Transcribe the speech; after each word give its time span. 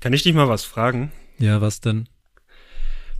Kann 0.00 0.12
ich 0.12 0.22
dich 0.22 0.34
mal 0.34 0.48
was 0.48 0.64
fragen? 0.64 1.10
Ja, 1.38 1.60
was 1.60 1.80
denn? 1.80 2.08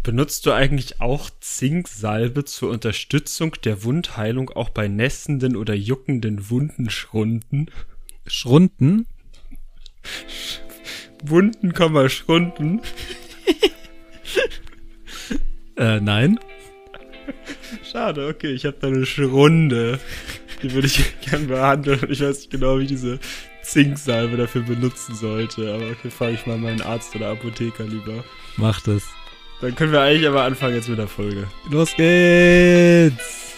Benutzt 0.04 0.46
du 0.46 0.52
eigentlich 0.52 1.00
auch 1.00 1.28
Zinksalbe 1.40 2.44
zur 2.44 2.70
Unterstützung 2.70 3.56
der 3.64 3.82
Wundheilung 3.82 4.50
auch 4.50 4.68
bei 4.68 4.86
nässenden 4.86 5.56
oder 5.56 5.74
juckenden 5.74 6.50
Wundenschrunden? 6.50 7.68
Schrunden? 8.26 9.06
Wunden, 11.24 11.74
Komma, 11.74 12.08
Schrunden. 12.08 12.80
äh, 15.76 16.00
nein. 16.00 16.38
Schade, 17.82 18.28
okay, 18.28 18.52
ich 18.52 18.64
habe 18.64 18.76
da 18.80 18.86
eine 18.86 19.04
Schrunde. 19.04 19.98
Die 20.62 20.72
würde 20.72 20.86
ich 20.86 21.20
gern 21.20 21.48
behandeln. 21.48 22.06
Ich 22.08 22.20
weiß 22.20 22.38
nicht 22.38 22.50
genau, 22.50 22.78
wie 22.78 22.86
diese 22.86 23.18
Zinksalbe 23.68 24.36
dafür 24.36 24.62
benutzen 24.62 25.14
sollte. 25.14 25.72
Aber 25.72 25.84
okay, 25.90 26.10
frage 26.10 26.32
ich 26.32 26.46
mal 26.46 26.58
meinen 26.58 26.80
Arzt 26.80 27.14
oder 27.14 27.30
Apotheker 27.30 27.84
lieber. 27.84 28.24
Mach 28.56 28.80
das. 28.80 29.04
Dann 29.60 29.74
können 29.74 29.92
wir 29.92 30.00
eigentlich 30.00 30.28
aber 30.28 30.44
anfangen 30.44 30.74
jetzt 30.74 30.88
mit 30.88 30.98
der 30.98 31.08
Folge. 31.08 31.48
Los 31.70 31.94
geht's! 31.96 33.54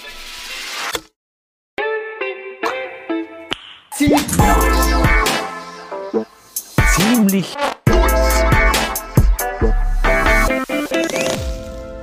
Ziemlich 6.96 7.54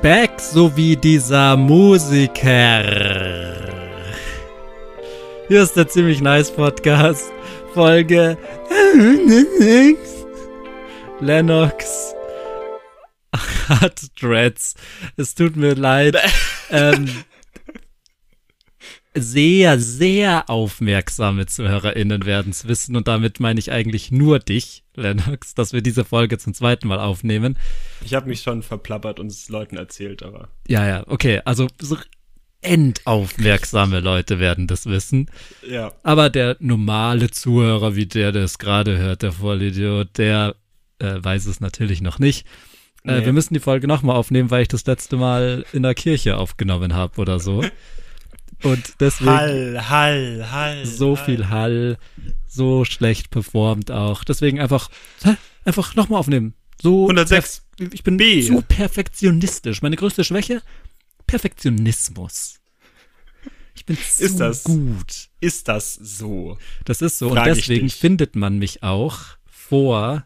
Back 0.02 0.40
sowie 0.40 0.96
dieser 0.96 1.58
Musiker. 1.58 2.84
Hier 5.48 5.64
ist 5.64 5.76
der 5.76 5.88
ziemlich 5.88 6.22
nice 6.22 6.52
Podcast. 6.52 7.32
Folge 7.78 8.40
Lennox 11.20 12.16
hat 13.70 14.02
Dreads. 14.20 14.74
Es 15.16 15.36
tut 15.36 15.56
mir 15.56 15.76
leid. 15.76 16.18
ähm, 16.72 17.08
sehr, 19.14 19.80
sehr 19.80 20.50
aufmerksame 20.50 21.46
ZuhörerInnen 21.46 22.26
werden 22.26 22.50
es 22.50 22.68
wissen 22.68 22.96
und 22.96 23.08
damit 23.08 23.40
meine 23.40 23.60
ich 23.60 23.72
eigentlich 23.72 24.12
nur 24.12 24.40
dich, 24.40 24.84
Lennox, 24.96 25.54
dass 25.54 25.72
wir 25.72 25.82
diese 25.82 26.04
Folge 26.04 26.40
zum 26.40 26.56
zweiten 26.56 26.88
Mal 26.88 27.00
aufnehmen. 27.00 27.60
Ich 28.04 28.16
habe 28.16 28.28
mich 28.28 28.42
schon 28.42 28.64
verplappert 28.64 29.20
und 29.20 29.28
es 29.28 29.50
Leuten 29.50 29.78
erzählt, 29.78 30.24
aber. 30.24 30.50
Ja, 30.68 30.88
ja, 30.88 31.04
okay. 31.06 31.42
Also 31.46 31.68
so 31.80 31.96
endaufmerksame 32.62 34.00
Leute 34.00 34.40
werden 34.40 34.68
das 34.68 34.86
wissen. 34.86 35.30
Ja. 35.68 35.92
Aber 36.04 36.30
der 36.30 36.58
normale 36.60 37.30
Zuhörer, 37.32 37.96
wie 37.96 38.06
der, 38.06 38.32
der 38.32 38.44
es 38.44 38.58
gerade 38.58 38.98
hört, 38.98 39.22
der 39.22 39.32
Vollidiot, 39.32 40.18
der 40.18 40.56
äh, 41.00 41.16
weiß 41.22 41.46
es 41.46 41.60
natürlich 41.60 42.02
noch 42.02 42.20
nicht. 42.20 42.46
Äh, 43.04 43.20
Nee. 43.20 43.26
wir 43.26 43.34
müssen 43.34 43.54
die 43.54 43.60
Folge 43.60 43.88
nochmal 43.88 44.16
aufnehmen, 44.16 44.52
weil 44.52 44.64
ich 44.64 44.68
das 44.68 44.86
letzte 44.86 45.16
Mal 45.18 45.66
in 45.72 45.84
der 45.84 45.94
Kirche 45.96 46.38
aufgenommen 46.38 46.94
habe 46.94 47.22
oder 47.22 47.40
so. 47.40 47.64
Und 48.64 49.00
deswegen 49.00 49.30
Hall, 49.32 49.90
Hall, 49.90 50.48
Hall. 50.52 50.86
so 50.86 51.16
Hall. 51.16 51.26
viel 51.26 51.50
Hall, 51.50 51.98
so 52.48 52.86
schlecht 52.86 53.30
performt 53.30 53.92
auch. 53.92 54.24
Deswegen 54.24 54.60
einfach, 54.60 54.90
einfach 55.64 55.94
nochmal 55.96 56.20
aufnehmen. 56.20 56.56
So 56.82 57.04
106 57.04 57.64
perf- 57.80 57.94
Ich 57.94 58.04
bin 58.04 58.18
B. 58.18 58.42
zu 58.42 58.62
perfektionistisch. 58.64 59.84
Meine 59.84 59.96
größte 59.96 60.24
Schwäche? 60.24 60.64
Perfektionismus. 61.28 62.60
Ich 63.76 63.86
bin 63.86 63.98
zu 63.98 64.24
Ist 64.24 64.40
das? 64.40 64.64
gut. 64.64 65.30
Ist 65.40 65.68
das 65.68 65.94
so? 65.94 66.58
Das 66.86 67.02
ist 67.02 67.20
so. 67.20 67.30
Frag 67.30 67.48
und 67.48 67.56
deswegen 67.56 67.90
findet 67.90 68.36
man 68.36 68.58
mich 68.58 68.82
auch 68.82 69.38
vor 69.46 70.26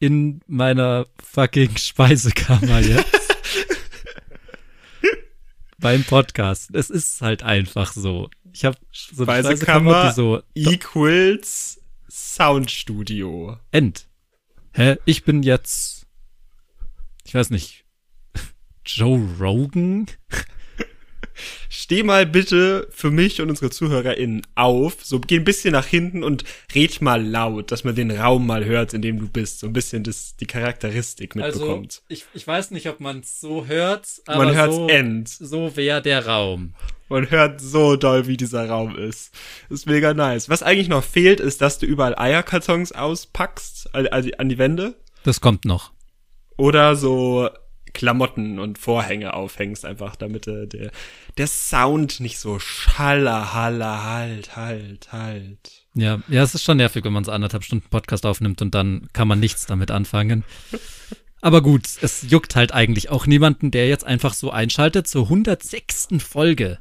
in 0.00 0.40
meiner 0.46 1.06
fucking 1.22 1.76
Speisekammer 1.76 2.80
jetzt. 2.80 3.06
Beim 5.78 6.04
Podcast. 6.04 6.74
Es 6.74 6.90
ist 6.90 7.20
halt 7.22 7.42
einfach 7.42 7.92
so. 7.92 8.28
Ich 8.52 8.64
habe 8.64 8.76
so 8.92 9.24
eine 9.24 9.42
Speisekammer 9.44 10.08
die 10.08 10.14
so 10.14 10.42
equals 10.54 11.80
Soundstudio. 12.10 13.58
End. 13.70 14.08
Hä? 14.72 14.96
Ich 15.04 15.24
bin 15.24 15.42
jetzt. 15.42 16.06
Ich 17.24 17.34
weiß 17.34 17.50
nicht. 17.50 17.84
Joe 18.88 19.20
Rogan? 19.38 20.06
Steh 21.68 22.02
mal 22.02 22.24
bitte 22.24 22.88
für 22.90 23.10
mich 23.10 23.40
und 23.40 23.50
unsere 23.50 23.70
ZuhörerInnen 23.70 24.46
auf. 24.54 25.04
So, 25.04 25.20
geh 25.20 25.36
ein 25.36 25.44
bisschen 25.44 25.72
nach 25.72 25.86
hinten 25.86 26.24
und 26.24 26.42
red 26.74 27.00
mal 27.02 27.22
laut, 27.22 27.70
dass 27.70 27.84
man 27.84 27.94
den 27.94 28.10
Raum 28.10 28.46
mal 28.46 28.64
hört, 28.64 28.94
in 28.94 29.02
dem 29.02 29.20
du 29.20 29.28
bist. 29.28 29.60
So 29.60 29.66
ein 29.66 29.74
bisschen 29.74 30.04
das, 30.04 30.36
die 30.36 30.46
Charakteristik 30.46 31.36
mitbekommt. 31.36 32.00
Also, 32.00 32.02
ich, 32.08 32.24
ich 32.32 32.46
weiß 32.46 32.70
nicht, 32.70 32.88
ob 32.88 32.98
man 32.98 33.20
es 33.20 33.40
so 33.40 33.66
hört, 33.66 34.08
aber 34.26 34.46
man 34.46 34.56
hört 34.56 34.72
so, 34.72 34.88
End. 34.88 35.28
so 35.28 35.76
wäre 35.76 36.00
der 36.00 36.26
Raum. 36.26 36.74
Man 37.10 37.30
hört 37.30 37.60
so 37.60 37.96
doll, 37.96 38.26
wie 38.26 38.38
dieser 38.38 38.68
Raum 38.68 38.96
ist. 38.96 39.34
Ist 39.68 39.86
mega 39.86 40.14
nice. 40.14 40.48
Was 40.48 40.62
eigentlich 40.62 40.88
noch 40.88 41.04
fehlt, 41.04 41.40
ist, 41.40 41.60
dass 41.60 41.78
du 41.78 41.86
überall 41.86 42.18
Eierkartons 42.18 42.92
auspackst, 42.92 43.94
also 43.94 44.30
an 44.38 44.48
die 44.48 44.58
Wände. 44.58 44.94
Das 45.24 45.40
kommt 45.42 45.66
noch. 45.66 45.92
Oder 46.56 46.96
so 46.96 47.48
Klamotten 47.94 48.58
und 48.58 48.78
Vorhänge 48.78 49.34
aufhängst, 49.34 49.84
einfach 49.84 50.16
damit 50.16 50.46
äh, 50.46 50.66
der, 50.66 50.90
der 51.36 51.46
Sound 51.46 52.20
nicht 52.20 52.38
so 52.38 52.58
schaller, 52.58 53.54
haller, 53.54 54.04
halt, 54.04 54.56
halt, 54.56 55.12
halt. 55.12 55.86
Ja, 55.94 56.20
ja, 56.28 56.42
es 56.42 56.54
ist 56.54 56.64
schon 56.64 56.76
nervig, 56.76 57.04
wenn 57.04 57.12
man 57.12 57.24
so 57.24 57.32
anderthalb 57.32 57.64
Stunden 57.64 57.88
Podcast 57.88 58.26
aufnimmt 58.26 58.62
und 58.62 58.74
dann 58.74 59.08
kann 59.12 59.28
man 59.28 59.40
nichts 59.40 59.66
damit 59.66 59.90
anfangen. 59.90 60.44
Aber 61.40 61.62
gut, 61.62 61.86
es 62.02 62.26
juckt 62.28 62.56
halt 62.56 62.72
eigentlich 62.72 63.10
auch 63.10 63.26
niemanden, 63.26 63.70
der 63.70 63.88
jetzt 63.88 64.04
einfach 64.04 64.34
so 64.34 64.50
einschaltet 64.50 65.06
zur 65.06 65.24
106. 65.24 66.08
Folge. 66.18 66.78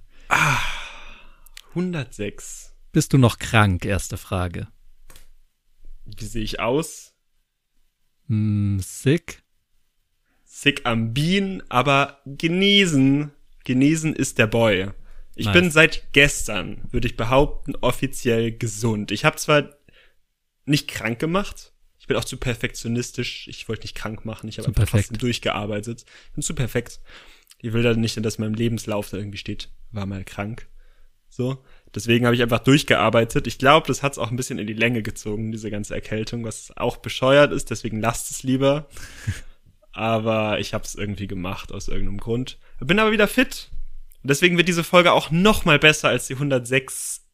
106. 1.70 2.74
Bist 2.92 3.14
du 3.14 3.18
noch 3.18 3.38
krank? 3.38 3.86
Erste 3.86 4.18
Frage. 4.18 4.68
Wie 6.06 6.26
sehe 6.26 6.44
ich 6.44 6.60
aus? 6.60 7.14
Hm, 8.28 8.80
sick? 8.82 9.44
Sick 10.60 10.82
am 10.86 11.14
Bean, 11.14 11.62
aber 11.70 12.20
genesen. 12.26 13.32
Genesen 13.64 14.16
ist 14.16 14.40
der 14.40 14.48
Boy. 14.48 14.88
Ich 15.36 15.46
Nice. 15.46 15.54
bin 15.54 15.70
seit 15.70 16.14
gestern, 16.14 16.82
würde 16.90 17.06
ich 17.06 17.16
behaupten, 17.16 17.76
offiziell 17.82 18.58
gesund. 18.58 19.12
Ich 19.12 19.24
habe 19.24 19.36
zwar 19.36 19.70
nicht 20.66 20.88
krank 20.88 21.20
gemacht. 21.20 21.74
Ich 22.00 22.08
bin 22.08 22.18
auch 22.18 22.26
zu 22.26 22.38
perfektionistisch. 22.38 23.48
Ich 23.48 23.70
wollte 23.70 23.84
nicht 23.84 23.94
krank 23.94 24.26
machen. 24.26 24.50
Ich 24.50 24.58
habe 24.58 24.70
einfach 24.70 24.86
perfekt. 24.86 25.10
trotzdem 25.10 25.20
durchgearbeitet. 25.20 26.06
Ich 26.30 26.32
bin 26.34 26.42
zu 26.42 26.56
perfekt. 26.56 27.02
Ich 27.60 27.74
will 27.74 27.84
da 27.84 27.94
nicht, 27.94 28.18
dass 28.26 28.38
in 28.38 28.44
meinem 28.44 28.56
Lebenslauf 28.56 29.12
da 29.12 29.18
irgendwie 29.18 29.38
steht, 29.38 29.70
war 29.92 30.08
mal 30.08 30.24
krank. 30.24 30.68
So. 31.30 31.64
Deswegen 31.94 32.26
habe 32.26 32.36
ich 32.36 32.42
einfach 32.42 32.62
durchgearbeitet. 32.62 33.46
Ich 33.46 33.60
glaube, 33.60 33.86
das 33.86 34.02
hat 34.02 34.14
es 34.14 34.18
auch 34.18 34.32
ein 34.32 34.38
bisschen 34.38 34.58
in 34.58 34.66
die 34.66 34.74
Länge 34.74 35.04
gezogen, 35.04 35.52
diese 35.52 35.70
ganze 35.70 35.94
Erkältung, 35.94 36.44
was 36.44 36.76
auch 36.78 36.98
bescheuert 36.98 37.52
ist. 37.52 37.70
Deswegen 37.70 38.00
lasst 38.02 38.32
es 38.32 38.42
lieber. 38.42 38.90
aber 39.98 40.60
ich 40.60 40.74
habe 40.74 40.84
es 40.84 40.96
irgendwie 40.96 41.28
gemacht 41.28 41.72
aus 41.72 41.88
irgendeinem 41.88 42.20
Grund. 42.20 42.60
Bin 42.80 43.00
aber 43.00 43.12
wieder 43.12 43.28
fit. 43.28 43.72
Und 44.22 44.30
deswegen 44.30 44.58
wird 44.58 44.68
diese 44.68 44.84
Folge 44.84 45.12
auch 45.12 45.32
noch 45.32 45.66
mal 45.66 45.80
besser 45.80 46.10
als 46.10 46.28
die 46.28 46.34
106 46.34 47.26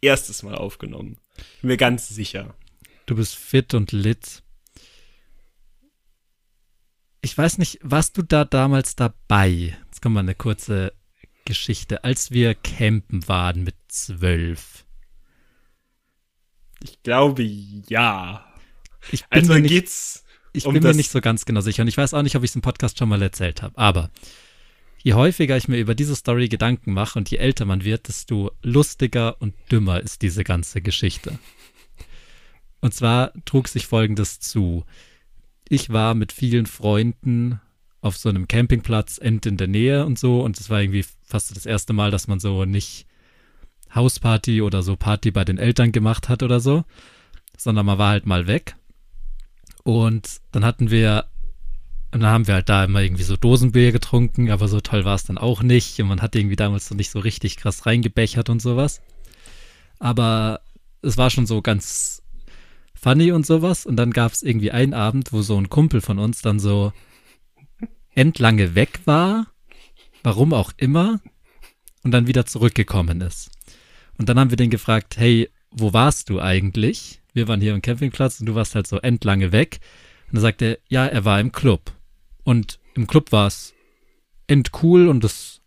erstes 0.00 0.42
Mal 0.42 0.54
aufgenommen. 0.54 1.18
Bin 1.60 1.68
mir 1.68 1.76
ganz 1.76 2.08
sicher. 2.08 2.54
Du 3.06 3.16
bist 3.16 3.34
fit 3.34 3.74
und 3.74 3.90
lit. 3.90 4.42
Ich 7.22 7.36
weiß 7.36 7.58
nicht, 7.58 7.78
warst 7.82 8.16
du 8.16 8.22
da 8.22 8.44
damals 8.44 8.94
dabei? 8.94 9.76
Jetzt 9.86 10.00
kommt 10.00 10.14
mal 10.14 10.20
eine 10.20 10.34
kurze 10.34 10.92
Geschichte. 11.44 12.04
Als 12.04 12.30
wir 12.30 12.54
campen 12.54 13.26
waren 13.26 13.64
mit 13.64 13.74
zwölf. 13.88 14.84
Ich 16.82 17.02
glaube, 17.02 17.42
ja. 17.42 18.46
Ich 19.10 19.26
bin, 19.26 19.50
Also 19.50 19.60
geht's 19.62 20.24
ich 20.52 20.66
um 20.66 20.74
bin 20.74 20.82
mir 20.82 20.94
nicht 20.94 21.10
so 21.10 21.20
ganz 21.20 21.44
genau 21.44 21.60
sicher 21.60 21.82
und 21.82 21.88
ich 21.88 21.96
weiß 21.96 22.14
auch 22.14 22.22
nicht, 22.22 22.36
ob 22.36 22.44
ich 22.44 22.50
es 22.50 22.56
im 22.56 22.62
Podcast 22.62 22.98
schon 22.98 23.08
mal 23.08 23.22
erzählt 23.22 23.62
habe. 23.62 23.76
Aber 23.78 24.10
je 25.02 25.14
häufiger 25.14 25.56
ich 25.56 25.68
mir 25.68 25.78
über 25.78 25.94
diese 25.94 26.16
Story 26.16 26.48
Gedanken 26.48 26.92
mache 26.92 27.18
und 27.18 27.30
je 27.30 27.38
älter 27.38 27.64
man 27.64 27.84
wird, 27.84 28.08
desto 28.08 28.52
lustiger 28.62 29.40
und 29.40 29.54
dümmer 29.70 30.00
ist 30.00 30.22
diese 30.22 30.44
ganze 30.44 30.82
Geschichte. 30.82 31.38
Und 32.80 32.92
zwar 32.94 33.32
trug 33.44 33.68
sich 33.68 33.86
Folgendes 33.86 34.40
zu. 34.40 34.84
Ich 35.68 35.90
war 35.90 36.14
mit 36.14 36.32
vielen 36.32 36.66
Freunden 36.66 37.60
auf 38.00 38.16
so 38.16 38.28
einem 38.28 38.48
Campingplatz 38.48 39.18
end 39.18 39.46
in 39.46 39.56
der 39.56 39.68
Nähe 39.68 40.04
und 40.04 40.18
so 40.18 40.42
und 40.42 40.58
es 40.58 40.68
war 40.68 40.82
irgendwie 40.82 41.04
fast 41.22 41.56
das 41.56 41.64
erste 41.64 41.92
Mal, 41.92 42.10
dass 42.10 42.26
man 42.26 42.40
so 42.40 42.64
nicht 42.64 43.06
Hausparty 43.94 44.60
oder 44.62 44.82
so 44.82 44.96
Party 44.96 45.30
bei 45.30 45.44
den 45.44 45.58
Eltern 45.58 45.92
gemacht 45.92 46.28
hat 46.28 46.42
oder 46.42 46.60
so, 46.60 46.84
sondern 47.56 47.86
man 47.86 47.98
war 47.98 48.10
halt 48.10 48.26
mal 48.26 48.46
weg. 48.46 48.76
Und 49.84 50.40
dann 50.52 50.64
hatten 50.64 50.90
wir, 50.90 51.26
und 52.12 52.20
dann 52.20 52.30
haben 52.30 52.46
wir 52.46 52.54
halt 52.54 52.68
da 52.68 52.84
immer 52.84 53.00
irgendwie 53.00 53.22
so 53.22 53.36
Dosenbier 53.36 53.92
getrunken, 53.92 54.50
aber 54.50 54.68
so 54.68 54.80
toll 54.80 55.04
war 55.04 55.14
es 55.14 55.24
dann 55.24 55.38
auch 55.38 55.62
nicht. 55.62 55.98
Und 56.00 56.08
man 56.08 56.22
hat 56.22 56.36
irgendwie 56.36 56.56
damals 56.56 56.88
so 56.88 56.94
nicht 56.94 57.10
so 57.10 57.18
richtig 57.18 57.56
krass 57.56 57.86
reingebechert 57.86 58.48
und 58.48 58.60
sowas. 58.60 59.00
Aber 59.98 60.60
es 61.02 61.16
war 61.16 61.30
schon 61.30 61.46
so 61.46 61.62
ganz 61.62 62.22
funny 62.94 63.32
und 63.32 63.46
sowas. 63.46 63.86
Und 63.86 63.96
dann 63.96 64.12
gab 64.12 64.32
es 64.32 64.42
irgendwie 64.42 64.70
einen 64.70 64.94
Abend, 64.94 65.32
wo 65.32 65.42
so 65.42 65.56
ein 65.56 65.68
Kumpel 65.68 66.00
von 66.00 66.18
uns 66.18 66.42
dann 66.42 66.60
so 66.60 66.92
endlange 68.14 68.74
weg 68.74 69.00
war, 69.06 69.46
warum 70.22 70.52
auch 70.52 70.72
immer, 70.76 71.20
und 72.04 72.10
dann 72.10 72.26
wieder 72.26 72.46
zurückgekommen 72.46 73.20
ist. 73.20 73.50
Und 74.18 74.28
dann 74.28 74.38
haben 74.38 74.50
wir 74.50 74.56
den 74.56 74.70
gefragt, 74.70 75.16
hey, 75.16 75.48
wo 75.70 75.92
warst 75.92 76.28
du 76.28 76.40
eigentlich? 76.40 77.21
Wir 77.32 77.48
waren 77.48 77.60
hier 77.60 77.74
im 77.74 77.82
Campingplatz 77.82 78.40
und 78.40 78.46
du 78.46 78.54
warst 78.54 78.74
halt 78.74 78.86
so 78.86 78.98
endlange 78.98 79.52
weg. 79.52 79.80
Und 80.28 80.36
dann 80.36 80.42
sagt 80.42 80.62
er, 80.62 80.78
ja, 80.88 81.06
er 81.06 81.24
war 81.24 81.40
im 81.40 81.52
Club. 81.52 81.92
Und 82.44 82.78
im 82.94 83.06
Club 83.06 83.32
war 83.32 83.46
es 83.46 83.74
endcool 84.46 85.08
und 85.08 85.24
es 85.24 85.60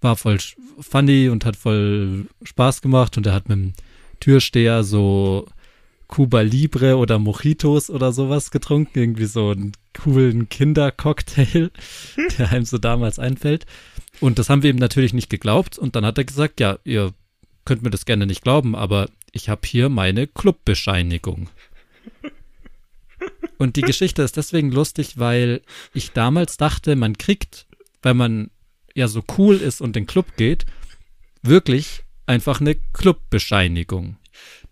war 0.00 0.16
voll 0.16 0.38
funny 0.80 1.28
und 1.28 1.44
hat 1.44 1.56
voll 1.56 2.26
Spaß 2.42 2.82
gemacht 2.82 3.16
und 3.16 3.26
er 3.26 3.34
hat 3.34 3.48
mit 3.48 3.58
dem 3.58 3.72
Türsteher 4.20 4.82
so 4.82 5.46
Cuba 6.08 6.40
Libre 6.40 6.96
oder 6.96 7.18
Mojitos 7.18 7.88
oder 7.88 8.12
sowas 8.12 8.50
getrunken, 8.50 8.98
irgendwie 8.98 9.24
so 9.24 9.50
einen 9.50 9.72
coolen 9.94 10.48
Kindercocktail, 10.48 11.70
der 12.38 12.50
einem 12.50 12.64
so 12.64 12.78
damals 12.78 13.18
einfällt. 13.18 13.66
Und 14.20 14.38
das 14.38 14.50
haben 14.50 14.62
wir 14.62 14.70
ihm 14.70 14.76
natürlich 14.76 15.14
nicht 15.14 15.30
geglaubt 15.30 15.78
und 15.78 15.96
dann 15.96 16.04
hat 16.04 16.18
er 16.18 16.24
gesagt, 16.24 16.60
ja, 16.60 16.78
ihr 16.84 17.12
könnt 17.64 17.82
mir 17.82 17.90
das 17.90 18.04
gerne 18.04 18.26
nicht 18.26 18.42
glauben, 18.42 18.74
aber 18.74 19.08
ich 19.32 19.48
habe 19.48 19.66
hier 19.66 19.88
meine 19.88 20.26
Clubbescheinigung. 20.26 21.48
Und 23.58 23.76
die 23.76 23.82
Geschichte 23.82 24.22
ist 24.22 24.36
deswegen 24.36 24.70
lustig, 24.70 25.18
weil 25.18 25.62
ich 25.94 26.12
damals 26.12 26.56
dachte, 26.56 26.96
man 26.96 27.16
kriegt, 27.16 27.66
weil 28.02 28.14
man 28.14 28.50
ja 28.94 29.08
so 29.08 29.22
cool 29.38 29.56
ist 29.56 29.80
und 29.80 29.96
in 29.96 30.04
den 30.04 30.06
Club 30.06 30.36
geht, 30.36 30.66
wirklich 31.42 32.02
einfach 32.26 32.60
eine 32.60 32.76
Clubbescheinigung. 32.92 34.16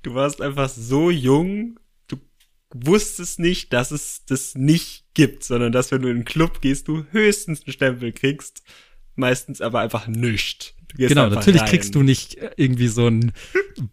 Du 0.03 0.15
warst 0.15 0.43
einfach 0.43 0.69
so 0.69 1.11
jung, 1.11 1.79
du 2.09 2.17
wusstest 2.75 3.39
nicht, 3.39 3.73
dass 3.73 3.91
es 3.93 4.25
das 4.27 4.55
nicht 4.55 5.05
gibt, 5.15 5.45
sondern 5.45 5.73
dass 5.73 5.91
wenn 5.91 6.03
du 6.03 6.09
in 6.09 6.19
den 6.19 6.25
Club 6.25 6.61
gehst, 6.61 6.89
du 6.89 7.05
höchstens 7.11 7.65
einen 7.65 7.73
Stempel 7.73 8.13
kriegst, 8.13 8.63
meistens 9.15 9.61
aber 9.61 9.81
einfach 9.81 10.07
nichts. 10.07 10.75
Genau, 10.97 11.29
natürlich 11.29 11.63
rein. 11.63 11.69
kriegst 11.69 11.95
du 11.95 12.03
nicht 12.03 12.37
irgendwie 12.57 12.89
so 12.89 13.07
einen 13.07 13.33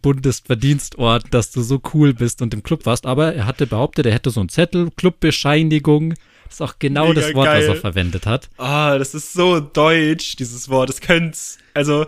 Bundesverdienstort, 0.02 1.26
dass 1.32 1.52
du 1.52 1.62
so 1.62 1.82
cool 1.94 2.14
bist 2.14 2.42
und 2.42 2.54
im 2.54 2.64
Club 2.64 2.86
warst, 2.86 3.06
aber 3.06 3.34
er 3.34 3.46
hatte 3.46 3.68
behauptet, 3.68 4.06
er 4.06 4.14
hätte 4.14 4.30
so 4.30 4.40
einen 4.40 4.50
Zettel, 4.50 4.90
Clubbescheinigung. 4.96 6.16
Das 6.46 6.56
ist 6.56 6.62
auch 6.62 6.80
genau 6.80 7.10
Mega 7.10 7.22
das 7.22 7.34
Wort, 7.34 7.48
was 7.48 7.64
er 7.64 7.74
geil. 7.74 7.76
verwendet 7.82 8.26
hat. 8.26 8.50
Ah, 8.58 8.98
das 8.98 9.14
ist 9.14 9.34
so 9.34 9.60
deutsch, 9.60 10.38
dieses 10.38 10.70
Wort. 10.70 10.90
Es 10.90 11.02
könnte, 11.02 11.38
also, 11.74 12.06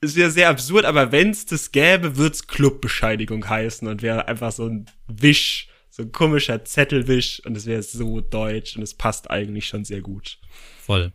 es 0.00 0.14
wäre 0.14 0.30
sehr 0.30 0.48
absurd, 0.48 0.84
aber 0.84 1.10
wenn's 1.10 1.46
das 1.46 1.72
gäbe, 1.72 2.16
wird's 2.16 2.46
Clubbescheinigung 2.46 3.48
heißen 3.48 3.88
und 3.88 4.02
wäre 4.02 4.28
einfach 4.28 4.52
so 4.52 4.66
ein 4.66 4.86
Wisch, 5.08 5.68
so 5.90 6.02
ein 6.02 6.12
komischer 6.12 6.64
Zettelwisch 6.64 7.42
und 7.44 7.56
es 7.56 7.66
wäre 7.66 7.82
so 7.82 8.20
deutsch 8.20 8.76
und 8.76 8.82
es 8.82 8.94
passt 8.94 9.30
eigentlich 9.30 9.66
schon 9.66 9.84
sehr 9.84 10.00
gut. 10.00 10.38
Voll. 10.84 11.12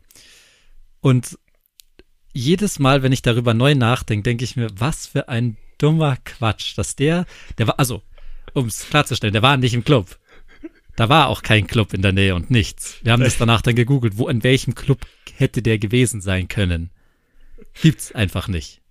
Und 0.99 1.37
jedes 2.33 2.79
Mal, 2.79 3.03
wenn 3.03 3.11
ich 3.11 3.21
darüber 3.21 3.53
neu 3.53 3.75
nachdenke, 3.75 4.23
denke 4.23 4.43
ich 4.43 4.55
mir, 4.55 4.69
was 4.75 5.07
für 5.07 5.29
ein 5.29 5.57
dummer 5.77 6.17
Quatsch, 6.23 6.77
dass 6.77 6.95
der, 6.95 7.25
der 7.57 7.67
war, 7.67 7.79
also, 7.79 8.01
um 8.53 8.67
es 8.67 8.87
klarzustellen, 8.89 9.33
der 9.33 9.41
war 9.41 9.57
nicht 9.57 9.73
im 9.73 9.83
Club. 9.83 10.17
Da 10.95 11.09
war 11.09 11.27
auch 11.27 11.41
kein 11.41 11.67
Club 11.67 11.93
in 11.93 12.01
der 12.01 12.11
Nähe 12.11 12.35
und 12.35 12.51
nichts. 12.51 12.99
Wir 13.01 13.13
haben 13.13 13.23
das 13.23 13.37
danach 13.37 13.61
dann 13.61 13.75
gegoogelt, 13.75 14.17
wo, 14.17 14.27
in 14.27 14.43
welchem 14.43 14.75
Club 14.75 15.05
hätte 15.35 15.61
der 15.61 15.79
gewesen 15.79 16.21
sein 16.21 16.47
können. 16.47 16.91
Gibt's 17.81 18.11
einfach 18.11 18.47
nicht. 18.47 18.81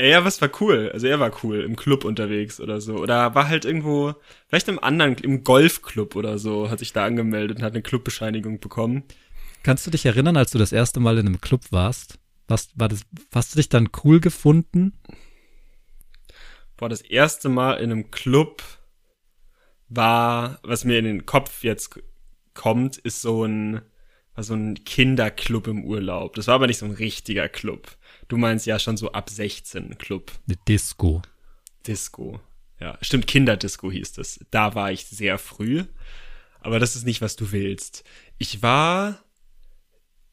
Ja, 0.00 0.18
aber 0.18 0.26
es 0.26 0.40
war 0.40 0.50
cool. 0.60 0.90
Also 0.92 1.06
er 1.06 1.20
war 1.20 1.30
cool, 1.44 1.60
im 1.60 1.76
Club 1.76 2.04
unterwegs 2.04 2.58
oder 2.60 2.80
so. 2.80 2.96
Oder 2.96 3.34
war 3.34 3.48
halt 3.48 3.64
irgendwo, 3.64 4.14
vielleicht 4.48 4.68
im 4.68 4.82
anderen, 4.82 5.14
im 5.18 5.44
Golfclub 5.44 6.16
oder 6.16 6.38
so, 6.38 6.68
hat 6.68 6.80
sich 6.80 6.92
da 6.92 7.04
angemeldet 7.04 7.58
und 7.58 7.62
hat 7.62 7.74
eine 7.74 7.82
Clubbescheinigung 7.82 8.58
bekommen. 8.58 9.04
Kannst 9.64 9.86
du 9.86 9.90
dich 9.90 10.04
erinnern, 10.04 10.36
als 10.36 10.50
du 10.50 10.58
das 10.58 10.72
erste 10.72 11.00
Mal 11.00 11.16
in 11.16 11.26
einem 11.26 11.40
Club 11.40 11.62
warst? 11.70 12.18
Was, 12.48 12.68
war 12.74 12.88
das, 12.88 13.00
hast 13.34 13.54
du 13.54 13.56
dich 13.56 13.70
dann 13.70 13.88
cool 14.04 14.20
gefunden? 14.20 14.92
Boah, 16.76 16.90
das 16.90 17.00
erste 17.00 17.48
Mal 17.48 17.76
in 17.76 17.90
einem 17.90 18.10
Club 18.10 18.62
war, 19.88 20.58
was 20.62 20.84
mir 20.84 20.98
in 20.98 21.06
den 21.06 21.24
Kopf 21.24 21.64
jetzt 21.64 21.98
kommt, 22.52 22.98
ist 22.98 23.22
so 23.22 23.44
ein, 23.44 23.80
war 24.34 24.44
so 24.44 24.52
ein 24.52 24.84
Kinderclub 24.84 25.66
im 25.66 25.84
Urlaub. 25.84 26.34
Das 26.34 26.46
war 26.46 26.56
aber 26.56 26.66
nicht 26.66 26.78
so 26.78 26.84
ein 26.84 26.92
richtiger 26.92 27.48
Club. 27.48 27.96
Du 28.28 28.36
meinst 28.36 28.66
ja 28.66 28.78
schon 28.78 28.98
so 28.98 29.12
ab 29.12 29.30
16 29.30 29.96
Club. 29.96 30.30
Eine 30.46 30.58
Disco. 30.68 31.22
Disco. 31.86 32.38
Ja, 32.80 32.98
stimmt, 33.00 33.26
Kinderdisco 33.26 33.90
hieß 33.90 34.12
das. 34.12 34.40
Da 34.50 34.74
war 34.74 34.92
ich 34.92 35.06
sehr 35.06 35.38
früh. 35.38 35.84
Aber 36.60 36.78
das 36.78 36.96
ist 36.96 37.06
nicht, 37.06 37.22
was 37.22 37.36
du 37.36 37.50
willst. 37.50 38.04
Ich 38.36 38.62
war, 38.62 39.24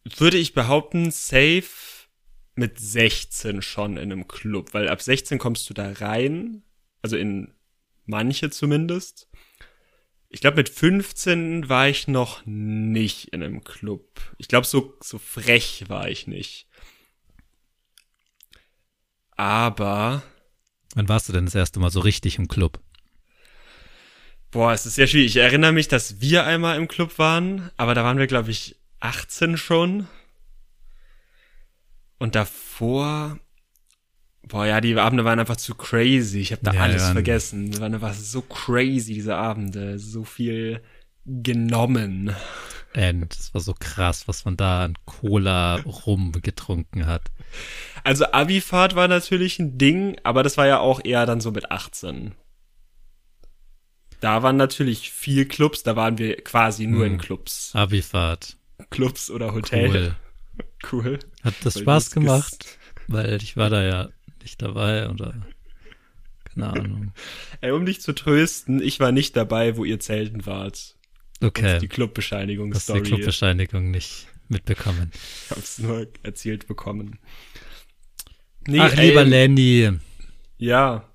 würde 0.03 0.37
ich 0.37 0.53
behaupten, 0.53 1.11
safe 1.11 2.07
mit 2.55 2.79
16 2.79 3.61
schon 3.61 3.97
in 3.97 4.11
einem 4.11 4.27
Club, 4.27 4.73
weil 4.73 4.89
ab 4.89 5.01
16 5.01 5.39
kommst 5.39 5.69
du 5.69 5.73
da 5.73 5.91
rein, 5.93 6.63
also 7.01 7.17
in 7.17 7.53
manche 8.05 8.49
zumindest. 8.49 9.27
Ich 10.29 10.41
glaube, 10.41 10.57
mit 10.57 10.69
15 10.69 11.69
war 11.69 11.89
ich 11.89 12.07
noch 12.07 12.45
nicht 12.45 13.29
in 13.29 13.43
einem 13.43 13.63
Club. 13.63 14.21
Ich 14.37 14.47
glaube, 14.47 14.65
so, 14.65 14.97
so 15.01 15.17
frech 15.17 15.85
war 15.89 16.09
ich 16.09 16.27
nicht. 16.27 16.67
Aber 19.35 20.23
Wann 20.95 21.07
warst 21.07 21.29
du 21.29 21.33
denn 21.33 21.45
das 21.45 21.55
erste 21.55 21.79
Mal 21.79 21.89
so 21.89 22.01
richtig 22.01 22.37
im 22.37 22.47
Club? 22.47 22.79
Boah, 24.51 24.73
es 24.73 24.85
ist 24.85 24.95
sehr 24.95 25.07
schwierig. 25.07 25.35
Ich 25.35 25.41
erinnere 25.41 25.71
mich, 25.71 25.87
dass 25.87 26.19
wir 26.19 26.45
einmal 26.45 26.77
im 26.77 26.89
Club 26.89 27.17
waren, 27.17 27.71
aber 27.77 27.95
da 27.95 28.03
waren 28.03 28.17
wir, 28.17 28.27
glaube 28.27 28.51
ich, 28.51 28.75
18 29.01 29.57
schon. 29.57 30.07
Und 32.17 32.35
davor, 32.35 33.39
boah, 34.43 34.65
ja, 34.65 34.79
die 34.81 34.95
Abende 34.97 35.25
waren 35.25 35.39
einfach 35.39 35.57
zu 35.57 35.75
crazy. 35.75 36.39
Ich 36.39 36.51
habe 36.51 36.63
da 36.63 36.73
Ja, 36.73 36.81
alles 36.81 37.01
ja. 37.03 37.11
vergessen. 37.13 37.71
Die 37.71 37.79
waren 37.81 37.93
einfach 37.93 38.13
so 38.13 38.41
crazy, 38.41 39.13
diese 39.15 39.35
Abende. 39.35 39.97
So 39.99 40.23
viel 40.23 40.81
genommen. 41.25 42.35
Und 42.95 43.33
es 43.33 43.53
war 43.53 43.61
so 43.61 43.73
krass, 43.73 44.27
was 44.27 44.43
man 44.45 44.57
da 44.57 44.83
an 44.83 44.95
Cola 45.05 45.75
rum 45.81 46.33
getrunken 46.41 47.05
hat. 47.05 47.31
Also 48.03 48.25
Abifahrt 48.31 48.95
war 48.95 49.07
natürlich 49.07 49.59
ein 49.59 49.77
Ding, 49.77 50.17
aber 50.23 50.43
das 50.43 50.57
war 50.57 50.67
ja 50.67 50.79
auch 50.79 50.99
eher 51.03 51.25
dann 51.25 51.41
so 51.41 51.51
mit 51.51 51.71
18. 51.71 52.33
Da 54.19 54.43
waren 54.43 54.57
natürlich 54.57 55.09
viel 55.11 55.45
Clubs, 55.45 55.83
da 55.83 55.95
waren 55.95 56.17
wir 56.17 56.35
quasi 56.43 56.85
nur 56.85 57.05
Hm. 57.05 57.13
in 57.13 57.17
Clubs. 57.19 57.71
Abifahrt. 57.73 58.57
Clubs 58.89 59.29
oder 59.29 59.53
Hotel. 59.53 59.89
Cool. 59.89 60.15
Cool. 60.91 61.17
Hat 61.43 61.53
das 61.63 61.75
Weil 61.75 61.81
Spaß 61.83 62.11
gemacht? 62.11 62.77
Weil 63.07 63.41
ich 63.41 63.55
war 63.55 63.69
da 63.69 63.83
ja 63.83 64.09
nicht 64.41 64.61
dabei 64.61 65.09
oder 65.09 65.33
keine 66.43 66.71
Ahnung. 66.71 67.13
Ey, 67.61 67.71
um 67.71 67.85
dich 67.85 68.01
zu 68.01 68.13
trösten, 68.13 68.81
ich 68.81 68.99
war 68.99 69.11
nicht 69.11 69.35
dabei, 69.35 69.77
wo 69.77 69.85
ihr 69.85 69.99
zelten 69.99 70.45
wart. 70.45 70.97
Okay, 71.41 71.79
Die 71.79 71.87
hast 71.87 71.93
Clubbescheinigungsstory. 71.93 73.01
die 73.01 73.09
Clubbescheinigung 73.09 73.89
nicht 73.91 74.27
mitbekommen. 74.49 75.11
Ich 75.45 75.51
hab's 75.51 75.79
nur 75.79 76.07
erzählt 76.23 76.67
bekommen. 76.67 77.17
Nee, 78.67 78.79
Ach, 78.79 78.93
ey, 78.95 79.09
lieber 79.09 79.23
Lenny, 79.23 79.91
Ja, 80.57 81.09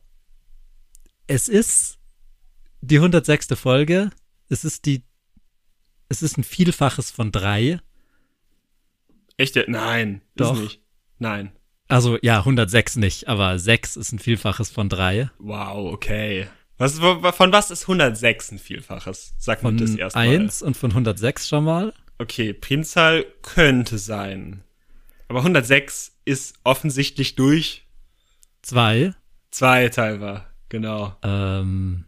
es 1.26 1.48
ist 1.48 1.98
die 2.80 2.96
106. 2.96 3.48
Folge. 3.54 4.10
Es 4.48 4.64
ist 4.64 4.86
die, 4.86 5.02
es 6.08 6.22
ist 6.22 6.38
ein 6.38 6.44
Vielfaches 6.44 7.10
von 7.10 7.32
drei. 7.32 7.80
echt? 9.36 9.56
Nein, 9.68 10.22
Doch. 10.36 10.54
ist 10.54 10.62
nicht. 10.62 10.80
Nein. 11.18 11.52
Also 11.88 12.18
ja, 12.22 12.38
106 12.38 12.96
nicht, 12.96 13.28
aber 13.28 13.58
6 13.58 13.96
ist 13.96 14.12
ein 14.12 14.18
Vielfaches 14.18 14.70
von 14.70 14.88
drei. 14.88 15.30
Wow, 15.38 15.92
okay. 15.92 16.48
Was, 16.78 16.98
von 16.98 17.52
was 17.52 17.70
ist 17.70 17.82
106 17.82 18.52
ein 18.52 18.58
Vielfaches? 18.58 19.34
Sag 19.38 19.60
Von 19.60 19.78
das 19.78 19.94
erstmal. 19.94 20.28
1 20.28 20.62
und 20.62 20.76
von 20.76 20.90
106 20.90 21.48
schon 21.48 21.64
mal. 21.64 21.94
Okay, 22.18 22.52
Primzahl 22.52 23.24
könnte 23.42 23.98
sein. 23.98 24.62
Aber 25.28 25.40
106 25.40 26.18
ist 26.24 26.58
offensichtlich 26.64 27.34
durch 27.34 27.86
2. 28.62 29.14
zwei 29.50 29.88
teilbar. 29.88 30.50
Genau. 30.68 31.16
Ähm, 31.22 32.04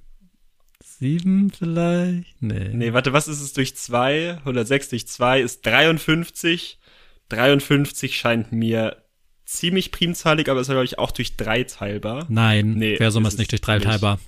7 0.99 1.50
vielleicht? 1.57 2.43
Nee. 2.43 2.71
Nee, 2.73 2.93
warte, 2.93 3.12
was 3.12 3.28
ist 3.28 3.40
es 3.40 3.52
durch 3.52 3.76
2? 3.76 4.38
106 4.38 4.88
durch 4.88 5.07
2 5.07 5.40
ist 5.40 5.64
53. 5.64 6.78
53 7.28 8.17
scheint 8.17 8.52
mir 8.52 8.97
ziemlich 9.45 9.93
primzahlig, 9.93 10.49
aber 10.49 10.61
ist, 10.61 10.69
glaube 10.69 10.85
ich, 10.85 10.99
auch 10.99 11.11
durch 11.11 11.37
3 11.37 11.64
teilbar. 11.64 12.26
Nein, 12.28 12.75
Nee, 12.75 12.99
wäre 12.99 13.11
sowas 13.11 13.35
ist 13.35 13.38
nicht 13.38 13.52
durch 13.52 13.61
3 13.61 13.76
nicht. 13.76 13.87
teilbar. 13.87 14.19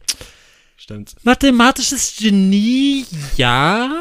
Stimmt. 0.77 1.15
Mathematisches 1.25 2.17
Genie, 2.19 3.05
ja. 3.37 4.01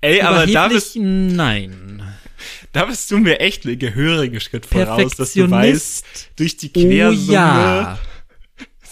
Ey, 0.00 0.22
aber 0.22 0.46
da 0.46 0.68
bist, 0.68 0.96
nein. 0.96 2.02
da 2.72 2.86
bist 2.86 3.10
du 3.10 3.18
mir 3.18 3.38
echt 3.38 3.66
einen 3.66 3.78
gehörigen 3.78 4.40
Schritt 4.40 4.66
voraus, 4.66 5.14
dass 5.14 5.34
du 5.34 5.48
weißt, 5.50 6.30
durch 6.36 6.56
die 6.56 6.70
Oh 6.74 6.80
Quersumme 6.80 7.32
ja. 7.32 7.98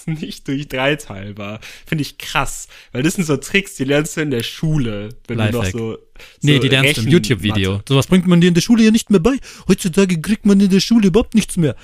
nicht 0.20 0.48
durch 0.48 0.68
drei 0.68 0.96
teilbar. 0.96 1.60
Finde 1.86 2.02
ich 2.02 2.18
krass. 2.18 2.68
Weil 2.92 3.02
das 3.02 3.14
sind 3.14 3.24
so 3.24 3.36
Tricks, 3.36 3.76
die 3.76 3.84
lernst 3.84 4.16
du 4.16 4.22
in 4.22 4.30
der 4.30 4.42
Schule. 4.42 5.10
Wenn 5.26 5.38
Lifehack. 5.38 5.72
du 5.72 5.78
noch 5.78 5.88
so. 5.88 5.92
so 5.92 5.98
Nee, 6.42 6.58
die 6.58 6.68
lernst 6.68 6.98
du 6.98 7.02
im 7.02 7.08
YouTube-Video. 7.08 7.82
Sowas 7.88 8.06
bringt 8.06 8.26
man 8.26 8.40
dir 8.40 8.48
in 8.48 8.54
der 8.54 8.60
Schule 8.60 8.84
ja 8.84 8.90
nicht 8.90 9.10
mehr 9.10 9.20
bei. 9.20 9.36
Heutzutage 9.68 10.20
kriegt 10.20 10.46
man 10.46 10.60
in 10.60 10.70
der 10.70 10.80
Schule 10.80 11.08
überhaupt 11.08 11.34
nichts 11.34 11.56
mehr. 11.56 11.76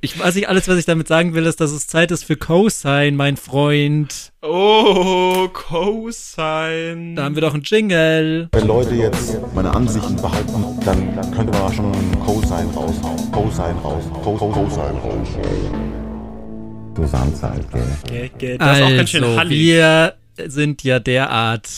Ich 0.00 0.18
weiß 0.18 0.34
nicht, 0.34 0.48
alles, 0.48 0.68
was 0.68 0.76
ich 0.78 0.84
damit 0.86 1.08
sagen 1.08 1.34
will, 1.34 1.46
ist, 1.46 1.60
dass 1.60 1.70
es 1.70 1.86
Zeit 1.86 2.10
ist 2.10 2.24
für 2.24 2.36
Cosine, 2.36 3.12
mein 3.12 3.36
Freund. 3.36 4.32
Oh, 4.42 5.48
Cosine. 5.52 7.14
Da 7.14 7.24
haben 7.24 7.34
wir 7.34 7.42
doch 7.42 7.54
einen 7.54 7.62
Jingle. 7.62 8.48
Wenn 8.52 8.66
Leute 8.66 8.94
jetzt 8.94 9.38
meine 9.54 9.74
Ansichten 9.74 10.16
behalten, 10.16 10.64
dann 10.84 11.30
könnte 11.32 11.58
man 11.58 11.72
schon 11.72 11.92
Cosine 12.20 12.70
raushauen. 12.74 13.30
Cosine 13.32 13.74
raushauen. 13.82 14.12
Co- 14.22 14.36
Co- 14.36 14.48
Cosine 14.50 15.00
raushauen. 15.00 16.94
Du 16.94 17.06
Sandzeit, 17.06 17.64
gell? 17.72 17.82
Gell, 18.08 18.30
gell, 18.38 18.58
Das 18.58 18.78
ist 18.78 18.84
auch 18.84 18.96
ganz 18.96 19.10
schön 19.10 19.24
Also, 19.24 19.36
hallig. 19.38 19.58
wir 19.58 20.14
sind 20.46 20.82
ja 20.84 20.98
derart 21.00 21.68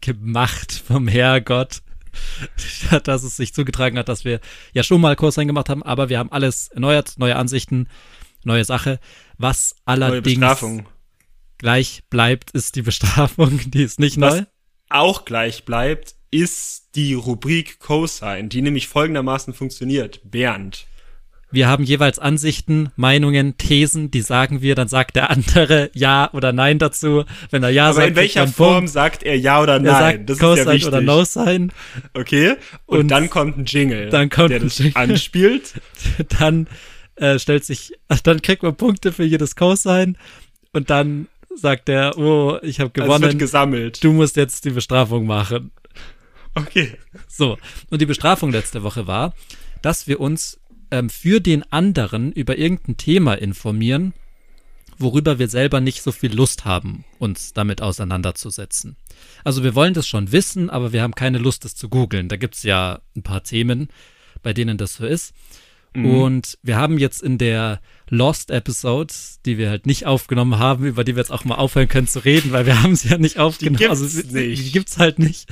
gemacht 0.00 0.82
vom 0.86 1.06
Herrgott, 1.08 1.78
dass 3.04 3.22
es 3.22 3.36
sich 3.36 3.54
zugetragen 3.54 3.98
hat, 3.98 4.08
dass 4.08 4.24
wir 4.24 4.40
ja 4.72 4.82
schon 4.82 5.00
mal 5.00 5.16
Cosine 5.16 5.46
gemacht 5.46 5.68
haben, 5.68 5.82
aber 5.82 6.08
wir 6.08 6.18
haben 6.18 6.32
alles 6.32 6.68
erneuert, 6.68 7.14
neue 7.18 7.36
Ansichten, 7.36 7.88
neue 8.44 8.64
Sache. 8.64 9.00
Was 9.38 9.76
allerdings 9.84 10.64
gleich 11.58 12.02
bleibt, 12.10 12.50
ist 12.50 12.76
die 12.76 12.82
Bestrafung, 12.82 13.60
die 13.66 13.82
ist 13.82 13.98
nicht 14.00 14.20
Was 14.20 14.34
neu. 14.34 14.44
auch 14.90 15.24
gleich 15.24 15.64
bleibt, 15.64 16.14
ist 16.30 16.90
die 16.94 17.14
Rubrik 17.14 17.78
Cosine, 17.78 18.48
die 18.48 18.62
nämlich 18.62 18.88
folgendermaßen 18.88 19.54
funktioniert. 19.54 20.20
Bernd. 20.24 20.86
Wir 21.52 21.68
haben 21.68 21.84
jeweils 21.84 22.18
Ansichten, 22.18 22.90
Meinungen, 22.96 23.56
Thesen, 23.56 24.10
die 24.10 24.20
sagen 24.20 24.62
wir, 24.62 24.74
dann 24.74 24.88
sagt 24.88 25.14
der 25.16 25.30
andere 25.30 25.90
Ja 25.94 26.28
oder 26.32 26.52
Nein 26.52 26.78
dazu. 26.78 27.24
Wenn 27.50 27.62
er 27.62 27.70
Ja 27.70 27.86
Aber 27.86 27.94
sagt, 27.94 28.08
in 28.08 28.16
welcher 28.16 28.48
Form 28.48 28.74
Punkt. 28.76 28.90
sagt 28.90 29.22
er 29.22 29.38
ja 29.38 29.62
oder 29.62 29.74
Er 29.74 29.80
nein? 29.80 29.92
sagt 30.16 30.30
das 30.30 30.36
ist 30.36 30.42
ja 30.42 30.48
Cosine 30.48 30.72
wichtig. 30.72 30.88
oder 30.88 31.00
No 31.00 31.24
sein. 31.24 31.72
Okay. 32.14 32.56
Und, 32.86 32.98
Und 32.98 33.08
dann 33.08 33.30
kommt 33.30 33.56
ein 33.58 33.64
Jingle, 33.64 34.10
dann 34.10 34.28
kommt 34.28 34.50
der 34.50 34.58
ein 34.58 34.64
das 34.64 34.78
Jingle. 34.78 34.96
anspielt. 34.96 35.74
dann 36.40 36.66
äh, 37.14 37.38
stellt 37.38 37.64
sich, 37.64 37.92
dann 38.24 38.42
kriegt 38.42 38.62
man 38.62 38.74
Punkte 38.76 39.12
für 39.12 39.24
jedes 39.24 39.54
Cosine 39.56 40.14
und 40.72 40.90
dann 40.90 41.28
sagt 41.54 41.88
er, 41.88 42.18
oh, 42.18 42.58
ich 42.60 42.80
habe 42.80 42.90
Also 43.00 43.04
es 43.14 43.20
wird 43.20 43.20
gewonnen, 43.22 43.38
gesammelt. 43.38 44.04
du 44.04 44.12
musst 44.12 44.36
jetzt 44.36 44.64
die 44.66 44.70
Bestrafung 44.70 45.26
machen. 45.26 45.70
Okay. 46.54 46.96
So, 47.28 47.56
und 47.90 48.00
die 48.02 48.06
Bestrafung 48.06 48.50
letzte 48.50 48.82
Woche 48.82 49.06
war, 49.06 49.32
dass 49.82 50.06
wir 50.06 50.20
uns 50.20 50.58
ähm, 50.90 51.10
für 51.10 51.40
den 51.40 51.62
anderen 51.72 52.32
über 52.32 52.56
irgendein 52.58 52.96
Thema 52.96 53.34
informieren, 53.34 54.12
worüber 54.98 55.38
wir 55.38 55.48
selber 55.48 55.80
nicht 55.80 56.02
so 56.02 56.12
viel 56.12 56.34
Lust 56.34 56.64
haben, 56.64 57.04
uns 57.18 57.52
damit 57.52 57.82
auseinanderzusetzen. 57.82 58.96
Also 59.44 59.62
wir 59.62 59.74
wollen 59.74 59.94
das 59.94 60.06
schon 60.08 60.32
wissen, 60.32 60.70
aber 60.70 60.92
wir 60.92 61.02
haben 61.02 61.14
keine 61.14 61.38
Lust, 61.38 61.64
das 61.64 61.74
zu 61.74 61.88
googeln. 61.88 62.28
Da 62.28 62.36
gibt's 62.36 62.62
ja 62.62 63.00
ein 63.14 63.22
paar 63.22 63.42
Themen, 63.42 63.88
bei 64.42 64.52
denen 64.52 64.78
das 64.78 64.94
so 64.94 65.06
ist. 65.06 65.34
Und 65.94 66.58
wir 66.62 66.76
haben 66.76 66.98
jetzt 66.98 67.22
in 67.22 67.38
der 67.38 67.80
Lost 68.10 68.50
Episode, 68.50 69.14
die 69.46 69.56
wir 69.56 69.70
halt 69.70 69.86
nicht 69.86 70.04
aufgenommen 70.04 70.58
haben, 70.58 70.84
über 70.84 71.04
die 71.04 71.16
wir 71.16 71.20
jetzt 71.22 71.32
auch 71.32 71.46
mal 71.46 71.54
aufhören 71.54 71.88
können 71.88 72.06
zu 72.06 72.22
reden, 72.22 72.52
weil 72.52 72.66
wir 72.66 72.82
haben 72.82 72.94
sie 72.96 73.08
ja 73.08 73.16
nicht 73.16 73.38
aufgenommen. 73.38 73.78
gibt's 73.78 74.02
also, 74.02 74.06
sie- 74.06 74.26
nicht. 74.30 74.62
Die 74.66 74.72
gibt's 74.72 74.98
halt 74.98 75.18
nicht. 75.18 75.48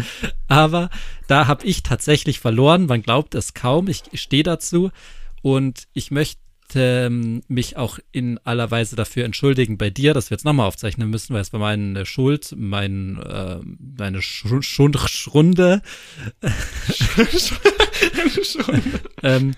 Aber 0.47 0.91
da 1.29 1.47
habe 1.47 1.65
ich 1.65 1.83
tatsächlich 1.83 2.41
verloren. 2.41 2.85
Man 2.85 3.01
glaubt 3.01 3.35
es 3.35 3.55
kaum. 3.55 3.89
Ich 3.89 4.03
stehe 4.21 4.43
dazu. 4.43 4.91
Und 5.45 5.89
ich 5.93 6.11
möchte 6.11 6.39
ähm, 6.75 7.43
mich 7.49 7.77
auch 7.77 7.99
in 8.13 8.39
aller 8.45 8.71
Weise 8.71 8.97
dafür 8.97 9.27
entschuldigen 9.27 9.77
bei 9.77 9.91
dir, 9.91 10.15
dass 10.15 10.31
wir 10.31 10.37
jetzt 10.37 10.47
nochmal 10.47 10.67
aufzeichnen 10.67 11.11
müssen, 11.11 11.35
weil 11.35 11.43
es 11.43 11.53
war 11.53 11.61
meine 11.61 12.07
Schuld, 12.07 12.55
mein, 12.57 13.21
äh, 13.21 13.59
meine 13.79 14.23
Sch 14.23 14.47
Schund 14.61 14.97
Schrunde. 14.97 15.83
ähm, 19.23 19.55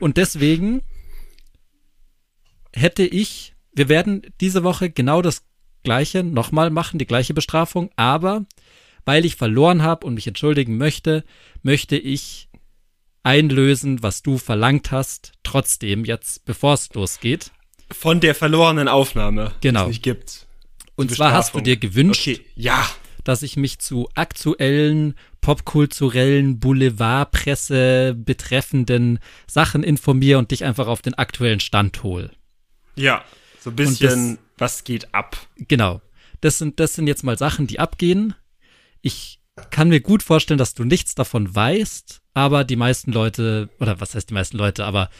und 0.00 0.16
deswegen 0.16 0.80
hätte 2.72 3.02
ich, 3.02 3.52
wir 3.74 3.90
werden 3.90 4.22
diese 4.40 4.64
Woche 4.64 4.88
genau 4.88 5.20
das 5.20 5.42
gleiche 5.82 6.24
nochmal 6.24 6.70
machen, 6.70 6.98
die 6.98 7.06
gleiche 7.06 7.34
Bestrafung, 7.34 7.90
aber 7.96 8.46
weil 9.04 9.26
ich 9.26 9.36
verloren 9.36 9.82
habe 9.82 10.06
und 10.06 10.14
mich 10.14 10.26
entschuldigen 10.26 10.78
möchte, 10.78 11.22
möchte 11.62 11.98
ich 11.98 12.48
einlösen, 13.22 14.02
was 14.02 14.22
du 14.22 14.38
verlangt 14.38 14.90
hast, 14.90 15.32
trotzdem 15.42 16.04
jetzt, 16.04 16.44
bevor 16.44 16.74
es 16.74 16.92
losgeht. 16.94 17.50
Von 17.90 18.20
der 18.20 18.34
verlorenen 18.34 18.88
Aufnahme, 18.88 19.52
die 19.62 19.68
Genau. 19.68 19.82
es 19.82 19.88
nicht 19.88 20.02
gibt. 20.02 20.46
Und 20.96 21.10
Die 21.10 21.14
zwar 21.14 21.32
hast 21.32 21.54
du 21.54 21.58
Bestrafung. 21.58 21.64
dir 21.64 21.76
gewünscht, 21.76 22.20
Okay, 22.28 22.40
ja. 22.54 22.86
dass 23.24 23.42
ich 23.42 23.56
mich 23.56 23.78
zu 23.78 24.08
aktuellen, 24.14 25.14
popkulturellen, 25.40 26.58
Boulevardpresse 26.60 28.14
betreffenden 28.16 29.18
Sachen 29.46 29.82
informiere 29.82 30.38
und 30.38 30.50
dich 30.50 30.64
einfach 30.64 30.86
auf 30.86 31.02
den 31.02 31.14
aktuellen 31.14 31.60
Stand 31.60 32.02
hole. 32.02 32.30
Ja. 32.96 33.24
So 33.60 33.70
ein 33.70 33.76
bisschen, 33.76 34.38
was 34.58 34.84
geht 34.84 35.14
ab? 35.14 35.36
Genau. 35.56 36.00
Das 36.40 36.58
sind, 36.58 36.80
das 36.80 36.94
sind 36.94 37.06
jetzt 37.06 37.22
mal 37.22 37.38
Sachen, 37.38 37.66
die 37.68 37.78
abgehen. 37.78 38.34
Ich 39.02 39.38
kann 39.70 39.88
mir 39.88 40.00
gut 40.00 40.22
vorstellen, 40.22 40.58
dass 40.58 40.74
du 40.74 40.84
nichts 40.84 41.14
davon 41.14 41.54
weißt, 41.54 42.22
aber 42.34 42.64
die 42.64 42.76
meisten 42.76 43.12
Leute, 43.12 43.68
oder 43.80 44.00
was 44.00 44.14
heißt 44.14 44.30
die 44.30 44.34
meisten 44.34 44.56
Leute, 44.56 44.84
aber 44.84 45.10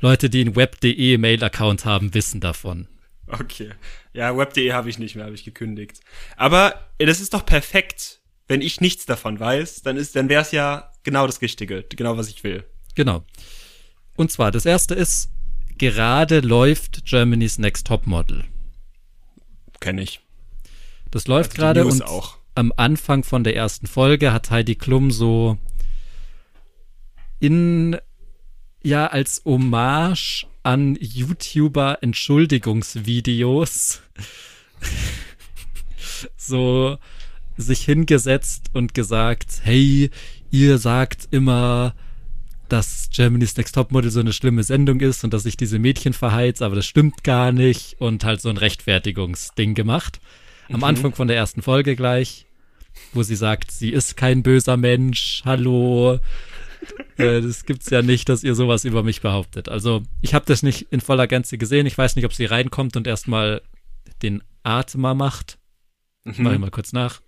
Leute, 0.00 0.30
die 0.30 0.40
einen 0.40 0.56
web.de 0.56 1.18
Mail-Account 1.18 1.84
haben, 1.84 2.14
wissen 2.14 2.40
davon. 2.40 2.88
Okay. 3.26 3.70
Ja, 4.12 4.36
web.de 4.36 4.72
habe 4.72 4.88
ich 4.88 4.98
nicht 4.98 5.14
mehr, 5.16 5.24
habe 5.24 5.34
ich 5.34 5.44
gekündigt. 5.44 6.00
Aber 6.36 6.88
das 6.98 7.20
ist 7.20 7.34
doch 7.34 7.44
perfekt. 7.44 8.20
Wenn 8.46 8.62
ich 8.62 8.80
nichts 8.80 9.04
davon 9.04 9.38
weiß, 9.38 9.82
dann 9.82 9.96
ist, 9.96 10.16
dann 10.16 10.28
wäre 10.28 10.42
es 10.42 10.52
ja 10.52 10.90
genau 11.02 11.26
das 11.26 11.42
Richtige, 11.42 11.84
genau 11.84 12.16
was 12.16 12.28
ich 12.28 12.42
will. 12.44 12.64
Genau. 12.94 13.24
Und 14.16 14.32
zwar, 14.32 14.50
das 14.50 14.64
erste 14.64 14.94
ist, 14.94 15.30
gerade 15.76 16.40
läuft 16.40 17.04
Germany's 17.04 17.58
Next 17.58 17.86
Topmodel. 17.86 18.44
Kenne 19.80 20.02
ich. 20.02 20.20
Das 21.10 21.26
läuft 21.26 21.50
Also 21.50 21.60
gerade 21.60 21.84
und 21.84 22.02
auch. 22.02 22.37
Am 22.58 22.72
Anfang 22.76 23.22
von 23.22 23.44
der 23.44 23.54
ersten 23.54 23.86
Folge 23.86 24.32
hat 24.32 24.50
Heidi 24.50 24.74
Klum 24.74 25.12
so 25.12 25.58
in 27.38 27.96
ja 28.82 29.06
als 29.06 29.42
Hommage 29.44 30.44
an 30.64 30.98
YouTuber 31.00 31.98
Entschuldigungsvideos 32.02 34.02
so 36.36 36.98
sich 37.56 37.84
hingesetzt 37.84 38.70
und 38.72 38.92
gesagt, 38.92 39.60
hey, 39.62 40.10
ihr 40.50 40.78
sagt 40.78 41.28
immer, 41.30 41.94
dass 42.68 43.08
Germany's 43.12 43.56
Next 43.56 43.76
Topmodel 43.76 44.10
so 44.10 44.18
eine 44.18 44.32
schlimme 44.32 44.64
Sendung 44.64 44.98
ist 44.98 45.22
und 45.22 45.32
dass 45.32 45.46
ich 45.46 45.56
diese 45.56 45.78
Mädchen 45.78 46.12
verheiz, 46.12 46.60
aber 46.60 46.74
das 46.74 46.86
stimmt 46.86 47.22
gar 47.22 47.52
nicht 47.52 48.00
und 48.00 48.24
halt 48.24 48.40
so 48.40 48.48
ein 48.48 48.56
Rechtfertigungsding 48.56 49.74
gemacht. 49.74 50.18
Am 50.70 50.82
Anfang 50.82 51.14
von 51.14 51.28
der 51.28 51.36
ersten 51.36 51.62
Folge 51.62 51.94
gleich, 51.94 52.47
wo 53.12 53.22
sie 53.22 53.36
sagt, 53.36 53.70
sie 53.70 53.90
ist 53.90 54.16
kein 54.16 54.42
böser 54.42 54.76
Mensch, 54.76 55.42
hallo. 55.44 56.18
Äh, 57.16 57.40
das 57.42 57.64
gibt's 57.64 57.90
ja 57.90 58.02
nicht, 58.02 58.28
dass 58.28 58.44
ihr 58.44 58.54
sowas 58.54 58.84
über 58.84 59.02
mich 59.02 59.20
behauptet. 59.20 59.68
Also, 59.68 60.02
ich 60.20 60.34
habe 60.34 60.44
das 60.46 60.62
nicht 60.62 60.86
in 60.90 61.00
voller 61.00 61.26
Gänze 61.26 61.58
gesehen. 61.58 61.86
Ich 61.86 61.98
weiß 61.98 62.16
nicht, 62.16 62.24
ob 62.24 62.32
sie 62.32 62.44
reinkommt 62.44 62.96
und 62.96 63.06
erstmal 63.06 63.62
den 64.22 64.42
Atmer 64.62 65.14
macht. 65.14 65.58
Mach 66.24 66.52
ich 66.52 66.58
mal 66.58 66.70
kurz 66.70 66.92
nach. 66.92 67.20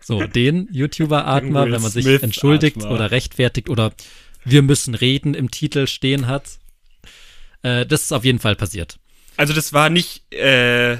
So, 0.00 0.22
den 0.22 0.68
YouTuber-Atmer, 0.70 1.64
wenn 1.70 1.82
man 1.82 1.90
sich 1.90 2.06
entschuldigt 2.06 2.78
Atmer. 2.78 2.90
oder 2.90 3.10
rechtfertigt 3.10 3.68
oder 3.70 3.92
wir 4.44 4.62
müssen 4.62 4.94
reden 4.94 5.34
im 5.34 5.50
Titel 5.50 5.86
stehen 5.86 6.26
hat. 6.26 6.58
Äh, 7.62 7.86
das 7.86 8.02
ist 8.02 8.12
auf 8.12 8.24
jeden 8.24 8.38
Fall 8.38 8.56
passiert. 8.56 8.98
Also 9.36 9.54
das 9.54 9.72
war 9.72 9.88
nicht 9.90 10.32
äh, 10.32 10.98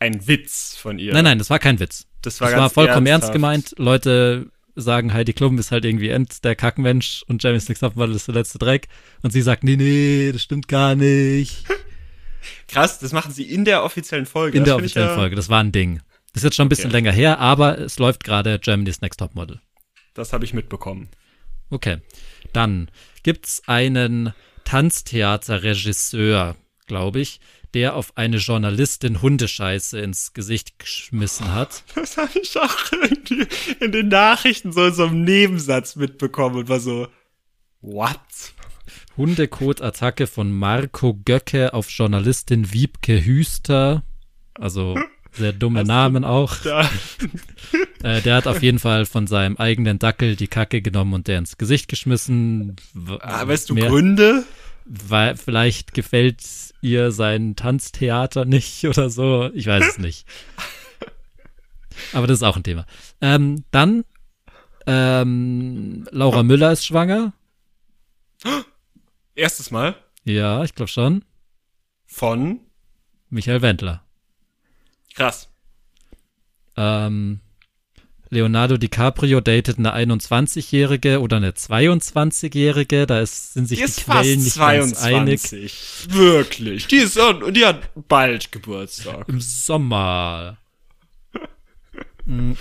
ein 0.00 0.26
Witz 0.26 0.76
von 0.76 0.98
ihr. 0.98 1.12
Nein, 1.12 1.24
nein, 1.24 1.38
das 1.38 1.50
war 1.50 1.58
kein 1.58 1.80
Witz. 1.80 2.06
Das 2.22 2.40
war 2.40 2.50
Das 2.50 2.58
war 2.58 2.70
vollkommen 2.70 3.06
ernst 3.06 3.28
ernsthaft. 3.28 3.32
gemeint. 3.32 3.74
Leute 3.78 4.50
sagen, 4.76 5.12
Heidi 5.12 5.32
Klum 5.32 5.58
ist 5.58 5.70
halt 5.70 5.84
irgendwie 5.84 6.08
End 6.08 6.42
der 6.44 6.56
Kackmensch 6.56 7.22
und 7.28 7.42
James 7.42 7.68
Nix 7.68 7.80
Topmodel 7.80 8.14
ist 8.16 8.26
der 8.26 8.34
letzte 8.34 8.58
Dreck. 8.58 8.88
Und 9.22 9.30
sie 9.32 9.40
sagt, 9.42 9.62
nee, 9.64 9.76
nee, 9.76 10.30
das 10.32 10.42
stimmt 10.42 10.66
gar 10.68 10.94
nicht. 10.94 11.64
Krass, 12.68 12.98
das 12.98 13.12
machen 13.12 13.32
sie 13.32 13.44
in 13.44 13.64
der 13.64 13.84
offiziellen 13.84 14.26
Folge. 14.26 14.58
In 14.58 14.64
Das 14.64 14.68
der 14.70 14.76
offiziellen 14.76 15.08
ja- 15.10 15.14
Folge. 15.14 15.36
Das 15.36 15.48
war 15.48 15.60
ein 15.62 15.70
Ding. 15.72 16.00
Das 16.32 16.42
ist 16.42 16.44
jetzt 16.44 16.56
schon 16.56 16.66
ein 16.66 16.68
bisschen 16.68 16.86
Okay. 16.90 16.96
länger 16.96 17.12
her, 17.12 17.38
aber 17.38 17.78
es 17.78 17.98
läuft 18.00 18.24
gerade 18.24 18.58
Germany's 18.58 19.00
Next 19.00 19.20
Topmodel. 19.20 19.60
Das 20.14 20.32
habe 20.32 20.44
ich 20.44 20.52
mitbekommen. 20.52 21.08
Okay. 21.70 21.98
Dann 22.52 22.90
gibt's 23.22 23.62
einen 23.66 24.34
Tanztheaterregisseur, 24.64 26.56
glaube 26.86 27.20
ich, 27.20 27.40
der 27.74 27.96
auf 27.96 28.16
eine 28.16 28.36
Journalistin 28.36 29.20
Hundescheiße 29.20 29.98
ins 29.98 30.32
Gesicht 30.32 30.78
geschmissen 30.78 31.52
hat. 31.52 31.82
Das 31.94 32.16
habe 32.16 32.38
ich 32.40 32.56
auch 32.58 32.92
irgendwie 32.92 33.46
in 33.80 33.92
den 33.92 34.08
Nachrichten 34.08 34.72
so 34.72 34.86
in 34.86 34.94
so 34.94 35.04
einem 35.06 35.24
Nebensatz 35.24 35.96
mitbekommen 35.96 36.56
und 36.56 36.68
war 36.68 36.80
so, 36.80 37.08
What? 37.80 38.18
Hundekot-Attacke 39.16 40.26
von 40.26 40.50
Marco 40.50 41.14
Göcke 41.24 41.74
auf 41.74 41.90
Journalistin 41.90 42.72
Wiebke 42.72 43.24
Hüster. 43.24 44.02
Also 44.54 44.96
sehr 45.32 45.52
dumme 45.52 45.84
Namen 45.84 46.24
auch. 46.24 46.56
Da. 46.62 46.88
Äh, 48.02 48.20
der 48.20 48.36
hat 48.36 48.46
auf 48.46 48.62
jeden 48.62 48.78
Fall 48.78 49.06
von 49.06 49.26
seinem 49.26 49.56
eigenen 49.56 49.98
Dackel 49.98 50.36
die 50.36 50.46
Kacke 50.46 50.82
genommen 50.82 51.14
und 51.14 51.26
der 51.26 51.38
ins 51.38 51.56
Gesicht 51.56 51.88
geschmissen. 51.88 52.76
Ah, 53.20 53.48
weißt 53.48 53.70
du 53.70 53.76
Gründe? 53.76 54.44
Weil 54.84 55.36
vielleicht 55.36 55.94
gefällt 55.94 56.42
ihr 56.82 57.10
sein 57.12 57.56
Tanztheater 57.56 58.44
nicht 58.46 58.84
oder 58.84 59.08
so. 59.10 59.50
Ich 59.54 59.66
weiß 59.66 59.84
es 59.88 59.98
nicht. 59.98 60.26
Aber 62.12 62.26
das 62.26 62.38
ist 62.38 62.42
auch 62.42 62.56
ein 62.56 62.62
Thema. 62.64 62.86
Ähm, 63.20 63.64
dann, 63.70 64.04
ähm, 64.86 66.06
Laura 66.10 66.42
Müller 66.42 66.72
ist 66.72 66.84
schwanger. 66.84 67.32
Erstes 69.34 69.70
Mal 69.70 69.96
Ja, 70.24 70.62
ich 70.64 70.74
glaube 70.74 70.90
schon. 70.90 71.24
von 72.06 72.60
Michael 73.30 73.62
Wendler. 73.62 74.04
krass. 75.14 75.48
Ähm, 76.76 77.40
Leonardo 78.34 78.76
DiCaprio 78.76 79.40
datet 79.40 79.78
eine 79.78 79.94
21-Jährige 79.94 81.20
oder 81.20 81.38
eine 81.38 81.52
22-Jährige. 81.52 83.06
Da 83.06 83.20
ist, 83.20 83.54
sind 83.54 83.68
sich 83.68 83.80
Die 83.80 83.86
die 83.86 84.02
Quellen 84.02 84.42
nicht 84.42 84.58
ganz 84.58 85.02
einig. 85.02 85.40
22. 85.40 86.06
Wirklich. 86.10 86.86
Die 86.88 86.96
ist 86.96 87.16
und 87.18 87.56
die 87.56 87.64
hat 87.64 87.88
bald 88.08 88.52
Geburtstag. 88.52 89.28
Im 89.28 89.40
Sommer. 89.40 90.58
Mm. 92.26 92.52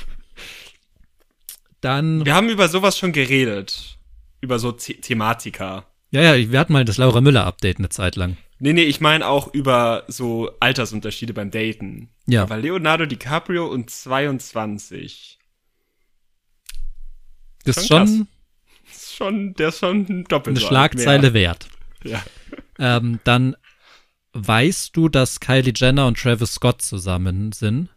Dann, 1.82 2.26
Wir 2.26 2.34
haben 2.36 2.50
über 2.50 2.70
sowas 2.70 2.98
schon 2.98 3.12
geredet. 3.12 3.98
Über 4.42 4.60
so 4.60 4.74
The 4.78 4.96
Thematika. 4.96 5.86
ja, 6.12 6.22
ja, 6.36 6.52
wir 6.52 6.60
hatten 6.60 6.74
mal 6.74 6.86
das 6.86 6.98
Laura 6.98 7.22
Müller 7.22 7.46
Update 7.46 7.80
eine 7.80 7.90
Zeit 7.90 8.16
lang. 8.16 8.38
Nee, 8.60 8.74
nee, 8.74 8.84
ich 8.84 9.02
meine 9.02 9.28
auch 9.28 9.54
über 9.54 10.04
so 10.08 10.50
Altersunterschiede 10.62 11.34
beim 11.34 11.52
Daten. 11.52 12.10
Ja. 12.28 12.50
Weil 12.50 12.62
Leonardo 12.62 13.06
DiCaprio 13.06 13.68
und 13.68 13.90
22. 13.90 15.38
Das 17.64 17.78
ist 17.78 17.88
Schon 17.88 18.28
ist 18.92 19.16
schon, 19.16 19.54
der 19.56 19.70
ist 19.70 19.80
schon 19.80 20.24
doppelt 20.26 20.56
eine 20.58 20.62
so 20.62 20.68
Schlagzeile 20.68 21.32
mehr. 21.32 21.34
wert. 21.34 21.68
Ja. 22.04 22.24
Ähm, 22.80 23.20
dann 23.24 23.56
weißt 24.34 24.96
du, 24.98 25.10
dass 25.10 25.40
Kylie 25.40 25.74
Jenner 25.76 26.08
und 26.08 26.18
Travis 26.20 26.54
Scott 26.56 26.82
zusammen 26.82 27.52
sind? 27.52 27.90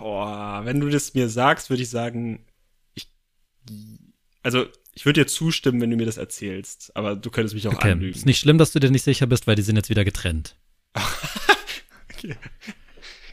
Oh, 0.00 0.24
wenn 0.64 0.80
du 0.80 0.88
das 0.90 1.14
mir 1.14 1.28
sagst, 1.28 1.70
würde 1.70 1.82
ich 1.82 1.88
sagen, 1.90 2.44
ich, 2.94 3.08
also 4.42 4.66
ich 4.92 5.06
würde 5.06 5.22
dir 5.22 5.26
zustimmen, 5.26 5.80
wenn 5.80 5.90
du 5.90 5.96
mir 5.96 6.04
das 6.06 6.18
erzählst, 6.18 6.94
aber 6.94 7.16
du 7.16 7.30
könntest 7.30 7.54
mich 7.54 7.66
auch 7.68 7.72
Okay. 7.74 7.92
anlügen. 7.92 8.14
Ist 8.14 8.26
nicht 8.26 8.38
schlimm, 8.38 8.58
dass 8.58 8.72
du 8.72 8.78
dir 8.78 8.90
nicht 8.90 9.02
sicher 9.04 9.26
bist, 9.26 9.46
weil 9.46 9.56
die 9.56 9.62
sind 9.62 9.76
jetzt 9.76 9.88
wieder 9.90 10.04
getrennt. 10.04 10.56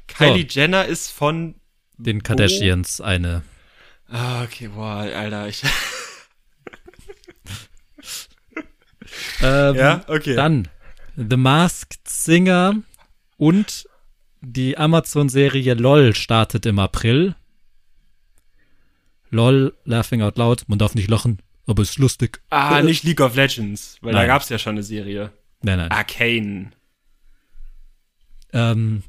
Kylie 0.08 0.46
Jenner 0.50 0.86
ist 0.86 1.10
von, 1.12 1.56
Den 1.98 2.24
Kardashians 2.24 3.02
eine. 3.02 3.44
Ah, 4.14 4.44
okay, 4.44 4.68
boah, 4.70 5.00
Alter, 5.00 5.48
ich, 5.48 5.62
Ähm, 9.42 9.76
ja, 9.76 10.04
okay. 10.08 10.36
Dann 10.36 10.68
The 11.16 11.38
Masked 11.38 12.08
Singer 12.08 12.76
und 13.38 13.88
die 14.42 14.78
Amazon-Serie 14.78 15.74
LOL 15.76 16.16
startet 16.16 16.66
im 16.66 16.80
April. 16.80 17.36
LOL, 19.30 19.76
Laughing 19.86 20.22
Out 20.22 20.38
Loud, 20.38 20.64
man 20.68 20.80
darf 20.80 20.96
nicht 20.96 21.10
lachen, 21.10 21.40
aber 21.66 21.82
ist 21.82 21.98
lustig. 21.98 22.42
ah, 22.50 22.82
nicht 22.82 23.04
League 23.04 23.22
of 23.22 23.36
Legends, 23.36 23.98
weil 24.02 24.14
da 24.14 24.20
Nein. 24.20 24.28
gab's 24.28 24.50
ja 24.50 24.58
schon 24.58 24.76
eine 24.76 24.84
Serie. 24.84 25.32
Nein, 25.62 25.78
nein. 25.78 25.92
Arcane. 25.92 26.72
Ähm, 28.52 29.04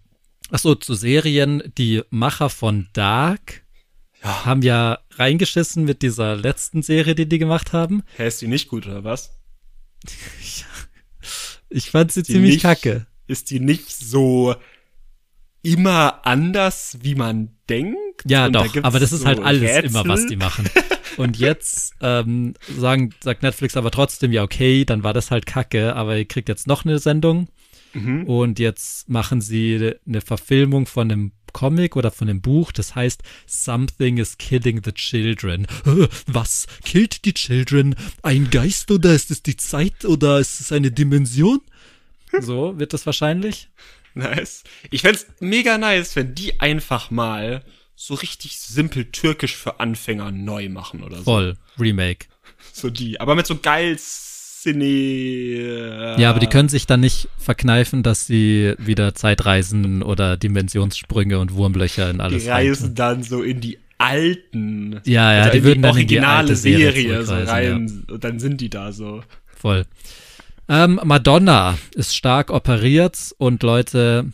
achso, 0.50 0.74
zu 0.74 0.94
Serien, 0.94 1.62
die 1.76 2.02
Macher 2.10 2.48
von 2.48 2.88
Dark 2.92 3.63
Ja. 4.24 4.44
haben 4.46 4.62
ja 4.62 4.98
reingeschissen 5.12 5.84
mit 5.84 6.02
dieser 6.02 6.34
letzten 6.36 6.82
Serie, 6.82 7.14
die 7.14 7.28
die 7.28 7.38
gemacht 7.38 7.72
haben. 7.72 8.02
Hä, 8.16 8.26
ist 8.26 8.40
die 8.40 8.48
nicht 8.48 8.68
gut, 8.68 8.86
oder 8.86 9.04
was? 9.04 9.38
Ich 11.70 11.90
fand 11.90 12.12
sie 12.12 12.22
ziemlich 12.22 12.54
nicht, 12.54 12.62
kacke. 12.62 13.06
Ist 13.26 13.50
die 13.50 13.58
nicht 13.58 13.90
so 13.90 14.54
immer 15.62 16.24
anders, 16.24 16.98
wie 17.02 17.16
man 17.16 17.56
denkt? 17.68 17.98
Ja, 18.26 18.46
Und 18.46 18.52
da 18.52 18.62
doch, 18.62 18.72
gibt's 18.72 18.86
aber 18.86 19.00
das 19.00 19.10
ist 19.12 19.24
halt 19.24 19.38
so 19.38 19.42
alles 19.44 19.62
Rätsel? 19.62 19.86
immer, 19.86 20.06
was 20.06 20.26
die 20.26 20.36
machen. 20.36 20.68
Und 21.16 21.36
jetzt 21.38 21.94
ähm, 22.00 22.54
sagen, 22.78 23.10
sagt 23.22 23.42
Netflix 23.42 23.76
aber 23.76 23.90
trotzdem, 23.90 24.30
ja, 24.30 24.42
okay, 24.44 24.84
dann 24.84 25.02
war 25.02 25.12
das 25.14 25.30
halt 25.32 25.46
kacke, 25.46 25.96
aber 25.96 26.16
ihr 26.16 26.26
kriegt 26.26 26.48
jetzt 26.48 26.66
noch 26.68 26.84
eine 26.84 26.98
Sendung. 27.00 27.48
Mhm. 27.92 28.24
Und 28.24 28.58
jetzt 28.58 29.08
machen 29.08 29.40
sie 29.40 29.94
eine 30.06 30.20
Verfilmung 30.20 30.86
von 30.86 31.10
einem 31.10 31.32
Comic 31.54 31.96
oder 31.96 32.10
von 32.10 32.28
einem 32.28 32.42
Buch, 32.42 32.70
das 32.70 32.94
heißt 32.94 33.22
Something 33.46 34.18
is 34.18 34.36
Killing 34.36 34.82
the 34.84 34.92
Children. 34.92 35.66
Was? 36.26 36.66
Killt 36.84 37.24
die 37.24 37.32
Children? 37.32 37.94
Ein 38.22 38.50
Geist 38.50 38.90
oder 38.90 39.14
ist 39.14 39.30
es 39.30 39.42
die 39.42 39.56
Zeit 39.56 40.04
oder 40.04 40.38
ist 40.38 40.60
es 40.60 40.70
eine 40.70 40.90
Dimension? 40.90 41.62
So 42.40 42.78
wird 42.78 42.92
das 42.92 43.06
wahrscheinlich. 43.06 43.70
Nice. 44.14 44.64
Ich 44.90 45.02
fänd's 45.02 45.26
mega 45.40 45.78
nice, 45.78 46.14
wenn 46.16 46.34
die 46.34 46.60
einfach 46.60 47.10
mal 47.10 47.64
so 47.96 48.14
richtig 48.14 48.58
simpel 48.58 49.06
türkisch 49.06 49.56
für 49.56 49.80
Anfänger 49.80 50.30
neu 50.30 50.68
machen 50.68 51.02
oder 51.02 51.18
so. 51.18 51.24
Voll. 51.24 51.56
Remake. 51.78 52.26
So 52.72 52.90
die. 52.90 53.20
Aber 53.20 53.34
mit 53.34 53.46
so 53.46 53.58
geil 53.58 53.96
Cine. 54.64 56.16
Ja, 56.18 56.30
aber 56.30 56.40
die 56.40 56.46
können 56.46 56.68
sich 56.68 56.86
dann 56.86 57.00
nicht 57.00 57.28
verkneifen, 57.38 58.02
dass 58.02 58.26
sie 58.26 58.74
wieder 58.78 59.14
Zeitreisen 59.14 60.02
oder 60.02 60.36
Dimensionssprünge 60.36 61.38
und 61.38 61.54
Wurmlöcher 61.54 62.08
in 62.10 62.20
alles 62.20 62.44
Die 62.44 62.48
reisen 62.48 62.82
reintun. 62.86 62.94
dann 62.94 63.22
so 63.22 63.42
in 63.42 63.60
die 63.60 63.78
alten. 63.98 65.00
Ja, 65.04 65.32
ja, 65.34 65.42
oder 65.42 65.50
die 65.52 65.58
in 65.58 65.64
würden 65.64 65.82
dann 65.82 65.96
in 65.96 66.06
die 66.06 66.16
originale 66.16 66.38
alte 66.38 66.56
Serie 66.56 66.92
Serie, 66.92 67.24
so 67.24 67.34
rein. 67.34 68.04
Und 68.10 68.24
dann 68.24 68.38
sind 68.40 68.60
die 68.60 68.70
da 68.70 68.92
so. 68.92 69.22
Voll. 69.46 69.84
Ähm, 70.68 70.98
Madonna 71.04 71.78
ist 71.94 72.16
stark 72.16 72.50
operiert 72.50 73.34
und 73.38 73.62
Leute 73.62 74.32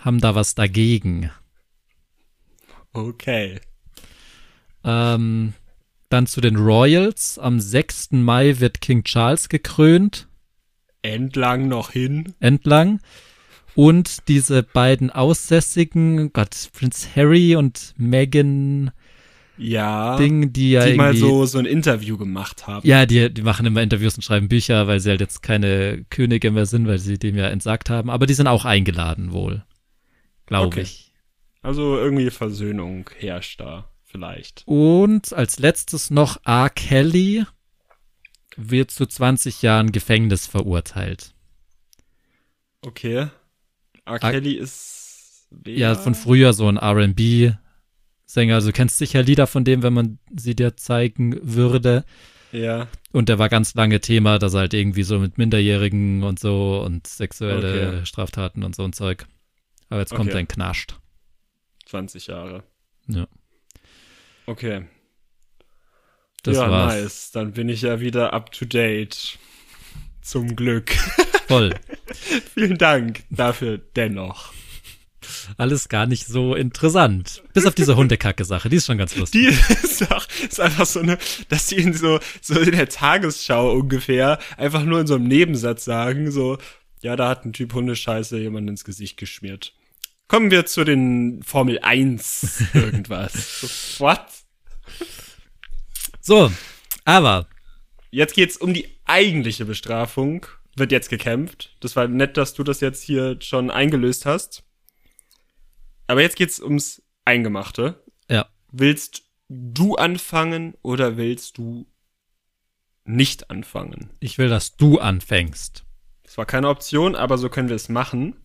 haben 0.00 0.20
da 0.20 0.34
was 0.34 0.54
dagegen. 0.56 1.30
Okay. 2.92 3.60
Ähm, 4.84 5.54
dann 6.12 6.26
zu 6.26 6.40
den 6.40 6.56
Royals. 6.56 7.38
Am 7.38 7.58
6. 7.60 8.12
Mai 8.12 8.60
wird 8.60 8.80
King 8.80 9.04
Charles 9.04 9.48
gekrönt, 9.48 10.28
Entlang 11.02 11.66
noch 11.68 11.90
hin. 11.90 12.34
entlang. 12.40 13.00
Und 13.74 14.28
diese 14.28 14.62
beiden 14.62 15.10
Aussässigen, 15.10 16.32
Gott, 16.32 16.68
Prinz 16.74 17.08
Harry 17.16 17.56
und 17.56 17.94
Meghan 17.96 18.90
Ja. 19.56 20.16
Ding, 20.18 20.52
die 20.52 20.72
ja 20.72 20.84
die 20.86 20.94
mal 20.94 21.16
so, 21.16 21.46
so 21.46 21.58
ein 21.58 21.64
Interview 21.64 22.18
gemacht 22.18 22.66
haben. 22.66 22.86
Ja, 22.86 23.06
die, 23.06 23.32
die 23.32 23.42
machen 23.42 23.64
immer 23.64 23.80
Interviews 23.82 24.14
und 24.16 24.22
schreiben 24.22 24.48
Bücher, 24.48 24.86
weil 24.88 25.00
sie 25.00 25.08
halt 25.10 25.20
jetzt 25.20 25.42
keine 25.42 26.04
Könige 26.10 26.50
mehr 26.50 26.66
sind, 26.66 26.86
weil 26.86 26.98
sie 26.98 27.18
dem 27.18 27.34
ja 27.36 27.48
entsagt 27.48 27.88
haben. 27.88 28.10
Aber 28.10 28.26
die 28.26 28.34
sind 28.34 28.46
auch 28.46 28.64
eingeladen 28.66 29.32
wohl. 29.32 29.64
Glaube 30.46 30.66
Okay. 30.66 30.82
ich. 30.82 31.12
Also 31.62 31.96
irgendwie 31.96 32.28
Versöhnung 32.30 33.08
herrscht 33.18 33.60
da. 33.60 33.88
Vielleicht. 34.12 34.62
Und 34.66 35.32
als 35.32 35.58
letztes 35.58 36.10
noch 36.10 36.36
R. 36.44 36.68
Kelly 36.68 37.46
wird 38.56 38.90
zu 38.90 39.06
20 39.06 39.62
Jahren 39.62 39.90
Gefängnis 39.90 40.46
verurteilt. 40.46 41.32
Okay. 42.82 43.28
R. 44.04 44.18
Kelly 44.18 44.52
ist. 44.52 45.48
Wer? 45.50 45.76
Ja, 45.76 45.94
von 45.94 46.14
früher 46.14 46.52
so 46.52 46.68
ein 46.68 46.76
R&B-Sänger. 46.76 48.54
Also 48.54 48.68
du 48.68 48.72
kennst 48.74 48.98
sicher 48.98 49.22
Lieder 49.22 49.46
von 49.46 49.64
dem, 49.64 49.82
wenn 49.82 49.94
man 49.94 50.18
sie 50.36 50.54
dir 50.54 50.76
zeigen 50.76 51.38
würde. 51.42 52.04
Ja. 52.52 52.88
Und 53.12 53.30
der 53.30 53.38
war 53.38 53.48
ganz 53.48 53.74
lange 53.74 54.00
Thema, 54.02 54.38
dass 54.38 54.52
er 54.52 54.60
halt 54.60 54.74
irgendwie 54.74 55.04
so 55.04 55.18
mit 55.18 55.38
Minderjährigen 55.38 56.22
und 56.22 56.38
so 56.38 56.82
und 56.84 57.06
sexuelle 57.06 57.88
Okay. 57.96 58.06
Straftaten 58.06 58.62
und 58.62 58.76
so 58.76 58.84
ein 58.84 58.92
Zeug. 58.92 59.26
Aber 59.88 60.00
jetzt 60.00 60.14
kommt 60.14 60.30
Okay. 60.30 60.38
ein 60.40 60.48
Knascht. 60.48 60.98
20 61.86 62.26
Jahre. 62.26 62.62
Ja. 63.08 63.26
Okay. 64.46 64.84
Das 66.42 66.56
ja, 66.56 66.70
war's. 66.70 66.94
nice. 66.94 67.30
Dann 67.32 67.52
bin 67.52 67.68
ich 67.68 67.82
ja 67.82 68.00
wieder 68.00 68.32
up 68.32 68.52
to 68.52 68.64
date. 68.64 69.38
Zum 70.22 70.54
Glück. 70.56 70.90
Voll. 71.48 71.74
Vielen 72.54 72.78
Dank 72.78 73.24
dafür 73.30 73.78
dennoch. 73.78 74.52
Alles 75.56 75.88
gar 75.88 76.06
nicht 76.06 76.26
so 76.26 76.54
interessant. 76.54 77.42
Bis 77.52 77.66
auf 77.66 77.74
diese 77.74 77.96
Hundekacke-Sache, 77.96 78.68
die 78.68 78.76
ist 78.76 78.86
schon 78.86 78.98
ganz 78.98 79.16
lustig. 79.16 79.42
Die 79.42 79.74
ist 79.84 80.10
auch, 80.10 80.26
ist 80.42 80.60
einfach 80.60 80.86
so 80.86 81.00
eine, 81.00 81.18
dass 81.48 81.66
die 81.66 81.76
in 81.76 81.94
so, 81.94 82.18
so 82.40 82.58
in 82.58 82.72
der 82.72 82.88
Tagesschau 82.88 83.72
ungefähr 83.72 84.38
einfach 84.56 84.84
nur 84.84 85.00
in 85.00 85.06
so 85.06 85.14
einem 85.14 85.28
Nebensatz 85.28 85.84
sagen, 85.84 86.30
so, 86.30 86.58
ja, 87.02 87.16
da 87.16 87.28
hat 87.28 87.44
ein 87.44 87.52
Typ 87.52 87.74
Hundescheiße 87.74 88.38
jemand 88.38 88.68
ins 88.68 88.84
Gesicht 88.84 89.16
geschmiert. 89.16 89.74
Kommen 90.32 90.50
wir 90.50 90.64
zu 90.64 90.84
den 90.84 91.42
Formel 91.42 91.78
1 91.80 92.64
irgendwas. 92.72 93.60
So, 93.60 94.02
What? 94.02 94.24
So, 96.22 96.50
aber 97.04 97.46
jetzt 98.10 98.32
geht's 98.32 98.56
um 98.56 98.72
die 98.72 98.88
eigentliche 99.04 99.66
Bestrafung. 99.66 100.46
Wird 100.74 100.90
jetzt 100.90 101.10
gekämpft. 101.10 101.76
Das 101.80 101.96
war 101.96 102.08
nett, 102.08 102.38
dass 102.38 102.54
du 102.54 102.64
das 102.64 102.80
jetzt 102.80 103.02
hier 103.02 103.36
schon 103.42 103.70
eingelöst 103.70 104.24
hast. 104.24 104.64
Aber 106.06 106.22
jetzt 106.22 106.36
geht's 106.36 106.60
ums 106.60 107.02
Eingemachte. 107.26 108.02
Ja. 108.30 108.46
Willst 108.70 109.24
du 109.50 109.96
anfangen 109.96 110.72
oder 110.80 111.18
willst 111.18 111.58
du 111.58 111.86
nicht 113.04 113.50
anfangen? 113.50 114.08
Ich 114.18 114.38
will, 114.38 114.48
dass 114.48 114.78
du 114.78 114.98
anfängst. 114.98 115.84
Das 116.22 116.38
war 116.38 116.46
keine 116.46 116.70
Option, 116.70 117.16
aber 117.16 117.36
so 117.36 117.50
können 117.50 117.68
wir 117.68 117.76
es 117.76 117.90
machen. 117.90 118.41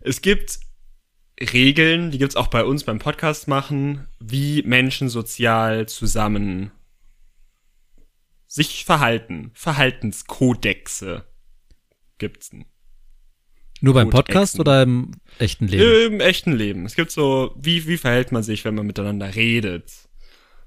Es 0.00 0.22
gibt 0.22 0.60
Regeln, 1.38 2.10
die 2.10 2.18
gibt's 2.18 2.36
auch 2.36 2.48
bei 2.48 2.64
uns 2.64 2.84
beim 2.84 2.98
Podcast 2.98 3.48
machen, 3.48 4.08
wie 4.18 4.62
Menschen 4.62 5.08
sozial 5.08 5.86
zusammen 5.88 6.70
sich 8.46 8.84
verhalten. 8.84 9.50
Verhaltenskodexe 9.54 11.24
gibt's. 12.18 12.50
Nur 13.82 13.94
beim 13.94 14.10
Podcast 14.10 14.58
oder 14.58 14.82
im 14.82 15.12
echten 15.38 15.68
Leben? 15.68 16.14
Im 16.14 16.20
echten 16.20 16.52
Leben. 16.52 16.84
Es 16.84 16.94
gibt 16.94 17.10
so, 17.10 17.54
wie, 17.58 17.86
wie 17.86 17.96
verhält 17.96 18.32
man 18.32 18.42
sich, 18.42 18.64
wenn 18.64 18.74
man 18.74 18.86
miteinander 18.86 19.34
redet? 19.34 19.92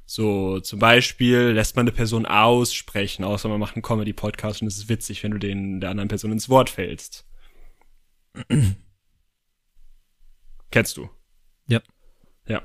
So, 0.06 0.60
zum 0.60 0.80
Beispiel 0.80 1.52
lässt 1.52 1.76
man 1.76 1.84
eine 1.84 1.96
Person 1.96 2.26
aussprechen, 2.26 3.24
außer 3.24 3.50
man 3.50 3.60
macht 3.60 3.76
einen 3.76 3.84
Comedy-Podcast 3.84 4.62
und 4.62 4.68
es 4.68 4.78
ist 4.78 4.90
witzig, 4.90 5.24
wenn 5.24 5.32
du 5.32 5.40
den 5.40 5.80
der 5.80 5.92
anderen 5.92 6.10
Person 6.10 6.32
ins 6.32 6.50
Wort 6.50 6.70
fällst. 6.70 7.26
Kennst 10.74 10.98
du? 10.98 11.08
Ja. 11.68 11.84
Ja. 12.48 12.64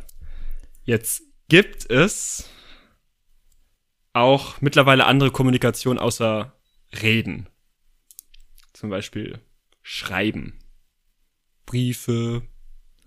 Jetzt 0.85 1.25
gibt 1.49 1.90
es 1.90 2.49
auch 4.14 4.62
mittlerweile 4.62 5.05
andere 5.05 5.31
Kommunikation 5.31 5.99
außer 5.99 6.59
Reden. 7.03 7.51
Zum 8.73 8.88
Beispiel 8.88 9.40
Schreiben. 9.83 10.59
Briefe, 11.66 12.49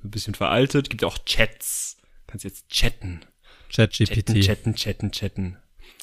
ein 0.03 0.11
bisschen 0.11 0.35
veraltet. 0.35 0.91
Gibt 0.91 1.03
auch 1.03 1.17
Chats. 1.25 1.97
Kannst 2.27 2.45
jetzt 2.45 2.69
chatten. 2.69 3.25
Chatten, 3.69 4.05
ChatGPT. 4.05 4.45
chatten, 4.45 4.75
chatten, 4.75 5.11
chatten. 5.11 5.57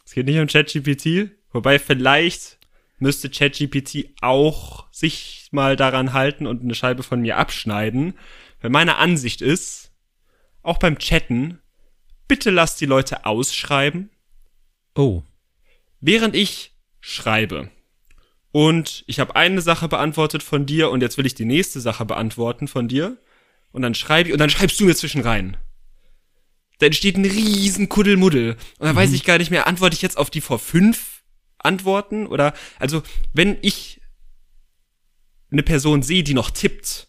Es 0.05 0.13
geht 0.13 0.27
nicht 0.27 0.41
um 0.41 0.49
ChatGPT, 0.49 1.31
wobei 1.53 1.79
vielleicht 1.79 2.59
müsste 2.99 3.31
ChatGPT 3.31 4.13
auch 4.23 4.93
sich 4.93 5.51
mal 5.53 5.77
daran 5.77 6.15
halten 6.15 6.49
und 6.49 6.63
eine 6.63 6.75
Scheibe 6.75 7.05
von 7.05 7.21
mir 7.21 7.37
abschneiden, 7.37 8.19
weil 8.61 8.71
meine 8.71 8.97
Ansicht 8.97 9.41
ist, 9.41 9.93
auch 10.63 10.79
beim 10.79 10.99
Chatten, 10.99 11.61
bitte 12.27 12.51
lass 12.51 12.77
die 12.77 12.87
Leute 12.87 13.25
ausschreiben, 13.25 14.11
Oh, 14.95 15.23
während 16.01 16.35
ich 16.35 16.77
schreibe. 17.01 17.71
Und 18.51 19.05
ich 19.07 19.21
habe 19.21 19.37
eine 19.37 19.61
Sache 19.61 19.87
beantwortet 19.87 20.43
von 20.43 20.67
dir 20.67 20.91
und 20.91 21.03
jetzt 21.03 21.19
will 21.19 21.27
ich 21.27 21.37
die 21.37 21.45
nächste 21.45 21.81
Sache 21.81 22.05
beantworten 22.05 22.67
von 22.67 22.89
dir. 22.89 23.17
Und 23.71 23.83
dann 23.83 23.95
schreibe 23.95 24.29
ich 24.29 24.33
und 24.33 24.41
dann 24.41 24.51
schreibst 24.51 24.81
du 24.81 24.85
mir 24.85 24.97
zwischen 24.97 25.21
rein. 25.21 25.57
Da 26.79 26.87
entsteht 26.87 27.17
ein 27.17 27.25
riesen 27.25 27.89
Kuddelmuddel. 27.89 28.57
Und 28.79 28.87
dann 28.87 28.97
weiß 28.97 29.13
ich 29.13 29.25
gar 29.25 29.39
nicht 29.39 29.51
mehr, 29.51 29.69
antworte 29.69 29.95
ich 29.95 30.03
jetzt 30.03 30.17
auf 30.17 30.31
die 30.31 30.41
vor 30.41 30.59
fünf 30.59 31.23
Antworten? 31.59 32.27
Oder, 32.27 32.55
also, 32.79 33.03
wenn 33.33 33.59
ich 33.63 34.01
eine 35.53 35.63
Person 35.63 36.03
sehe, 36.03 36.25
die 36.25 36.35
noch 36.35 36.51
tippt, 36.51 37.08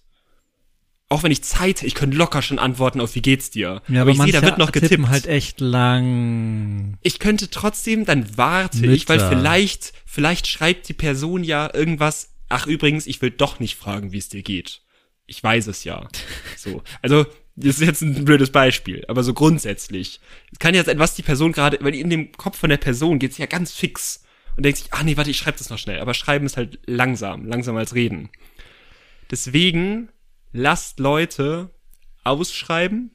auch 1.10 1.24
wenn 1.24 1.32
ich 1.32 1.44
Zeit, 1.44 1.82
ich 1.82 1.96
könnte 1.96 2.16
locker 2.18 2.44
schon 2.44 2.60
antworten 2.60 3.02
auf 3.02 3.16
wie 3.16 3.22
geht's 3.22 3.50
dir. 3.50 3.82
ja, 3.88 4.02
aber 4.04 4.12
ich 4.12 4.22
sehe, 4.22 4.32
da 4.32 4.44
wird 4.44 4.60
noch 4.60 4.72
getippt 4.72 5.08
halt 5.08 5.26
echt 5.26 5.60
lang. 5.60 6.98
ich 7.02 7.18
könnte 7.18 7.50
trotzdem, 7.50 8.06
dann 8.06 8.38
warte 8.38 8.86
ich, 8.86 9.10
weil 9.10 9.18
Mütter. 9.18 9.30
vielleicht, 9.30 9.94
vielleicht 10.06 10.48
schreibt 10.48 10.88
die 10.88 10.94
Person 10.94 11.44
ja 11.44 11.74
irgendwas, 11.74 12.36
ach 12.48 12.68
übrigens, 12.68 13.08
ich 13.08 13.22
will 13.24 13.32
doch 13.32 13.60
nicht 13.60 13.76
fragen, 13.76 14.12
wie 14.12 14.20
es 14.20 14.30
dir 14.30 14.44
geht. 14.44 14.82
Ich 15.26 15.44
weiß 15.44 15.68
es 15.68 15.84
ja. 15.84 16.08
So. 16.56 16.84
Also, 17.02 17.26
das 17.56 17.80
ist 17.80 17.86
jetzt 17.86 18.02
ein 18.02 18.26
blödes 18.26 18.52
Beispiel, 18.52 19.04
aber 19.08 19.24
so 19.24 19.34
grundsätzlich. 19.34 20.20
Es 20.52 20.60
kann 20.60 20.76
jetzt 20.76 20.88
etwas 20.88 21.16
die 21.16 21.24
Person 21.24 21.52
gerade, 21.52 21.80
weil 21.82 21.96
in 21.96 22.10
dem 22.10 22.32
Kopf 22.34 22.58
von 22.58 22.70
der 22.70 22.78
Person 22.78 23.20
geht's 23.20 23.38
ja 23.38 23.48
ganz 23.48 23.74
fix 23.74 24.24
und 24.56 24.64
denkt 24.64 24.78
sich, 24.78 24.88
ach 24.92 25.04
nee, 25.04 25.18
warte, 25.18 25.32
ich 25.32 25.38
schreibe 25.38 25.58
das 25.58 25.70
noch 25.70 25.78
schnell. 25.78 26.00
Aber 26.00 26.14
schreiben 26.14 26.46
ist 26.46 26.58
halt 26.58 26.80
langsam, 26.86 27.46
langsamer 27.46 27.80
als 27.80 27.96
reden. 27.96 28.30
Deswegen 29.32 30.10
lasst 30.52 31.00
Leute 31.00 31.70
ausschreiben. 32.24 33.12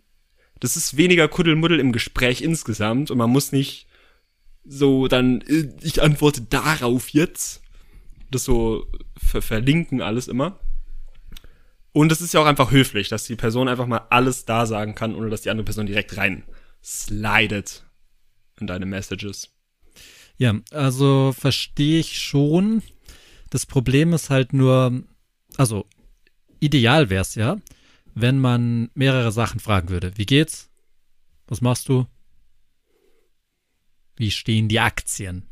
Das 0.61 0.77
ist 0.77 0.97
weniger 0.97 1.29
Kuddelmuddel 1.29 1.81
im 1.81 1.92
Gespräch 1.92 2.40
insgesamt 2.42 3.11
und 3.11 3.18
man 3.18 3.31
muss 3.31 3.53
nicht 3.53 3.87
so 4.64 5.09
dann, 5.09 5.40
äh, 5.42 5.68
ich 5.83 6.03
antworte 6.03 6.42
darauf 6.42 7.11
jetzt. 7.11 7.62
Das 8.31 8.44
so 8.44 8.87
ver 9.16 9.42
verlinken 9.42 10.01
alles 10.01 10.29
immer. 10.29 10.59
Und 11.92 12.11
es 12.11 12.20
ist 12.20 12.35
ja 12.35 12.40
auch 12.40 12.47
einfach 12.47 12.73
höflich, 12.73 13.09
dass 13.09 13.25
die 13.25 13.37
Person 13.37 13.68
einfach 13.68 13.87
mal 13.87 14.07
alles 14.11 14.44
da 14.44 14.66
sagen 14.66 14.97
kann, 14.97 15.14
ohne 15.14 15.31
dass 15.31 15.42
die 15.42 15.51
andere 15.51 15.64
Person 15.64 15.87
direkt 15.87 16.16
rein 16.16 16.42
slidet 16.83 17.85
in 18.61 18.66
deine 18.66 18.87
Messages. 18.87 19.55
Ja, 20.37 20.55
also 20.73 21.33
verstehe 21.33 22.01
ich 22.01 22.20
schon. 22.20 22.83
Das 23.51 23.66
Problem 23.66 24.12
ist 24.12 24.31
halt 24.31 24.53
nur, 24.53 25.05
also 25.57 25.87
ideal 26.64 27.11
wäre 27.11 27.22
es 27.22 27.35
ja, 27.35 27.57
wenn 28.14 28.38
man 28.38 28.90
mehrere 28.94 29.33
Sachen 29.33 29.61
fragen 29.61 29.88
würde. 29.88 30.16
Wie 30.16 30.27
geht's? 30.27 30.70
Was 31.46 31.61
machst 31.61 31.88
du? 31.88 32.07
Wie 34.16 34.31
stehen 34.31 34.68
die 34.68 34.81
Aktien? 34.81 35.44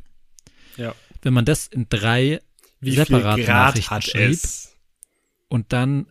Ja. 0.77 0.94
Wenn 1.20 1.35
man 1.35 1.44
das 1.44 1.66
in 1.66 1.87
drei 1.88 2.40
Wie 2.81 2.90
viel 2.92 3.05
separate 3.05 3.42
Grad 3.42 3.66
Nachrichten 3.75 3.90
hat 3.90 4.05
schrieb 4.05 4.31
es? 4.31 4.77
und 5.48 5.72
dann 5.72 6.07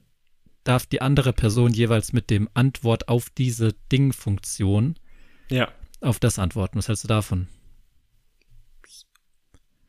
darf 0.64 0.86
die 0.86 1.02
andere 1.02 1.34
Person 1.34 1.74
jeweils 1.74 2.14
mit 2.14 2.30
dem 2.30 2.48
Antwort 2.54 3.08
auf 3.08 3.30
diese 3.32 3.74
Ding-Funktion 3.92 4.96
Ja. 5.50 5.72
auf 6.02 6.20
das 6.20 6.38
antworten. 6.38 6.78
Was 6.78 6.88
hältst 6.88 7.04
du 7.04 7.08
davon? 7.08 7.48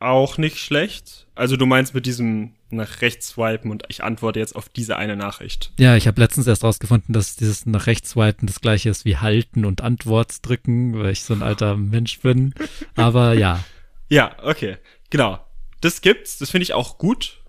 Auch 0.02 0.36
nicht 0.36 0.58
schlecht. 0.58 1.28
Also 1.36 1.56
du 1.56 1.64
meinst 1.64 1.94
mit 1.94 2.06
diesem 2.06 2.54
nach 2.70 3.02
rechts 3.02 3.28
swipen 3.28 3.70
und 3.70 3.84
ich 3.88 4.02
antworte 4.02 4.40
jetzt 4.40 4.56
auf 4.56 4.68
diese 4.68 4.96
eine 4.96 5.14
Nachricht. 5.14 5.72
Ja, 5.78 5.94
ich 5.94 6.06
habe 6.08 6.20
letztens 6.20 6.46
erst 6.46 6.64
rausgefunden, 6.64 7.12
dass 7.12 7.36
dieses 7.36 7.66
nach 7.66 7.86
rechts 7.86 8.10
swipen 8.10 8.46
das 8.46 8.60
gleiche 8.60 8.88
ist 8.90 9.04
wie 9.04 9.18
halten 9.18 9.64
und 9.64 9.80
Antwort 9.80 10.44
drücken, 10.46 10.98
weil 10.98 11.12
ich 11.12 11.22
so 11.22 11.34
ein 11.34 11.42
alter 11.42 11.76
Mensch 11.76 12.18
bin. 12.20 12.52
Aber 12.96 13.34
ja, 13.34 13.62
Ja, 14.08 14.34
okay. 14.42 14.78
Genau. 15.10 15.38
Das 15.82 16.00
gibt's, 16.00 16.38
das 16.38 16.50
finde 16.50 16.64
ich 16.64 16.72
auch 16.74 16.98
gut. 16.98 17.40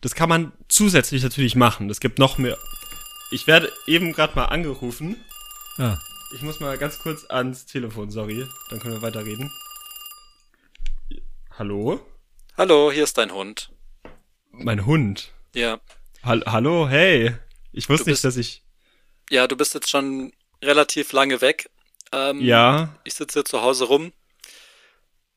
Das 0.00 0.14
kann 0.14 0.28
man 0.30 0.52
zusätzlich 0.68 1.22
natürlich 1.22 1.54
machen. 1.54 1.90
Es 1.90 2.00
gibt 2.00 2.18
noch 2.18 2.38
mehr. 2.38 2.56
Ich 3.30 3.46
werde 3.46 3.70
eben 3.86 4.12
gerade 4.12 4.34
mal 4.36 4.46
angerufen. 4.46 5.16
ja. 5.76 5.98
Ich 6.32 6.42
muss 6.42 6.60
mal 6.60 6.78
ganz 6.78 7.00
kurz 7.00 7.24
ans 7.24 7.66
Telefon, 7.66 8.08
sorry. 8.12 8.46
Dann 8.70 8.78
können 8.78 8.94
wir 8.94 9.02
weiterreden. 9.02 9.50
Hallo? 11.64 12.00
Hallo, 12.56 12.90
hier 12.90 13.04
ist 13.04 13.18
dein 13.18 13.34
Hund. 13.34 13.70
Mein 14.50 14.86
Hund. 14.86 15.30
Ja. 15.54 15.78
Hall 16.22 16.42
Hallo, 16.46 16.88
hey. 16.88 17.34
Ich 17.70 17.86
wusste 17.90 18.04
Du 18.04 18.10
nicht, 18.12 18.22
bist- 18.22 18.24
dass 18.24 18.38
ich. 18.38 18.62
Ja, 19.28 19.46
du 19.46 19.56
bist 19.56 19.74
jetzt 19.74 19.90
schon 19.90 20.32
relativ 20.64 21.12
lange 21.12 21.42
weg. 21.42 21.68
Ähm, 22.12 22.40
Ja. 22.40 22.96
Ich 23.04 23.12
sitze 23.12 23.40
hier 23.40 23.44
zu 23.44 23.60
Hause 23.60 23.84
rum. 23.84 24.14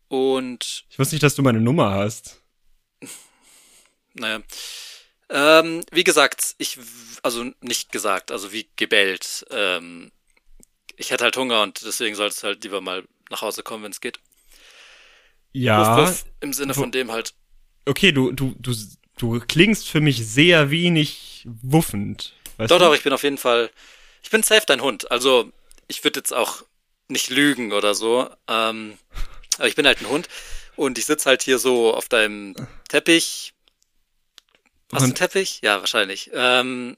Und, 0.08 0.86
Ich 0.90 0.98
wusste 0.98 1.14
nicht, 1.16 1.24
dass 1.24 1.36
du 1.36 1.42
meine 1.42 1.60
Nummer 1.60 1.92
hast. 1.92 2.42
naja. 4.14 4.40
Ähm, 5.28 5.84
wie 5.92 6.06
gesagt, 6.06 6.56
ich, 6.58 6.80
also 7.22 7.52
nicht 7.60 7.92
gesagt, 7.92 8.32
also 8.32 8.54
wie 8.54 8.70
gebellt. 8.78 9.46
Ähm, 9.52 10.14
ich 10.96 11.12
hätte 11.12 11.26
halt 11.26 11.36
Hunger 11.36 11.64
und 11.64 11.84
deswegen 11.84 12.16
solltest 12.16 12.44
du 12.44 12.48
halt 12.48 12.64
lieber 12.64 12.80
mal 12.80 13.04
nach 13.30 13.42
Hause 13.42 13.62
kommen, 13.62 13.84
wenn 13.84 13.92
es 13.92 14.00
geht. 14.00 14.22
Ja. 15.54 15.98
Wuff, 15.98 16.10
wuff, 16.10 16.26
Im 16.42 16.54
Sinne 16.54 16.74
von 16.74 16.92
dem 16.92 17.12
halt. 17.12 17.34
Okay, 17.86 18.12
du, 18.12 18.32
du, 18.32 18.56
du, 18.60 18.76
du 19.18 19.40
klingst 19.40 19.88
für 19.90 20.02
mich 20.02 20.26
sehr 20.28 20.70
wenig 20.72 21.48
wuffend. 21.62 22.34
Weißt 22.58 22.72
Doch, 22.72 22.80
du? 22.80 22.86
doch, 22.86 22.96
ich 22.96 23.04
bin 23.04 23.14
auf 23.14 23.24
jeden 23.24 23.38
Fall. 23.38 23.70
Ich 24.24 24.30
bin 24.30 24.44
safe 24.44 24.64
dein 24.66 24.82
Hund. 24.82 25.12
Also, 25.12 25.52
ich 25.88 26.04
würde 26.04 26.20
jetzt 26.20 26.34
auch 26.34 26.64
nicht 27.08 27.30
lügen 27.30 27.72
oder 27.74 27.94
so. 27.94 28.30
Ähm, 28.48 28.98
aber 29.58 29.68
ich 29.68 29.76
bin 29.76 29.86
halt 29.86 30.02
ein 30.02 30.10
Hund. 30.10 30.28
Und 30.76 30.98
ich 30.98 31.06
sitze 31.06 31.30
halt 31.30 31.44
hier 31.44 31.60
so 31.60 31.94
auf 31.94 32.10
deinem 32.10 32.56
Teppich. 32.90 33.54
Hast 34.92 35.02
du 35.02 35.06
einen 35.06 35.16
Teppich? 35.16 35.60
Ja, 35.62 35.80
wahrscheinlich. 35.80 36.32
Ähm, 36.34 36.98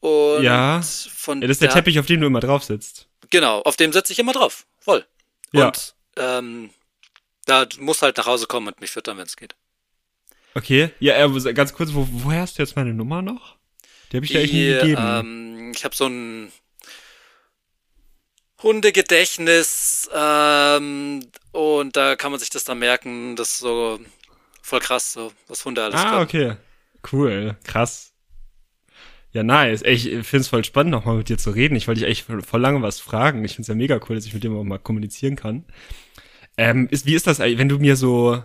und 0.00 0.42
Ja. 0.42 0.82
von 0.82 1.40
Ja, 1.40 1.48
das 1.48 1.56
ist 1.56 1.62
der 1.62 1.70
Teppich, 1.70 1.98
auf 1.98 2.06
dem 2.06 2.20
du 2.20 2.26
immer 2.26 2.40
drauf 2.40 2.64
sitzt. 2.64 3.08
Genau, 3.30 3.60
auf 3.62 3.76
dem 3.76 3.92
setze 3.92 4.12
ich 4.12 4.18
immer 4.18 4.32
drauf. 4.32 4.66
Voll. 4.78 5.06
Ja. 5.52 5.68
Und 5.68 5.94
ähm, 6.16 6.70
da 7.46 7.66
muss 7.78 8.02
halt 8.02 8.16
nach 8.16 8.26
Hause 8.26 8.46
kommen 8.46 8.68
und 8.68 8.80
mich 8.80 8.90
füttern, 8.90 9.18
wenn 9.18 9.26
es 9.26 9.36
geht. 9.36 9.54
Okay. 10.54 10.90
Ja, 11.00 11.14
äh, 11.14 11.54
ganz 11.54 11.72
kurz, 11.72 11.94
wo, 11.94 12.06
woher 12.10 12.42
hast 12.42 12.58
du 12.58 12.62
jetzt 12.62 12.76
meine 12.76 12.92
Nummer 12.94 13.22
noch? 13.22 13.56
Die 14.10 14.16
habe 14.16 14.26
ich 14.26 14.32
dir 14.32 14.40
echt 14.40 14.52
nie 14.52 14.66
gegeben. 14.66 15.02
Ähm, 15.02 15.72
ich 15.74 15.84
habe 15.84 15.94
so 15.94 16.06
ein 16.06 16.52
Hundegedächtnis 18.62 20.08
ähm, 20.14 21.26
und 21.50 21.96
da 21.96 22.14
kann 22.16 22.30
man 22.30 22.38
sich 22.38 22.50
das 22.50 22.64
dann 22.64 22.78
merken, 22.78 23.34
das 23.34 23.48
ist 23.54 23.58
so 23.58 23.98
voll 24.62 24.80
krass, 24.80 25.12
so 25.14 25.32
was 25.48 25.64
Hunde 25.64 25.82
alles 25.82 25.96
Ah, 25.98 26.10
können. 26.10 26.22
okay. 26.22 26.56
Cool, 27.10 27.56
krass. 27.64 28.12
Ja, 29.32 29.42
nice. 29.42 29.82
Ich 29.82 30.02
finde 30.02 30.36
es 30.36 30.48
voll 30.48 30.62
spannend, 30.62 30.92
nochmal 30.92 31.16
mit 31.16 31.28
dir 31.30 31.38
zu 31.38 31.50
reden. 31.50 31.74
Ich 31.74 31.88
wollte 31.88 32.00
dich 32.02 32.08
echt 32.10 32.26
voll, 32.26 32.42
voll 32.42 32.60
lange 32.60 32.82
was 32.82 33.00
fragen. 33.00 33.44
Ich 33.44 33.52
finde 33.52 33.62
es 33.62 33.68
ja 33.68 33.74
mega 33.74 33.98
cool, 34.08 34.14
dass 34.14 34.26
ich 34.26 34.34
mit 34.34 34.44
dir 34.44 34.52
auch 34.52 34.62
mal 34.62 34.78
kommunizieren 34.78 35.34
kann. 35.36 35.64
Ähm, 36.62 36.88
ist, 36.90 37.06
wie 37.06 37.14
ist 37.14 37.26
das, 37.26 37.38
wenn 37.38 37.68
du 37.68 37.78
mir 37.78 37.96
so, 37.96 38.42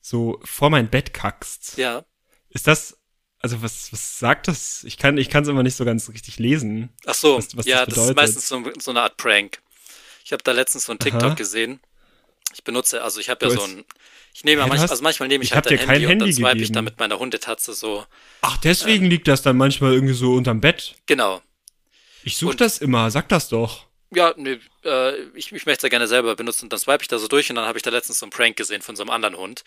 so 0.00 0.40
vor 0.44 0.70
mein 0.70 0.88
Bett 0.90 1.12
kackst? 1.14 1.76
Ja. 1.76 2.04
Ist 2.48 2.66
das, 2.66 2.98
also 3.38 3.62
was, 3.62 3.92
was 3.92 4.18
sagt 4.18 4.48
das? 4.48 4.84
Ich 4.84 4.96
kann, 4.98 5.18
ich 5.18 5.28
kann 5.30 5.42
es 5.44 5.48
immer 5.48 5.62
nicht 5.62 5.76
so 5.76 5.84
ganz 5.84 6.08
richtig 6.08 6.38
lesen. 6.38 6.90
Ach 7.06 7.14
so, 7.14 7.38
Was- 7.38 7.56
was 7.56 7.66
ja, 7.66 7.86
das 7.86 7.94
das, 7.94 8.08
ist 8.08 8.16
meistens 8.16 8.48
so, 8.48 8.62
so 8.78 8.90
eine 8.90 9.02
Art 9.02 9.16
Prank. 9.16 9.60
Ich 10.24 10.32
habe 10.32 10.42
da 10.42 10.52
letztens 10.52 10.84
so 10.84 10.92
ein 10.92 10.98
TikTok 10.98 11.22
Aha. 11.22 11.34
gesehen. 11.34 11.80
Ich 12.52 12.64
benutze, 12.64 13.02
also 13.02 13.20
ich 13.20 13.30
habe 13.30 13.46
ja 13.46 13.52
so 13.52 13.62
ein, 13.62 13.84
ich 14.34 14.42
nehme 14.44 14.60
ja 14.60 14.66
manchmal, 14.66 14.84
hast- 14.84 14.90
also 14.90 15.02
manchmal 15.02 15.28
nehme 15.28 15.44
ich, 15.44 15.50
ich 15.50 15.54
halt 15.54 15.66
dein 15.70 15.78
kein 15.78 15.88
Handy, 15.88 16.04
und 16.06 16.10
dann 16.10 16.18
Handy 16.20 16.32
swipe 16.32 16.48
ich 16.56 16.58
gegeben. 16.62 16.72
da 16.74 16.82
mit 16.82 16.98
meiner 16.98 17.18
Hundetatze 17.18 17.72
so. 17.74 18.04
Ach, 18.40 18.56
deswegen 18.58 19.06
liegt 19.06 19.28
das 19.28 19.42
dann 19.42 19.56
manchmal 19.56 19.92
irgendwie 19.94 20.14
so 20.14 20.34
unterm 20.34 20.60
Bett. 20.60 20.96
Genau. 21.06 21.40
Ich 22.24 22.36
suche 22.36 22.56
das 22.56 22.78
immer, 22.78 23.10
sag 23.10 23.28
das 23.28 23.48
doch. 23.48 23.86
Ja, 24.12 24.34
nee, 24.36 24.58
äh, 24.84 25.20
ich, 25.34 25.52
ich 25.52 25.66
möchte 25.66 25.72
es 25.78 25.82
ja 25.82 25.88
gerne 25.88 26.08
selber 26.08 26.34
benutzen. 26.36 26.68
Dann 26.68 26.78
swipe 26.80 27.02
ich 27.02 27.08
da 27.08 27.18
so 27.18 27.28
durch 27.28 27.48
und 27.50 27.56
dann 27.56 27.66
habe 27.66 27.78
ich 27.78 27.82
da 27.82 27.90
letztens 27.90 28.18
so 28.18 28.26
einen 28.26 28.30
Prank 28.32 28.56
gesehen 28.56 28.82
von 28.82 28.96
so 28.96 29.02
einem 29.02 29.10
anderen 29.10 29.36
Hund. 29.36 29.62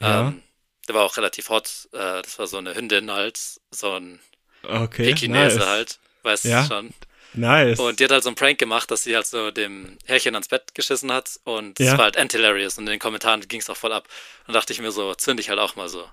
Ja. 0.00 0.28
Ähm, 0.28 0.42
der 0.88 0.94
war 0.96 1.04
auch 1.04 1.16
relativ 1.16 1.48
hot. 1.48 1.88
Äh, 1.92 2.22
das 2.22 2.38
war 2.38 2.46
so 2.46 2.58
eine 2.58 2.74
Hündin 2.74 3.10
halt, 3.10 3.38
so 3.70 3.92
ein 3.92 4.18
Okay. 4.62 5.04
Pekinese 5.12 5.58
nice. 5.58 5.66
halt, 5.66 5.98
weißt 6.22 6.44
Ja. 6.46 6.62
du 6.62 6.68
schon. 6.68 6.94
Nice. 7.34 7.78
Und 7.80 7.98
die 8.00 8.04
hat 8.04 8.12
halt 8.12 8.22
so 8.22 8.28
einen 8.28 8.36
Prank 8.36 8.58
gemacht, 8.58 8.90
dass 8.90 9.02
sie 9.02 9.14
halt 9.14 9.26
so 9.26 9.50
dem 9.50 9.98
Herrchen 10.06 10.34
ans 10.34 10.48
Bett 10.48 10.74
geschissen 10.74 11.10
hat 11.12 11.38
und 11.44 11.78
das 11.80 11.86
Ja. 11.88 11.98
war 11.98 12.04
halt 12.04 12.16
anti-hilarious 12.16 12.78
und 12.78 12.84
in 12.86 12.92
den 12.92 13.00
Kommentaren 13.00 13.40
ging 13.48 13.60
es 13.60 13.68
auch 13.70 13.76
voll 13.76 13.92
ab. 13.92 14.08
Und 14.46 14.54
dachte 14.54 14.72
ich 14.72 14.80
mir 14.80 14.92
so, 14.92 15.14
zünd 15.14 15.40
ich 15.40 15.48
halt 15.50 15.58
auch 15.58 15.74
mal 15.76 15.88
so. 15.88 16.04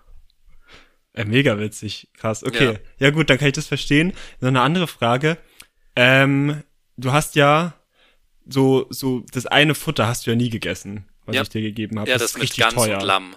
Äh, 1.14 1.26
mega 1.26 1.60
witzig. 1.60 2.08
Krass. 2.18 2.44
Okay. 2.44 2.80
Ja. 2.98 3.10
gut, 3.12 3.30
dann 3.30 3.38
kann 3.38 3.48
ich 3.48 3.54
das 3.54 3.68
verstehen. 3.68 4.14
Noch 4.40 4.48
eine 4.48 4.62
andere 4.62 4.88
Frage. 4.88 5.38
Ähm, 5.96 6.64
du 7.02 7.12
hast 7.12 7.36
ja 7.36 7.74
so, 8.48 8.88
so, 8.90 9.24
das 9.32 9.46
eine 9.46 9.76
Futter 9.76 10.08
hast 10.08 10.26
du 10.26 10.32
ja 10.32 10.36
nie 10.36 10.50
gegessen, 10.50 11.08
was 11.26 11.36
Ja. 11.36 11.42
ich 11.44 11.50
dir 11.50 11.62
gegeben 11.62 12.00
habe. 12.00 12.10
Ja, 12.10 12.16
das, 12.18 12.32
das, 12.34 12.36
ist 12.38 12.42
richtig 12.42 12.66
teuer. 12.70 12.98
und 13.00 13.04
Lamm. 13.06 13.36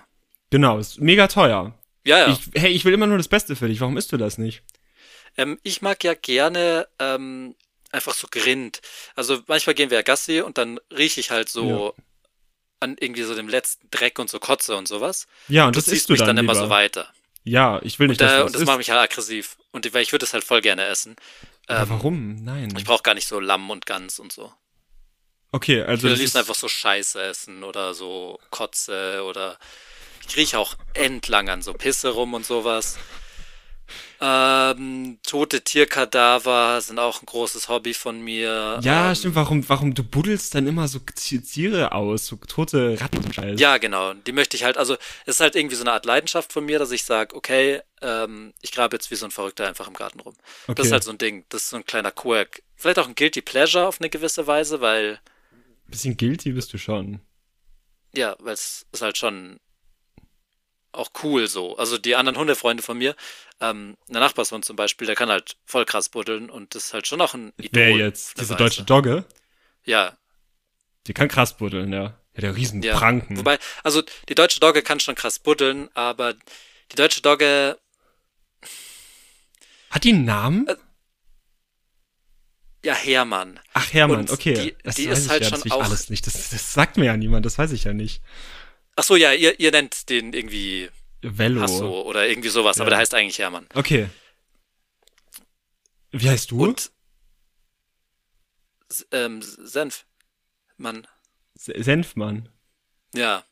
Genau, 0.50 0.78
ist 0.78 1.00
mega 1.00 1.26
teuer. 1.28 1.74
Ja, 2.04 2.18
ja. 2.18 2.28
Ich, 2.32 2.60
hey, 2.60 2.70
ich 2.72 2.84
will 2.84 2.94
immer 2.94 3.06
nur 3.06 3.18
das 3.18 3.28
Beste 3.28 3.56
für 3.56 3.68
dich. 3.68 3.80
Warum 3.80 3.96
isst 3.96 4.12
du 4.12 4.16
das 4.16 4.38
nicht? 4.38 4.62
Ähm, 5.36 5.58
ich 5.62 5.82
mag 5.82 6.04
ja 6.04 6.14
gerne 6.14 6.86
ähm, 6.98 7.54
einfach 7.90 8.14
so 8.14 8.28
Grind. 8.30 8.80
Also 9.16 9.40
manchmal 9.46 9.74
gehen 9.74 9.90
wir 9.90 9.98
ja 9.98 10.02
Gassi 10.02 10.40
und 10.42 10.58
dann 10.58 10.78
rieche 10.96 11.20
ich 11.20 11.30
halt 11.30 11.48
so 11.48 11.94
an 12.80 12.96
irgendwie 13.00 13.22
so 13.22 13.34
dem 13.34 13.48
letzten 13.48 13.88
Dreck 13.90 14.18
und 14.18 14.28
so 14.30 14.38
Kotze 14.38 14.76
und 14.76 14.86
sowas. 14.86 15.26
Ja, 15.48 15.66
und 15.66 15.76
Das 15.76 15.86
das 15.86 15.94
isst 15.94 16.08
du 16.08 16.12
mich 16.12 16.20
dann, 16.20 16.28
dann, 16.28 16.38
immer 16.38 16.52
lieber. 16.52 16.64
so 16.66 16.70
weiter. 16.70 17.08
Ja, 17.42 17.80
ich 17.82 17.98
will 17.98 18.04
Und, 18.06 18.10
nicht, 18.10 18.20
dass 18.20 18.32
äh, 18.32 18.36
du 18.38 18.44
und 18.46 18.54
das 18.54 18.60
das 18.60 18.66
macht 18.66 18.78
mich 18.78 18.90
halt 18.90 19.00
aggressiv. 19.00 19.56
Und 19.72 19.92
weil 19.92 20.02
ich 20.02 20.12
würde 20.12 20.24
es 20.24 20.32
halt 20.34 20.44
voll 20.44 20.60
gerne 20.60 20.84
essen. 20.86 21.16
Ähm, 21.68 21.88
warum? 21.88 22.44
Nein. 22.44 22.74
Ich 22.76 22.84
brauche 22.84 23.02
gar 23.02 23.14
nicht 23.14 23.26
so 23.26 23.40
Lamm 23.40 23.70
und 23.70 23.86
Gans 23.86 24.18
und 24.18 24.32
so. 24.32 24.52
Okay, 25.52 25.82
Ich 25.82 25.88
also 25.88 26.02
will 26.04 26.10
liebsten 26.14 26.24
ist, 26.24 26.36
einfach 26.36 26.54
so 26.56 26.68
Scheiße 26.68 27.22
essen 27.22 27.62
oder 27.62 27.94
so 27.94 28.40
Kotze 28.50 29.22
oder 29.24 29.58
ich 30.28 30.36
rieche 30.36 30.58
auch 30.58 30.74
entlang 30.94 31.48
an 31.48 31.62
so 31.62 31.72
Pisse 31.72 32.10
rum 32.10 32.34
und 32.34 32.44
sowas. 32.44 32.98
Ähm, 34.20 35.18
tote 35.22 35.62
Tierkadaver 35.62 36.80
sind 36.80 36.98
auch 36.98 37.22
ein 37.22 37.26
großes 37.26 37.68
Hobby 37.68 37.94
von 37.94 38.20
mir. 38.20 38.80
ja, 38.82 39.08
ähm, 39.08 39.14
stimmt. 39.14 39.34
Warum, 39.34 39.68
warum 39.68 39.94
du 39.94 40.02
buddelst 40.02 40.54
dann 40.54 40.66
immer 40.66 40.88
so 40.88 40.98
Tiere 40.98 41.92
aus, 41.92 42.26
so 42.26 42.36
tote 42.36 43.00
Ratten 43.00 43.18
und 43.18 43.34
Scheiß? 43.34 43.60
Ja, 43.60 43.78
genau. 43.78 44.14
Die 44.14 44.32
möchte 44.32 44.56
ich 44.56 44.64
halt, 44.64 44.78
also 44.78 44.94
es 45.26 45.36
ist 45.36 45.40
halt 45.40 45.56
irgendwie 45.56 45.76
so 45.76 45.82
eine 45.82 45.92
Art 45.92 46.06
Leidenschaft 46.06 46.52
von 46.52 46.64
mir, 46.64 46.78
dass 46.78 46.90
ich 46.90 47.04
sage, 47.04 47.34
okay, 47.34 47.80
ähm, 48.00 48.54
ich 48.60 48.72
grabe 48.72 48.96
jetzt 48.96 49.10
wie 49.10 49.16
so 49.16 49.26
ein 49.26 49.30
Verrückter 49.30 49.68
einfach 49.68 49.88
im 49.88 49.94
Garten 49.94 50.20
rum. 50.20 50.34
okay. 50.64 50.74
Das 50.76 50.86
ist 50.86 50.92
halt 50.92 51.04
so 51.04 51.10
ein 51.10 51.18
Ding, 51.18 51.44
das 51.48 51.62
ist 51.62 51.70
so 51.70 51.76
ein 51.76 51.84
kleiner 51.84 52.10
Quirk. 52.10 52.62
Vielleicht 52.76 52.98
auch 52.98 53.08
ein 53.08 53.14
Guilty 53.14 53.42
Pleasure 53.42 53.86
auf 53.86 54.00
eine 54.00 54.10
gewisse 54.10 54.46
Weise, 54.46 54.80
weil, 54.80 55.20
bisschen 55.86 56.16
guilty 56.16 56.52
bist 56.52 56.72
du 56.72 56.78
schon. 56.78 57.20
ja, 58.14 58.36
weil 58.40 58.54
es 58.54 58.86
ist 58.92 59.02
halt 59.02 59.18
schon 59.18 59.60
auch 60.94 61.10
cool 61.22 61.46
so. 61.48 61.76
Also 61.76 61.98
die 61.98 62.16
anderen 62.16 62.38
Hundefreunde 62.38 62.82
von 62.82 62.98
mir, 62.98 63.14
ähm, 63.60 63.96
der 64.08 64.20
Nachbarshund 64.20 64.64
zum 64.64 64.76
Beispiel, 64.76 65.06
der 65.06 65.16
kann 65.16 65.28
halt 65.28 65.56
voll 65.64 65.84
krass 65.84 66.08
buddeln 66.08 66.50
und 66.50 66.74
das 66.74 66.86
ist 66.86 66.94
halt 66.94 67.06
schon 67.06 67.20
auch 67.20 67.34
ein 67.34 67.52
Idol. 67.58 67.70
Wer 67.72 67.90
jetzt? 67.96 68.38
Diese 68.40 68.50
Weise. 68.54 68.56
deutsche 68.58 68.82
Dogge? 68.84 69.24
Ja, 69.84 70.16
Die 71.06 71.12
kann 71.14 71.28
krass 71.28 71.56
buddeln, 71.56 71.92
ja. 71.92 72.18
Ja, 72.34 72.40
der 72.40 72.56
riesen 72.56 72.82
ja. 72.82 72.96
Pranken. 72.96 73.36
Wobei, 73.36 73.58
also 73.82 74.02
die 74.28 74.34
deutsche 74.34 74.58
Dogge 74.60 74.82
kann 74.82 74.98
schon 75.00 75.14
krass 75.14 75.38
buddeln, 75.38 75.88
aber 75.94 76.32
die 76.34 76.96
deutsche 76.96 77.20
Dogge 77.20 77.78
Hat 79.90 80.02
die 80.04 80.12
einen 80.12 80.24
Namen? 80.24 80.66
Äh, 80.66 80.76
Ja, 82.84 82.94
Hermann. 82.94 83.60
Ach, 83.72 83.92
Hermann, 83.92 84.20
und 84.20 84.30
okay. 84.30 84.54
die- 84.54 84.76
das 84.82 84.96
die 84.96 85.04
ist 85.04 85.24
ich 85.26 85.30
halt 85.30 85.42
ja, 85.44 85.48
schon 85.50 85.62
ich 85.64 85.72
auch- 85.72 85.82
alles 85.84 86.10
nicht. 86.10 86.26
Das, 86.26 86.50
das 86.50 86.72
sagt 86.74 86.96
mir 86.98 87.06
ja 87.06 87.16
niemand, 87.16 87.46
das 87.46 87.56
weiß 87.58 87.72
ich 87.72 87.84
ja 87.84 87.92
nicht. 87.94 88.20
Ach 88.96 89.02
so, 89.02 89.16
ja, 89.16 89.32
ihr, 89.32 89.58
ihr 89.58 89.70
nennt 89.70 90.08
den 90.08 90.32
irgendwie 90.32 90.88
Velo. 91.22 91.60
Hasso 91.60 92.02
oder 92.02 92.28
irgendwie 92.28 92.48
sowas, 92.50 92.76
aber 92.78 92.86
Ja. 92.86 92.90
der 92.90 92.98
heißt 92.98 93.14
eigentlich 93.14 93.38
Hermann. 93.38 93.66
Okay. 93.74 94.08
Wie 96.12 96.28
heißt 96.30 96.50
du? 96.50 96.62
Und 96.62 96.90
ähm, 99.10 99.42
Senf. 99.42 100.04
Mann. 100.76 101.06
Se- 101.54 101.74
Senfmann. 101.82 102.48
Ja. 103.14 103.44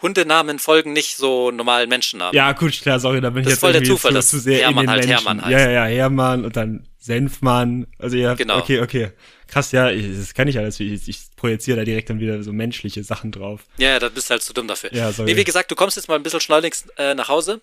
Hundenamen 0.00 0.58
folgen 0.58 0.92
nicht 0.92 1.16
so 1.16 1.50
normalen 1.52 1.88
Menschennamen. 1.88 2.34
Ja, 2.34 2.52
gut, 2.52 2.72
klar, 2.80 2.98
sorry, 2.98 3.20
da 3.20 3.30
bin 3.30 3.40
ich 3.42 3.44
Das 3.44 3.52
ist 3.54 3.56
jetzt 3.56 3.60
voll 3.60 3.72
der 3.72 3.84
Zufall, 3.84 4.10
zu, 4.10 4.14
dass 4.16 4.28
zu 4.30 4.40
sehr 4.40 4.58
Hermann 4.60 4.84
in 4.84 4.86
den 4.86 4.90
halt 4.90 5.06
Menschen. 5.06 5.26
Hermann 5.26 5.44
heißt. 5.44 5.52
ja, 5.52 5.70
ja, 5.70 5.84
Hermann 5.84 6.44
und 6.44 6.56
dann 6.56 6.88
Senfmann. 7.02 7.86
Also 7.98 8.16
ja, 8.16 8.34
Genau. 8.34 8.58
okay, 8.58 8.80
okay. 8.80 9.10
Krass, 9.48 9.72
ja, 9.72 9.90
ich- 9.90 10.16
das 10.16 10.34
kann 10.34 10.48
ich 10.48 10.56
alles. 10.58 10.78
Ich, 10.80 11.08
ich 11.08 11.18
projiziere 11.36 11.78
da 11.78 11.84
direkt 11.84 12.08
dann 12.10 12.20
wieder 12.20 12.42
so 12.42 12.52
menschliche 12.52 13.02
Sachen 13.04 13.32
drauf. 13.32 13.64
Ja, 13.76 13.90
ja, 13.90 13.98
da 13.98 14.08
bist 14.08 14.28
du 14.28 14.32
halt 14.32 14.42
zu 14.42 14.52
dumm 14.54 14.68
dafür. 14.68 14.94
Ja, 14.94 15.12
sorry. 15.12 15.30
Nee, 15.32 15.36
wie 15.36 15.44
gesagt, 15.44 15.70
du 15.70 15.74
kommst 15.74 15.96
jetzt 15.96 16.08
mal 16.08 16.14
ein 16.14 16.22
bisschen 16.22 16.40
schleunigst 16.40 16.86
äh, 16.96 17.14
nach 17.14 17.28
Hause. 17.28 17.60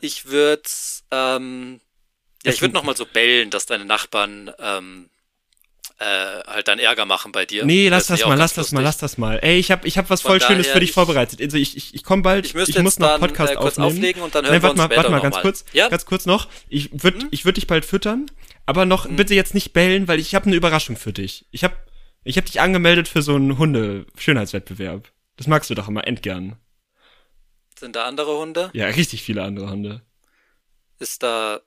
Ich 0.00 0.26
würde, 0.26 0.62
ähm, 1.10 1.80
ja, 2.44 2.52
ich 2.52 2.62
würde 2.62 2.72
nochmal 2.74 2.96
so 2.96 3.04
bellen, 3.04 3.50
dass 3.50 3.66
deine 3.66 3.84
Nachbarn 3.84 4.50
ähm, 4.58 5.10
äh, 5.98 6.04
halt 6.46 6.68
dann 6.68 6.78
Ärger 6.78 7.04
machen 7.04 7.32
bei 7.32 7.44
dir. 7.44 7.66
Nee, 7.66 7.88
lass 7.90 8.06
das 8.06 8.20
ich 8.20 8.26
mal, 8.26 8.34
lass 8.38 8.54
das 8.54 8.72
mal, 8.72 8.82
lass 8.82 8.96
das 8.96 9.18
mal. 9.18 9.38
Ey, 9.42 9.58
ich 9.58 9.70
hab, 9.70 9.84
ich 9.84 9.98
hab 9.98 10.08
was 10.08 10.22
Von 10.22 10.30
voll 10.30 10.40
Schönes 10.40 10.68
für 10.68 10.80
dich 10.80 10.88
ich- 10.90 10.94
vorbereitet. 10.94 11.42
Also 11.42 11.58
ich, 11.58 11.76
ich, 11.76 11.94
ich 11.94 12.02
komme 12.04 12.22
bald, 12.22 12.46
Ich 12.46 12.54
ich 12.54 12.78
muss 12.78 12.98
noch 12.98 13.08
dann 13.08 13.20
Podcast 13.20 13.52
äh, 13.52 13.56
kurz 13.56 13.78
aufnehmen. 13.78 13.96
auflegen 13.98 14.22
und 14.22 14.34
dann 14.34 14.44
hören 14.46 14.52
Nein, 14.54 14.62
wir 14.62 14.68
warte 14.68 14.80
uns 14.82 14.88
mal, 14.88 14.96
warte 14.96 15.10
mal, 15.10 15.20
ganz 15.20 15.34
mal. 15.36 15.42
kurz, 15.42 15.64
Ja? 15.74 15.84
Hm? 15.84 15.90
ganz 15.90 16.06
kurz 16.06 16.24
noch. 16.24 16.48
Ich 16.70 16.88
würde, 16.92 17.26
ich 17.30 17.44
würde 17.44 17.56
dich 17.60 17.66
bald 17.66 17.84
füttern, 17.84 18.24
aber 18.70 18.86
noch 18.86 19.08
bitte 19.08 19.34
jetzt 19.34 19.52
nicht 19.54 19.72
bellen, 19.72 20.08
weil 20.08 20.18
ich 20.20 20.34
habe 20.34 20.46
eine 20.46 20.56
Überraschung 20.56 20.96
für 20.96 21.12
dich. 21.12 21.46
Ich 21.50 21.64
habe, 21.64 21.76
ich 22.24 22.36
habe 22.36 22.46
dich 22.46 22.60
angemeldet 22.60 23.08
für 23.08 23.20
so 23.20 23.34
einen 23.34 23.58
Hunde-Schönheitswettbewerb. 23.58 25.12
Das 25.36 25.46
magst 25.46 25.68
du 25.70 25.74
doch 25.74 25.88
immer 25.88 26.06
endgern. 26.06 26.56
Sind 27.78 27.96
da 27.96 28.04
andere 28.04 28.38
Hunde? 28.38 28.70
Ja, 28.72 28.86
richtig 28.86 29.22
viele 29.22 29.42
andere 29.42 29.70
Hunde. 29.70 30.02
Ist 30.98 31.22
da 31.22 31.60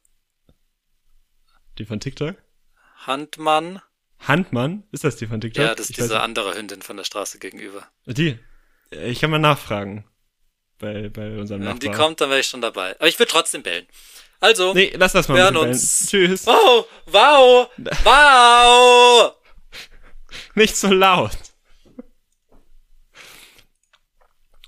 Die 1.78 1.86
von 1.86 2.00
TikTok? 2.00 2.36
Handmann? 3.06 3.82
Handmann? 4.20 4.84
Ist 4.92 5.04
das 5.04 5.18
die 5.18 5.28
von 5.28 5.42
TikTok? 5.42 5.66
Ja, 5.66 5.76
das 5.76 5.88
ist 5.88 5.90
Ich 5.92 5.96
diese 5.98 6.22
andere 6.22 6.56
Hündin 6.56 6.82
von 6.82 6.96
der 6.98 7.04
Straße 7.04 7.40
gegenüber. 7.40 7.86
Die. 8.06 8.40
Ich 8.92 9.20
kann 9.20 9.32
mal 9.32 9.40
nachfragen. 9.40 10.06
Bei, 10.78 11.10
bei 11.10 11.38
unserem 11.38 11.62
Wenn 11.62 11.68
Nachbarn. 11.70 11.80
die 11.80 11.92
kommt, 11.98 12.22
dann 12.22 12.30
wäre 12.30 12.40
ich 12.42 12.48
schon 12.48 12.62
dabei. 12.62 12.96
Aber 12.98 13.08
ich 13.08 13.18
würde 13.20 13.32
trotzdem 13.32 13.64
bellen. 13.64 13.88
Also, 14.44 14.74
Nee, 14.74 14.92
lass 14.98 15.14
das 15.14 15.30
mal 15.30 15.36
Wir 15.36 15.44
hören 15.44 15.56
uns. 15.56 16.12
Bellen. 16.12 16.32
Tschüss. 16.32 16.46
wow, 16.48 16.86
wow, 17.06 17.70
wow! 18.04 19.34
Nicht 20.56 20.76
so 20.76 20.90
laut. 20.90 21.32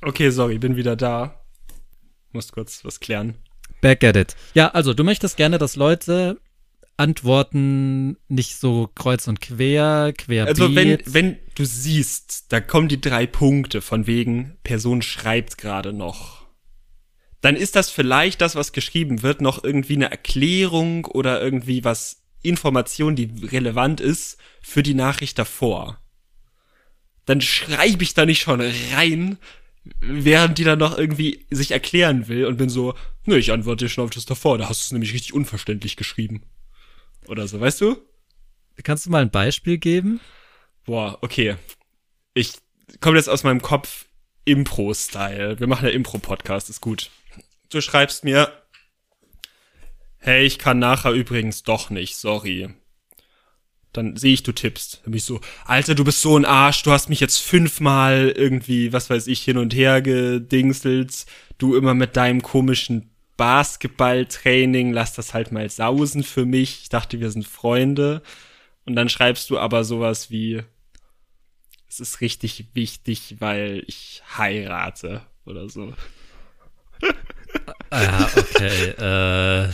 Okay, 0.02 0.30
sorry, 0.30 0.60
bin 0.60 0.78
wieder 0.78 0.96
da. 0.96 1.42
Muss 2.32 2.54
kurz 2.54 2.86
was 2.86 3.02
klären. 3.02 3.36
Back 3.82 4.06
at 4.06 4.16
it. 4.16 4.38
Ja, 4.54 4.70
also 4.70 4.94
du 4.94 5.04
möchtest 5.04 5.36
gerne, 5.36 5.58
dass 5.58 5.76
Leute 5.76 6.40
antworten 6.96 8.16
nicht 8.30 8.56
so 8.56 8.90
kreuz 8.96 9.28
und 9.28 9.42
quer, 9.42 10.14
querbeet. 10.18 10.48
Also 10.48 10.74
wenn, 10.74 11.02
wenn 11.06 11.38
du 11.56 11.66
siehst, 11.66 12.46
da 12.54 12.62
kommen 12.62 12.88
die 12.88 13.02
drei 13.02 13.28
Punkte 13.28 13.82
von 13.82 14.08
wegen, 14.08 14.56
Person 14.64 15.02
schreibt 15.02 15.58
gerade 15.58 15.92
noch. 15.92 16.45
Dann 17.46 17.56
ist 17.56 17.76
das 17.76 17.92
vielleicht 17.92 18.42
das, 18.42 18.56
was 18.56 18.72
geschrieben 18.72 19.22
wird, 19.22 19.40
noch 19.40 19.64
irgendwie 19.64 19.94
eine 19.94 20.10
Erklärung 20.10 21.06
oder 21.06 21.40
irgendwie 21.40 21.84
was, 21.84 22.24
Information, 22.42 23.16
die 23.16 23.32
relevant 23.46 24.02
ist 24.02 24.40
für 24.64 24.82
die 24.82 24.96
Nachricht 24.96 25.38
davor. 25.38 26.00
Dann 27.26 27.42
schreibe 27.42 28.02
ich 28.02 28.16
da 28.16 28.26
nicht 28.26 28.42
schon 28.42 28.62
rein, 28.96 29.38
während 30.00 30.58
die 30.58 30.64
dann 30.64 30.80
noch 30.80 30.98
irgendwie 30.98 31.46
sich 31.52 31.70
erklären 31.70 32.28
will 32.28 32.46
und 32.46 32.58
bin 32.58 32.70
so, 32.70 32.96
nö, 33.26 33.38
ich 33.38 33.52
antworte 33.52 33.86
dir 33.86 33.90
schon 33.90 34.06
auf 34.06 34.10
das 34.10 34.26
davor, 34.26 34.58
da 34.58 34.68
hast 34.68 34.82
du 34.82 34.86
es 34.86 34.92
nämlich 34.94 35.14
richtig 35.14 35.34
unverständlich 35.34 35.98
geschrieben. 35.98 36.42
Oder 37.28 37.48
so, 37.48 37.62
weißt 37.62 37.80
du? 37.82 37.98
Kannst 38.82 39.06
du 39.06 39.12
mal 39.12 39.22
ein 39.22 39.30
Beispiel 39.30 39.78
geben? 39.78 40.20
Boah, 40.84 41.20
okay. 41.22 41.58
Ich 42.34 42.54
komme 43.02 43.18
jetzt 43.18 43.30
aus 43.30 43.44
meinem 43.44 43.62
Kopf 43.62 44.08
Impro-Style. 44.46 45.60
Wir 45.60 45.68
machen 45.68 45.86
ja 45.86 45.92
Impro-Podcast, 45.92 46.72
ist 46.72 46.82
gut. 46.82 47.12
Du 47.69 47.82
schreibst 47.82 48.23
mir, 48.23 48.51
hey, 50.17 50.45
ich 50.45 50.60
kann 50.60 50.80
nachher 50.80 51.12
übrigens 51.12 51.63
doch 51.63 51.89
nicht, 51.89 52.15
sorry. 52.17 52.69
Dann 53.93 54.17
sehe 54.17 54.34
ich, 54.34 54.43
du 54.43 54.51
tippst. 54.51 55.01
Dann 55.04 55.12
bin 55.12 55.17
ich 55.17 55.23
so, 55.23 55.39
Alter, 55.65 55.95
du 55.95 56.04
bist 56.04 56.21
so 56.21 56.38
ein 56.38 56.45
Arsch, 56.45 56.84
du 56.84 56.91
hast 56.91 57.10
mich 57.10 57.19
jetzt 57.19 57.38
fünfmal 57.38 58.34
irgendwie, 58.36 58.91
was 58.91 59.10
weiß 59.10 59.28
ich, 59.28 59.41
hin 59.41 59.58
und 59.58 59.73
her 59.73 60.01
gedingselt. 60.01 61.25
Du 61.58 61.75
immer 61.75 61.93
mit 61.93 62.17
deinem 62.17 62.41
komischen 62.41 63.12
Basketballtraining, 63.38 64.91
lass 64.91 65.13
das 65.13 65.34
halt 65.34 65.51
mal 65.51 65.69
sausen 65.69 66.23
für 66.23 66.45
mich. 66.45 66.82
Ich 66.84 66.89
dachte, 66.89 67.19
wir 67.19 67.32
sind 67.32 67.47
Freunde. 67.47 68.21
Und 68.86 68.95
dann 68.95 69.10
schreibst 69.10 69.49
du 69.49 69.58
aber 69.58 69.84
sowas 69.84 70.30
wie, 70.30 70.62
es 71.88 71.99
ist 71.99 72.21
richtig 72.21 72.65
wichtig, 72.73 73.36
weil 73.39 73.84
ich 73.88 74.21
heirate 74.38 75.25
oder 75.45 75.69
so. 75.69 75.93
Ah, 77.89 78.02
Ja, 78.04 78.30
okay. 78.36 79.68
Äh, 79.68 79.72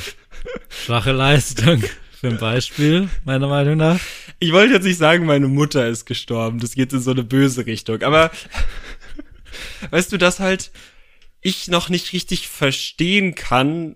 schwache 0.69 1.11
Leistung 1.11 1.83
für 2.11 2.27
ein 2.27 2.37
Beispiel, 2.37 3.09
meiner 3.23 3.47
Meinung 3.47 3.77
nach. 3.77 3.99
Ich 4.39 4.51
wollte 4.51 4.75
jetzt 4.75 4.83
nicht 4.83 4.97
sagen, 4.97 5.25
meine 5.25 5.47
Mutter 5.47 5.87
ist 5.87 6.05
gestorben. 6.05 6.59
Das 6.59 6.75
geht 6.75 6.93
in 6.93 7.01
so 7.01 7.11
eine 7.11 7.23
böse 7.23 7.65
Richtung. 7.65 8.01
Aber 8.03 8.31
weißt 9.91 10.11
du, 10.11 10.17
dass 10.17 10.39
halt 10.39 10.71
ich 11.41 11.67
noch 11.67 11.89
nicht 11.89 12.13
richtig 12.13 12.47
verstehen 12.47 13.33
kann, 13.35 13.95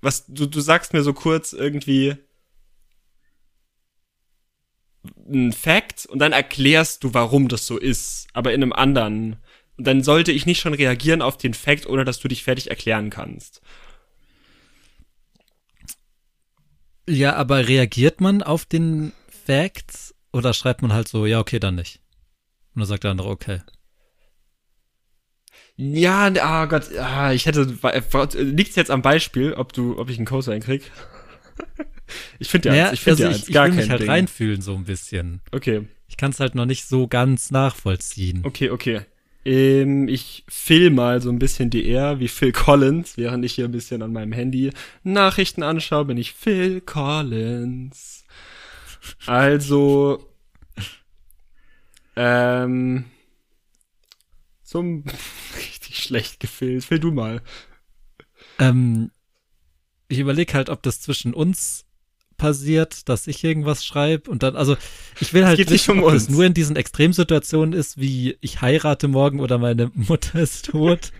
was 0.00 0.26
du, 0.26 0.46
du 0.46 0.60
sagst 0.60 0.92
mir 0.92 1.02
so 1.02 1.12
kurz 1.12 1.52
irgendwie 1.52 2.16
ein 5.32 5.52
Fact 5.52 6.06
und 6.06 6.18
dann 6.20 6.32
erklärst 6.32 7.02
du, 7.04 7.14
warum 7.14 7.48
das 7.48 7.66
so 7.66 7.78
ist, 7.78 8.28
aber 8.32 8.52
in 8.52 8.62
einem 8.62 8.72
anderen. 8.72 9.36
Dann 9.82 10.02
sollte 10.02 10.32
ich 10.32 10.46
nicht 10.46 10.60
schon 10.60 10.74
reagieren 10.74 11.22
auf 11.22 11.36
den 11.38 11.54
Fact, 11.54 11.86
ohne 11.86 12.04
dass 12.04 12.20
du 12.20 12.28
dich 12.28 12.44
fertig 12.44 12.70
erklären 12.70 13.10
kannst. 13.10 13.60
Ja, 17.08 17.34
aber 17.34 17.66
reagiert 17.68 18.20
man 18.20 18.42
auf 18.42 18.64
den 18.64 19.12
Facts 19.44 20.14
oder 20.32 20.54
schreibt 20.54 20.82
man 20.82 20.92
halt 20.92 21.08
so, 21.08 21.26
ja, 21.26 21.40
okay, 21.40 21.58
dann 21.58 21.74
nicht? 21.74 22.00
Und 22.74 22.80
dann 22.80 22.86
sagt 22.88 23.04
der 23.04 23.10
andere, 23.10 23.28
okay. 23.28 23.60
Ja, 25.76 26.30
ah 26.40 26.66
Gott, 26.66 26.96
ah, 26.96 27.32
ich 27.32 27.46
hätte, 27.46 27.62
liegt's 28.38 28.76
jetzt 28.76 28.90
am 28.90 29.02
Beispiel, 29.02 29.54
ob 29.54 29.72
du, 29.72 29.98
ob 29.98 30.10
ich 30.10 30.16
einen 30.18 30.26
Cosine 30.26 30.60
krieg? 30.60 30.90
ich 32.38 32.48
finde 32.48 32.68
ja, 32.68 32.74
Naja, 32.74 32.84
eins, 32.90 32.94
ich 32.94 33.00
finde 33.00 33.10
also 33.10 33.22
ja 33.24 33.30
ich, 33.30 33.48
ich 33.48 33.54
will 33.54 33.72
mich 33.72 33.90
halt 33.90 34.02
Ding. 34.02 34.10
reinfühlen 34.10 34.62
so 34.62 34.74
ein 34.74 34.84
bisschen. 34.84 35.40
Okay, 35.50 35.88
Ich 36.08 36.16
kann 36.16 36.30
es 36.30 36.40
halt 36.40 36.54
noch 36.54 36.66
nicht 36.66 36.86
so 36.86 37.08
ganz 37.08 37.50
nachvollziehen. 37.50 38.42
okay, 38.44 38.70
okay. 38.70 39.02
Ähm, 39.44 40.08
ich 40.08 40.44
film 40.48 40.94
mal 40.94 41.20
so 41.20 41.30
ein 41.30 41.38
bisschen 41.38 41.70
die 41.70 41.90
R 41.90 42.20
wie 42.20 42.28
Phil 42.28 42.52
Collins, 42.52 43.16
während 43.16 43.44
ich 43.44 43.54
hier 43.54 43.64
ein 43.64 43.72
bisschen 43.72 44.02
an 44.02 44.12
meinem 44.12 44.32
Handy 44.32 44.70
Nachrichten 45.02 45.62
anschaue, 45.62 46.04
bin 46.04 46.16
ich 46.16 46.32
Phil 46.32 46.80
Collins. 46.80 48.24
Also, 49.26 50.28
ähm, 52.14 53.04
zum 54.62 55.04
richtig 55.56 55.98
schlecht 55.98 56.40
gefilmt. 56.40 56.84
Film 56.84 57.00
du 57.00 57.10
mal. 57.12 57.42
Ähm, 58.58 59.10
ich 60.08 60.18
überlege 60.18 60.54
halt, 60.54 60.68
ob 60.68 60.82
das 60.82 61.00
zwischen 61.00 61.34
uns 61.34 61.84
passiert, 62.42 63.08
dass 63.08 63.26
ich 63.28 63.44
irgendwas 63.44 63.84
schreibe 63.84 64.28
und 64.30 64.42
dann, 64.42 64.56
also 64.56 64.76
ich 65.20 65.32
will 65.32 65.46
halt 65.46 65.70
wissen, 65.70 65.98
um 65.98 66.02
ob 66.04 66.12
uns. 66.12 66.28
nur 66.28 66.44
in 66.44 66.54
diesen 66.54 66.74
Extremsituationen 66.74 67.72
ist, 67.72 67.98
wie 67.98 68.36
ich 68.40 68.60
heirate 68.60 69.06
morgen 69.06 69.38
oder 69.40 69.58
meine 69.58 69.90
Mutter 69.94 70.40
ist 70.40 70.66
tot. 70.66 71.12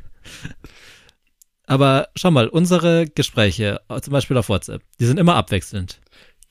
Aber 1.66 2.08
schau 2.16 2.30
mal, 2.32 2.48
unsere 2.48 3.06
Gespräche, 3.06 3.80
zum 4.02 4.12
Beispiel 4.12 4.36
auf 4.36 4.48
WhatsApp, 4.48 4.82
die 4.98 5.06
sind 5.06 5.18
immer 5.18 5.36
abwechselnd. 5.36 6.00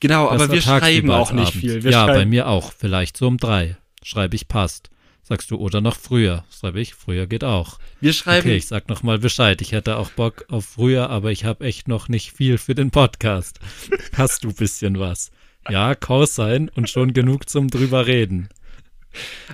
Genau, 0.00 0.30
Das 0.30 0.40
aber 0.42 0.52
wir 0.52 0.62
schreiben 0.62 1.10
auch 1.10 1.32
nicht 1.32 1.48
Abend. 1.48 1.60
viel. 1.60 1.84
Wir 1.84 1.90
ja, 1.90 2.06
bei 2.06 2.24
mir 2.24 2.48
auch. 2.48 2.72
Vielleicht 2.72 3.16
so 3.16 3.28
um 3.28 3.36
drei. 3.36 3.76
Schreibe 4.02 4.34
ich 4.34 4.48
passt. 4.48 4.90
Sagst 5.22 5.52
du, 5.52 5.56
oder 5.56 5.80
noch 5.80 5.96
früher. 5.96 6.44
Schreibe 6.50 6.80
ich, 6.80 6.94
früher 6.94 7.26
geht 7.28 7.44
auch. 7.44 7.78
wir 8.00 8.12
schreiben, 8.12 8.48
Okay, 8.48 8.56
ich 8.56 8.66
sag 8.66 8.88
noch 8.88 9.04
mal 9.04 9.18
Bescheid. 9.18 9.60
Ich 9.62 9.70
hätte 9.70 9.96
auch 9.96 10.10
Bock 10.10 10.46
auf 10.48 10.64
früher, 10.64 11.10
aber 11.10 11.30
ich 11.30 11.44
habe 11.44 11.64
echt 11.64 11.86
noch 11.86 12.08
nicht 12.08 12.32
viel 12.32 12.58
für 12.58 12.74
den 12.74 12.90
Podcast. 12.90 13.60
Hast 14.16 14.42
du 14.42 14.52
bisschen 14.52 14.98
was? 14.98 15.30
Ja, 15.68 15.94
Cosine 15.94 16.70
und 16.74 16.90
schon 16.90 17.12
genug 17.12 17.48
zum 17.48 17.68
drüber 17.68 18.06
reden. 18.08 18.48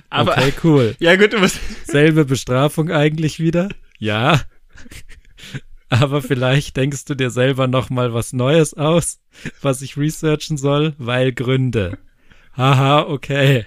aber, 0.09 0.31
okay, 0.31 0.53
cool. 0.63 0.95
ja 0.99 1.15
gut, 1.15 1.33
du 1.33 1.39
musst, 1.39 1.59
Selbe 1.85 2.25
Bestrafung 2.25 2.91
eigentlich 2.91 3.39
wieder? 3.39 3.69
Ja. 3.99 4.41
Aber 5.89 6.21
vielleicht 6.21 6.77
denkst 6.77 7.05
du 7.05 7.15
dir 7.15 7.31
selber 7.31 7.67
noch 7.67 7.89
mal 7.89 8.13
was 8.13 8.31
Neues 8.31 8.75
aus, 8.75 9.19
was 9.61 9.81
ich 9.81 9.97
researchen 9.97 10.57
soll, 10.57 10.93
weil 10.97 11.31
Gründe. 11.31 11.97
Haha, 12.55 13.01
okay. 13.07 13.65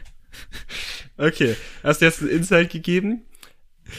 Okay, 1.27 1.57
hast 1.83 2.01
du 2.01 2.05
jetzt 2.07 2.21
einen 2.21 2.31
Insight 2.31 2.71
gegeben? 2.71 3.23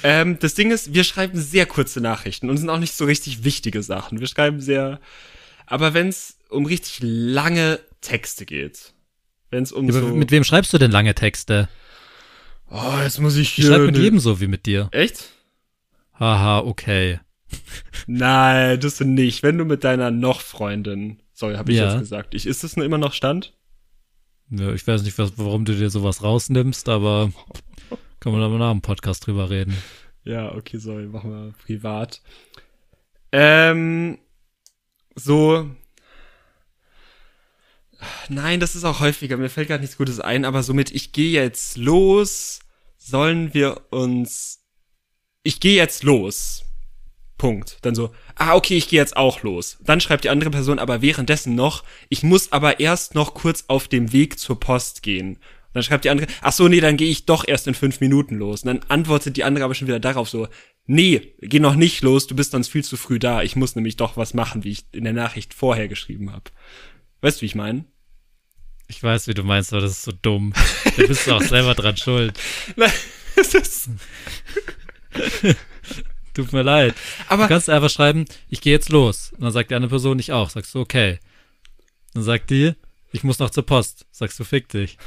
Ähm, 0.02 0.40
das 0.40 0.56
Ding 0.56 0.72
ist, 0.72 0.94
wir 0.94 1.04
schreiben 1.04 1.40
sehr 1.40 1.66
kurze 1.66 2.02
Nachrichten 2.02 2.50
und 2.50 2.58
sind 2.58 2.70
auch 2.70 2.80
nicht 2.80 2.94
so 2.96 3.06
richtig 3.06 3.44
wichtige 3.44 3.84
Sachen. 3.84 4.20
Wir 4.20 4.28
schreiben 4.28 4.60
sehr, 4.62 5.00
aber 5.66 5.94
wenn 5.94 6.08
es 6.10 6.38
um 6.50 6.66
richtig 6.66 7.00
lange 7.02 7.80
Texte 8.02 8.46
geht, 8.46 8.94
wenn 9.52 9.64
es 9.64 9.72
um 9.72 9.90
Aber 9.90 10.00
so, 10.00 10.08
mit 10.16 10.32
wem 10.32 10.44
schreibst 10.44 10.74
du 10.74 10.78
denn 10.78 10.92
lange 10.92 11.14
Texte? 11.16 11.70
oh, 12.70 13.00
jetzt 13.04 13.20
muss 13.20 13.36
ich 13.36 13.50
Ich 13.50 13.54
hier, 13.54 13.66
schreibe 13.68 13.86
mit 13.88 13.98
jedem 13.98 14.20
so 14.20 14.40
wie 14.42 14.48
mit 14.48 14.66
dir. 14.66 14.88
echt? 14.92 15.30
Haha, 16.20 16.60
okay. 16.60 17.20
Nein, 18.08 18.80
das 18.80 18.98
du 18.98 19.06
nicht. 19.06 19.44
Wenn 19.44 19.58
du 19.58 19.66
mit 19.66 19.84
deiner 19.84 20.12
noch 20.12 20.42
Freundin, 20.42 21.20
sorry, 21.34 21.56
habe 21.56 21.72
ich 21.72 21.78
Ja. 21.78 21.90
jetzt 21.90 22.00
gesagt. 22.00 22.34
Ich, 22.34 22.46
ist 22.46 22.64
das 22.64 22.76
nur 22.78 22.86
immer 22.86 22.98
noch 22.98 23.14
Stand? 23.14 23.54
Ja, 24.56 24.72
ich 24.72 24.86
weiß 24.86 25.02
nicht, 25.02 25.18
was, 25.18 25.34
warum 25.38 25.66
du 25.66 25.74
dir 25.74 25.90
sowas 25.90 26.22
rausnimmst, 26.22 26.88
aber 26.88 27.32
können 28.20 28.36
wir 28.36 28.42
da 28.42 28.50
mal 28.50 28.60
nach 28.60 28.72
dem 28.72 28.82
Podcast 28.82 29.26
drüber 29.26 29.50
reden. 29.50 29.76
Ja, 30.26 30.54
okay, 30.54 30.78
sorry, 30.78 31.08
machen 31.08 31.32
wir 31.32 31.54
privat. 31.66 32.22
Ähm, 33.32 34.20
so. 35.16 35.72
Nein, 38.30 38.60
das 38.60 38.76
ist 38.76 38.84
auch 38.84 39.00
häufiger. 39.00 39.38
Mir 39.38 39.50
fällt 39.50 39.70
gerade 39.70 39.82
nichts 39.82 39.98
Gutes 39.98 40.20
ein, 40.20 40.46
aber 40.46 40.62
somit, 40.62 40.92
ich 40.92 41.14
gehe 41.14 41.32
jetzt 41.32 41.78
los, 41.78 42.60
sollen 42.98 43.56
wir 43.56 43.82
uns. 43.90 44.64
Ich 45.42 45.60
gehe 45.60 45.76
jetzt 45.76 46.04
los. 46.04 46.64
Punkt. 47.38 47.78
Dann 47.82 47.96
so, 47.96 48.14
ah, 48.36 48.56
okay, 48.56 48.78
ich 48.78 48.88
gehe 48.88 49.00
jetzt 49.00 49.18
auch 49.18 49.44
los. 49.44 49.78
Dann 49.82 50.02
schreibt 50.02 50.24
die 50.24 50.30
andere 50.30 50.50
Person 50.50 50.80
aber 50.80 51.02
währenddessen 51.02 51.56
noch, 51.56 51.84
ich 52.10 52.24
muss 52.24 52.52
aber 52.52 52.80
erst 52.80 53.16
noch 53.16 53.34
kurz 53.34 53.66
auf 53.68 53.88
dem 53.88 54.14
Weg 54.14 54.40
zur 54.40 54.60
Post 54.60 55.04
gehen. 55.04 55.36
Und 55.36 55.40
dann 55.78 55.84
schreibt 55.84 56.06
die 56.06 56.10
andere, 56.10 56.28
ach 56.42 56.52
so, 56.52 56.68
nee, 56.68 56.80
dann 56.80 56.98
gehe 56.98 57.10
ich 57.10 57.26
doch 57.26 57.48
erst 57.48 57.68
in 57.68 57.74
fünf 57.74 58.00
Minuten 58.00 58.36
los. 58.36 58.64
Und 58.64 58.68
dann 58.68 58.90
antwortet 58.90 59.38
die 59.38 59.44
andere 59.44 59.66
aber 59.66 59.76
schon 59.76 59.88
wieder 59.88 60.00
darauf 60.00 60.30
so, 60.30 60.48
nee, 60.86 61.34
geh 61.42 61.60
noch 61.60 61.76
nicht 61.76 62.02
los, 62.04 62.28
du 62.28 62.36
bist 62.36 62.52
sonst 62.52 62.70
viel 62.70 62.84
zu 62.84 62.98
früh 62.98 63.20
da. 63.20 63.42
Ich 63.42 63.56
muss 63.56 63.76
nämlich 63.76 63.98
doch 63.98 64.16
was 64.16 64.34
machen, 64.34 64.64
wie 64.64 64.72
ich 64.72 64.86
in 64.92 65.04
der 65.04 65.14
Nachricht 65.14 65.54
vorher 65.54 65.88
geschrieben 65.88 66.32
habe. 66.32 66.52
Weißt 67.22 67.38
du, 67.38 67.42
wie 67.42 67.48
ich 67.48 67.56
meine? 67.56 67.86
Ich 68.88 69.02
weiß, 69.02 69.28
wie 69.28 69.34
du 69.34 69.44
meinst, 69.44 69.74
aber 69.74 69.82
das 69.82 69.92
ist 69.92 70.04
so 70.04 70.12
dumm. 70.12 70.54
Da 70.98 71.08
bist 71.08 71.26
du 71.26 71.34
auch 71.34 71.42
selber 71.42 71.74
dran 71.74 71.98
schuld. 71.98 72.38
Nein, 72.76 72.92
es 73.36 73.54
ist, 73.56 73.90
Tut 76.34 76.52
mir 76.52 76.64
leid. 76.64 76.96
aber 77.28 77.44
Du 77.44 77.50
kannst 77.50 77.70
einfach 77.70 77.90
schreiben, 77.90 78.26
ich 78.50 78.62
gehe 78.62 78.74
jetzt 78.74 78.90
los. 78.90 79.32
Und 79.34 79.44
dann 79.44 79.52
sagt 79.52 79.72
die 79.72 79.76
andere 79.76 79.90
Person 79.90 80.18
nicht 80.18 80.32
auch. 80.32 80.50
Sagst 80.50 80.74
du, 80.74 80.80
okay. 80.80 81.20
Dann 82.14 82.24
sagt 82.24 82.50
die, 82.50 82.74
ich 83.12 83.24
muss 83.24 83.40
noch 83.40 83.50
zur 83.50 83.66
Post. 83.66 84.06
Sagst 84.12 84.40
du, 84.40 84.44
fick 84.44 84.70
dich. 84.70 84.98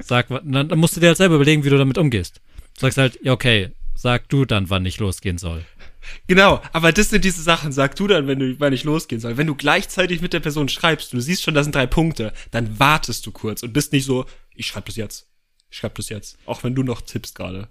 Sag, 0.00 0.28
dann, 0.28 0.68
dann 0.68 0.78
musst 0.78 0.96
du 0.96 1.00
dir 1.00 1.08
halt 1.08 1.16
selber 1.16 1.36
überlegen, 1.36 1.64
wie 1.64 1.70
du 1.70 1.78
damit 1.78 1.98
umgehst. 1.98 2.40
Sagst 2.78 2.98
halt, 2.98 3.18
ja, 3.22 3.32
okay, 3.32 3.72
sag 3.94 4.28
du 4.28 4.44
dann, 4.44 4.70
wann 4.70 4.86
ich 4.86 4.98
losgehen 4.98 5.38
soll. 5.38 5.64
Genau, 6.26 6.62
aber 6.72 6.92
das 6.92 7.10
sind 7.10 7.24
diese 7.24 7.42
Sachen, 7.42 7.72
sag 7.72 7.96
du 7.96 8.06
dann, 8.06 8.26
wenn 8.26 8.38
du, 8.38 8.60
wann 8.60 8.72
ich 8.72 8.84
losgehen 8.84 9.20
soll. 9.20 9.36
Wenn 9.36 9.46
du 9.46 9.54
gleichzeitig 9.54 10.20
mit 10.20 10.32
der 10.32 10.40
Person 10.40 10.68
schreibst, 10.68 11.12
du 11.12 11.20
siehst 11.20 11.42
schon, 11.42 11.54
das 11.54 11.64
sind 11.64 11.74
drei 11.74 11.86
Punkte, 11.86 12.32
dann 12.50 12.78
wartest 12.78 13.26
du 13.26 13.32
kurz 13.32 13.62
und 13.62 13.72
bist 13.72 13.92
nicht 13.92 14.04
so, 14.04 14.24
ich 14.54 14.66
schreib 14.66 14.86
das 14.86 14.96
jetzt. 14.96 15.26
Ich 15.70 15.78
schreib 15.78 15.94
das 15.96 16.08
jetzt. 16.08 16.38
Auch 16.46 16.62
wenn 16.62 16.74
du 16.74 16.82
noch 16.82 17.02
tippst 17.02 17.34
gerade. 17.34 17.68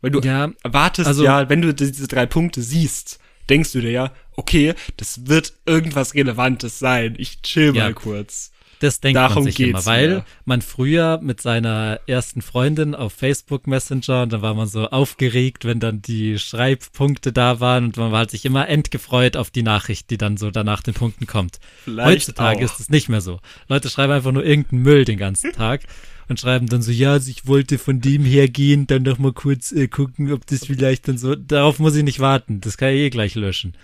Weil 0.00 0.10
du 0.10 0.20
Ja, 0.20 0.50
erwartest 0.62 1.06
also- 1.08 1.24
ja, 1.24 1.48
wenn 1.48 1.62
du 1.62 1.74
diese 1.74 2.06
drei 2.08 2.26
Punkte 2.26 2.62
siehst, 2.62 3.18
denkst 3.48 3.72
du 3.72 3.80
dir 3.80 3.90
ja, 3.90 4.12
okay, 4.36 4.74
das 4.96 5.26
wird 5.26 5.54
irgendwas 5.66 6.14
Relevantes 6.14 6.78
sein. 6.78 7.14
Ich 7.18 7.42
chill 7.42 7.74
Ja. 7.74 7.84
mal 7.84 7.94
kurz. 7.94 8.52
Das 8.80 9.00
denkt 9.00 9.16
Darum 9.16 9.34
man 9.42 9.44
sich 9.44 9.56
geht's 9.56 9.70
immer, 9.70 9.86
weil 9.86 10.08
mir. 10.08 10.24
man 10.44 10.62
früher 10.62 11.18
mit 11.20 11.40
seiner 11.42 11.98
ersten 12.06 12.42
Freundin 12.42 12.94
auf 12.94 13.12
Facebook 13.12 13.66
Messenger 13.66 14.22
und 14.22 14.32
dann 14.32 14.40
war 14.42 14.54
man 14.54 14.68
so 14.68 14.88
aufgeregt, 14.90 15.64
wenn 15.64 15.80
dann 15.80 16.00
die 16.00 16.38
Schreibpunkte 16.38 17.32
da 17.32 17.58
waren 17.58 17.86
und 17.86 17.96
man 17.96 18.12
hat 18.12 18.30
sich 18.30 18.44
immer 18.44 18.68
endgefreut 18.68 19.36
auf 19.36 19.50
die 19.50 19.64
Nachricht, 19.64 20.10
die 20.10 20.16
dann 20.16 20.36
so 20.36 20.52
danach 20.52 20.80
den 20.82 20.94
Punkten 20.94 21.26
kommt. 21.26 21.58
Vielleicht 21.82 22.28
Heutzutage 22.28 22.58
auch. 22.60 22.62
ist 22.72 22.78
es 22.78 22.88
nicht 22.88 23.08
mehr 23.08 23.20
so. 23.20 23.40
Leute 23.66 23.90
schreiben 23.90 24.12
einfach 24.12 24.30
nur 24.30 24.44
irgendeinen 24.44 24.82
Müll 24.82 25.04
den 25.04 25.18
ganzen 25.18 25.52
Tag 25.52 25.80
und 26.28 26.38
schreiben 26.38 26.66
dann 26.66 26.82
so, 26.82 26.90
ja, 26.90 27.12
also 27.12 27.30
ich 27.30 27.46
wollte 27.46 27.78
von 27.78 28.00
dem 28.00 28.24
hergehen, 28.24 28.86
dann 28.86 29.02
noch 29.02 29.18
mal 29.18 29.32
kurz 29.32 29.72
äh, 29.72 29.88
gucken, 29.88 30.32
ob 30.32 30.46
das 30.46 30.66
vielleicht 30.66 31.08
dann 31.08 31.18
so, 31.18 31.34
darauf 31.34 31.78
muss 31.78 31.96
ich 31.96 32.04
nicht 32.04 32.20
warten, 32.20 32.60
das 32.60 32.76
kann 32.76 32.90
ich 32.90 33.00
eh 33.00 33.10
gleich 33.10 33.34
löschen. 33.34 33.74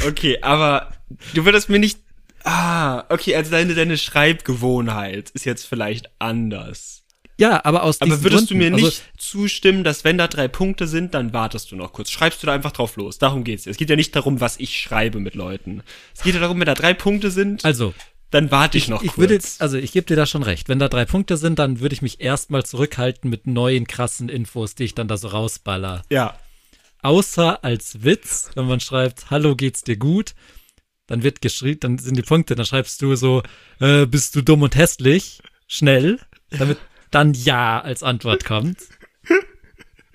Okay, 0.07 0.39
aber 0.41 0.93
du 1.35 1.45
würdest 1.45 1.69
mir 1.69 1.79
nicht. 1.79 1.99
Ah, 2.45 3.05
okay, 3.09 3.37
also 3.37 3.51
deine, 3.51 3.75
deine 3.75 3.97
Schreibgewohnheit 3.97 5.31
ist 5.31 5.45
jetzt 5.45 5.65
vielleicht 5.65 6.11
anders. 6.19 7.03
Ja, 7.39 7.65
aber 7.65 7.83
aus 7.83 8.01
Aber 8.01 8.23
würdest 8.23 8.51
du 8.51 8.55
Gründen, 8.55 8.59
mir 8.59 8.71
nicht 8.71 8.85
also, 8.85 9.03
zustimmen, 9.17 9.85
dass 9.85 10.05
wenn 10.05 10.19
da 10.19 10.29
drei 10.29 10.49
Punkte 10.49 10.87
sind, 10.87 11.15
dann 11.15 11.33
wartest 11.33 11.71
du 11.71 11.77
noch 11.77 11.93
kurz? 11.93 12.11
Schreibst 12.11 12.43
du 12.43 12.47
da 12.47 12.53
einfach 12.53 12.73
drauf 12.73 12.97
los? 12.97 13.19
Darum 13.19 13.43
geht's. 13.43 13.67
Es 13.67 13.77
geht 13.77 13.91
ja 13.91 13.97
nicht 13.97 14.15
darum, 14.15 14.41
was 14.41 14.59
ich 14.61 14.79
schreibe 14.79 15.19
mit 15.19 15.35
Leuten. 15.35 15.83
Es 16.15 16.23
geht 16.23 16.35
ja 16.35 16.41
darum, 16.41 16.59
wenn 16.61 16.67
da 16.67 16.75
drei 16.75 16.95
Punkte 16.95 17.31
sind, 17.31 17.65
also 17.65 17.95
dann 18.33 18.51
warte 18.51 18.79
ich, 18.79 18.89
noch 18.89 19.03
ich 19.03 19.13
kurz. 19.13 19.19
würde, 19.19 19.45
also 19.61 19.77
ich 19.77 19.93
gebe 19.93 20.07
dir 20.07 20.17
da 20.17 20.27
schon 20.27 20.43
recht. 20.43 20.69
Wenn 20.69 20.79
da 20.79 20.89
drei 20.89 21.05
Punkte 21.05 21.37
sind, 21.37 21.59
dann 21.59 21.81
würde 21.81 21.95
ich 21.95 22.03
mich 22.03 22.21
erstmal 22.21 22.65
zurückhalten 22.65 23.31
mit 23.31 23.47
neuen 23.47 23.87
krassen 23.87 24.29
Infos, 24.29 24.75
die 24.75 24.85
ich 24.85 24.95
dann 24.95 25.07
da 25.07 25.17
so 25.17 25.29
rausballer. 25.29 26.03
ja. 26.11 26.37
Außer 27.05 27.65
als 27.65 28.05
Witz, 28.05 28.51
wenn 28.55 28.67
man 28.67 28.79
schreibt, 28.79 29.29
hallo, 29.29 29.57
geht's 29.57 29.83
dir 29.83 29.97
gut? 29.97 30.37
Dann 31.09 31.25
wird 31.25 31.43
geschrieben, 31.43 31.81
dann 31.81 31.99
sind 31.99 32.17
die 32.17 32.23
Punkte, 32.23 32.55
dann 32.55 32.65
schreibst 32.65 33.03
du 33.03 33.17
so, 33.17 33.43
äh, 33.81 34.07
bist 34.07 34.37
du 34.37 34.41
dumm 34.41 34.63
und 34.63 34.77
hässlich? 34.77 35.43
Schnell, 35.67 36.21
damit 36.51 36.79
dann 37.11 37.35
Ja 37.35 37.81
als 37.81 38.05
Antwort 38.05 38.45
kommt. 38.45 38.79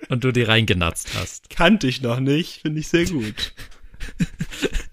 Und 0.08 0.24
du 0.24 0.32
die 0.32 0.44
reingenatzt 0.44 1.10
hast. 1.14 1.50
Kannte 1.50 1.86
ich 1.88 2.00
noch 2.00 2.20
nicht, 2.20 2.62
finde 2.62 2.80
ich 2.80 2.88
sehr 2.88 3.04
gut. 3.04 3.52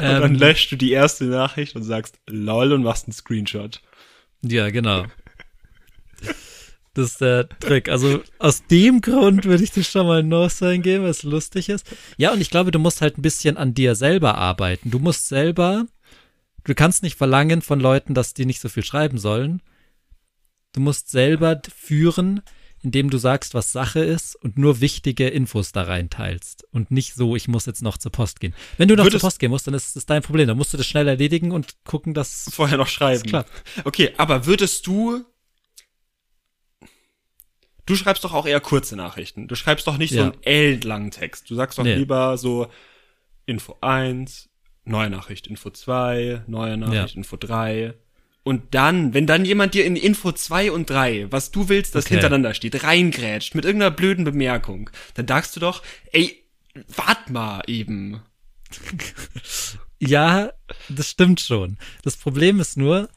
Und 0.14 0.20
dann 0.20 0.34
Ähm, 0.34 0.40
löscht 0.40 0.72
du 0.72 0.76
die 0.76 0.92
erste 0.92 1.24
Nachricht 1.24 1.76
und 1.76 1.82
sagst 1.82 2.18
lol 2.26 2.72
und 2.72 2.82
machst 2.82 3.06
einen 3.06 3.12
Screenshot. 3.12 3.80
Ja, 4.42 4.70
genau. 4.70 5.04
Das 6.94 7.12
ist 7.12 7.20
der 7.20 7.48
Trick. 7.60 7.88
Also 7.88 8.22
aus 8.38 8.66
dem 8.66 9.00
Grund 9.00 9.44
würde 9.44 9.62
ich 9.62 9.70
dir 9.70 9.84
schon 9.84 10.06
mal 10.06 10.20
ein 10.20 10.28
No-Sign 10.28 10.82
geben, 10.82 11.04
was 11.04 11.22
lustig 11.22 11.68
ist. 11.68 11.86
Ja, 12.16 12.32
und 12.32 12.40
ich 12.40 12.50
glaube, 12.50 12.72
du 12.72 12.78
musst 12.78 13.00
halt 13.00 13.16
ein 13.16 13.22
bisschen 13.22 13.56
an 13.56 13.74
dir 13.74 13.94
selber 13.94 14.36
arbeiten. 14.36 14.90
Du 14.90 14.98
musst 14.98 15.28
selber, 15.28 15.86
du 16.64 16.74
kannst 16.74 17.02
nicht 17.02 17.16
verlangen 17.16 17.62
von 17.62 17.78
Leuten, 17.78 18.14
dass 18.14 18.34
die 18.34 18.44
nicht 18.44 18.60
so 18.60 18.68
viel 18.68 18.84
schreiben 18.84 19.18
sollen. 19.18 19.62
Du 20.72 20.80
musst 20.80 21.10
selber 21.10 21.60
führen, 21.74 22.42
indem 22.82 23.10
du 23.10 23.18
sagst, 23.18 23.54
was 23.54 23.72
Sache 23.72 24.00
ist 24.00 24.36
und 24.36 24.56
nur 24.58 24.80
wichtige 24.80 25.28
Infos 25.28 25.72
da 25.72 25.82
reinteilst. 25.82 26.64
Und 26.72 26.90
nicht 26.90 27.14
so, 27.14 27.36
ich 27.36 27.46
muss 27.48 27.66
jetzt 27.66 27.82
noch 27.82 27.98
zur 27.98 28.10
Post 28.12 28.40
gehen. 28.40 28.54
Wenn 28.78 28.88
du 28.88 28.96
noch 28.96 29.04
Würdest- 29.04 29.20
zur 29.20 29.28
Post 29.28 29.38
gehen 29.38 29.50
musst, 29.50 29.66
dann 29.66 29.74
ist 29.74 29.96
das 29.96 30.06
dein 30.06 30.22
Problem. 30.22 30.48
Dann 30.48 30.56
musst 30.56 30.72
du 30.72 30.76
das 30.76 30.86
schnell 30.86 31.06
erledigen 31.08 31.52
und 31.52 31.84
gucken, 31.84 32.14
dass 32.14 32.48
Vorher 32.52 32.78
noch 32.78 32.88
schreiben. 32.88 33.22
Klappt. 33.24 33.50
Okay, 33.84 34.12
aber 34.16 34.46
würdest 34.46 34.86
du. 34.86 35.24
Du 37.86 37.96
schreibst 37.96 38.22
doch 38.24 38.32
auch 38.32 38.46
eher 38.46 38.60
kurze 38.60 38.94
Nachrichten. 38.96 39.48
Du 39.48 39.54
schreibst 39.56 39.86
doch 39.86 39.96
nicht 39.98 40.10
so 40.12 40.18
Ja. 40.18 40.24
einen 40.30 40.42
ellenlangen 40.42 41.10
Text. 41.10 41.50
Du 41.50 41.54
sagst 41.56 41.78
doch 41.78 41.82
Nee. 41.84 41.94
lieber 41.96 42.38
so 42.38 42.68
Info 43.46 43.76
1, 43.80 44.48
neue 44.84 45.10
Nachricht, 45.10 45.48
Info 45.48 45.70
2, 45.70 46.44
neue 46.46 46.76
Nachricht, 46.76 47.14
Ja. 47.14 47.18
Info 47.18 47.36
3. 47.36 47.94
Und 48.42 48.74
dann, 48.74 49.12
wenn 49.12 49.26
dann 49.26 49.44
jemand 49.44 49.74
dir 49.74 49.84
in 49.84 49.96
Info 49.96 50.32
2 50.32 50.72
und 50.72 50.88
3, 50.88 51.26
was 51.30 51.50
du 51.50 51.68
willst, 51.68 51.94
das 51.94 52.06
Okay. 52.06 52.14
hintereinander 52.14 52.54
steht, 52.54 52.82
reingrätscht 52.82 53.54
mit 53.54 53.64
irgendeiner 53.66 53.90
blöden 53.90 54.24
Bemerkung, 54.24 54.88
dann 55.14 55.28
sagst 55.28 55.54
du 55.56 55.60
doch, 55.60 55.82
ey, 56.12 56.42
wart 56.96 57.30
mal 57.30 57.62
eben. 57.66 58.22
Ja, 60.02 60.52
das 60.88 61.10
stimmt 61.10 61.40
schon. 61.40 61.76
Das 62.04 62.16
Problem 62.16 62.58
ist 62.58 62.78
nur, 62.78 63.10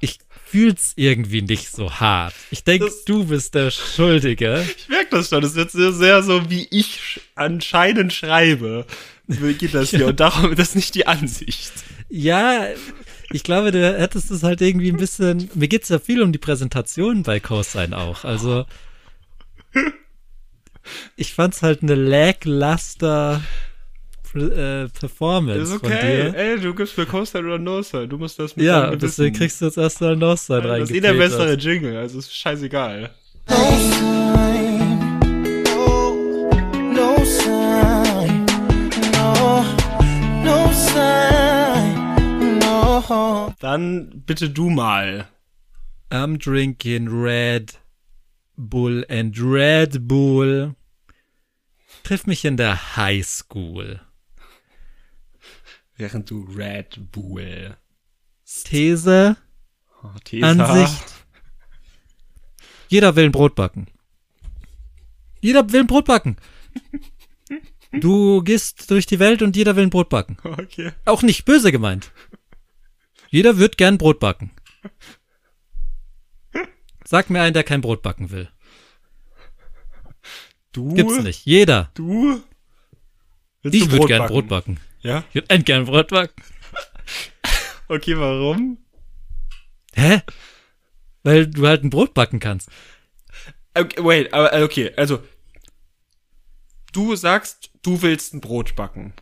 ich 0.00 0.18
fühl's 0.46 0.92
irgendwie 0.96 1.42
nicht 1.42 1.70
so 1.70 1.92
hart. 2.00 2.34
Ich 2.50 2.64
denke, 2.64 2.86
Das- 2.86 3.04
du 3.04 3.26
bist 3.26 3.54
der 3.54 3.70
Schuldige. 3.70 4.66
Ich 4.76 4.88
merke 4.88 5.10
das 5.10 5.28
schon. 5.28 5.40
Das 5.40 5.54
wird 5.54 5.70
sehr, 5.70 5.92
sehr 5.92 6.22
so, 6.24 6.50
wie 6.50 6.66
ich 6.72 6.96
sch- 6.96 7.20
anscheinend 7.36 8.12
schreibe. 8.12 8.86
Wie 9.28 9.54
geht 9.54 9.72
das 9.74 9.90
hier? 9.90 10.06
Und 10.08 10.18
darum 10.18 10.56
das 10.56 10.70
ist 10.70 10.74
nicht 10.74 10.94
die 10.96 11.06
Ansicht. 11.06 11.70
Ja, 12.08 12.66
ich 13.30 13.42
glaube, 13.42 13.72
du 13.72 13.98
hättest 13.98 14.30
es 14.30 14.42
halt 14.42 14.60
irgendwie 14.60 14.90
ein 14.90 14.96
bisschen. 14.96 15.50
Mir 15.54 15.68
geht's 15.68 15.88
ja 15.88 15.98
viel 15.98 16.22
um 16.22 16.32
die 16.32 16.38
Präsentation 16.38 17.22
bei 17.22 17.40
Cosine 17.40 17.96
auch. 17.96 18.24
Also, 18.24 18.64
ich 21.16 21.34
fand's 21.34 21.62
halt 21.62 21.82
eine 21.82 21.94
lackluster 21.94 23.42
äh, 24.34 24.88
Performance 24.88 25.74
Ist 25.74 25.80
von 25.80 25.92
okay. 25.92 26.30
dir. 26.32 26.34
Ey, 26.34 26.60
du 26.60 26.74
gibst 26.74 26.96
mir 26.96 27.06
Co-Sign 27.06 27.44
oder 27.44 27.58
No-Sign. 27.58 28.08
Du 28.08 28.18
musst 28.18 28.38
das 28.38 28.56
mit 28.56 28.66
Ja, 28.66 28.94
deswegen 28.94 29.34
kriegst 29.34 29.60
du 29.60 29.66
jetzt 29.66 29.78
erstmal 29.78 30.12
ein 30.12 30.18
No-Sign 30.18 30.62
Das 30.62 30.90
ist 30.90 30.96
eh 30.96 31.00
der 31.00 31.14
bessere 31.14 31.54
Jingle, 31.54 31.96
also 31.96 32.18
ist 32.18 32.34
scheißegal. 32.34 33.10
Dann 43.60 44.22
bitte 44.26 44.50
du 44.50 44.70
mal. 44.70 45.28
I'm 46.10 46.38
drinking 46.38 47.08
Red 47.08 47.78
Bull 48.56 49.04
and 49.08 49.36
Red 49.38 50.08
Bull. 50.08 50.74
Triff 52.02 52.26
mich 52.26 52.44
in 52.44 52.56
der 52.56 52.96
High 52.96 53.24
School. 53.26 54.00
Während 55.96 56.30
du 56.30 56.44
Red 56.54 57.10
Bull. 57.12 57.76
These, 58.64 59.36
Oh, 60.02 60.10
Tesa. 60.24 60.46
Ansicht. 60.48 61.14
Jeder 62.88 63.16
will 63.16 63.24
ein 63.24 63.32
Brot 63.32 63.54
backen. 63.54 63.88
Jeder 65.40 65.70
will 65.72 65.80
ein 65.80 65.86
Brot 65.86 66.06
backen. 66.06 66.36
Du 67.92 68.42
gehst 68.42 68.90
durch 68.90 69.06
die 69.06 69.18
Welt 69.18 69.42
und 69.42 69.56
jeder 69.56 69.76
will 69.76 69.84
ein 69.84 69.90
Brot 69.90 70.08
backen. 70.08 70.36
Okay. 70.44 70.92
Auch 71.04 71.22
nicht 71.22 71.44
böse 71.44 71.72
gemeint. 71.72 72.12
Jeder 73.30 73.58
wird 73.58 73.76
gern 73.76 73.98
Brot 73.98 74.20
backen. 74.20 74.50
Sag 77.04 77.30
mir 77.30 77.40
einen, 77.40 77.54
der 77.54 77.64
kein 77.64 77.80
Brot 77.80 78.02
backen 78.02 78.30
will. 78.30 78.48
Du? 80.72 80.92
Gibt's 80.94 81.22
nicht. 81.22 81.46
Jeder. 81.46 81.90
Du? 81.94 82.42
Willst 83.62 83.76
Ich 83.76 83.90
würde 83.90 84.06
gern 84.06 84.26
Brot 84.26 84.48
backen. 84.48 84.78
Ja? 85.00 85.24
Ich 85.30 85.36
würde 85.36 85.62
gern 85.62 85.84
Brot 85.86 86.08
backen. 86.08 86.42
Okay, 87.90 88.18
warum? 88.18 88.76
Hä? 89.94 90.20
Weil 91.22 91.46
du 91.46 91.66
halt 91.66 91.84
ein 91.84 91.88
Brot 91.88 92.12
backen 92.12 92.38
kannst. 92.38 92.68
Okay, 93.72 94.04
wait, 94.04 94.34
aber 94.34 94.52
äh, 94.52 94.62
okay, 94.62 94.92
also 94.94 95.22
du 96.92 97.16
sagst, 97.16 97.70
du 97.80 98.02
willst 98.02 98.34
ein 98.34 98.42
Brot 98.42 98.76
backen. 98.76 99.14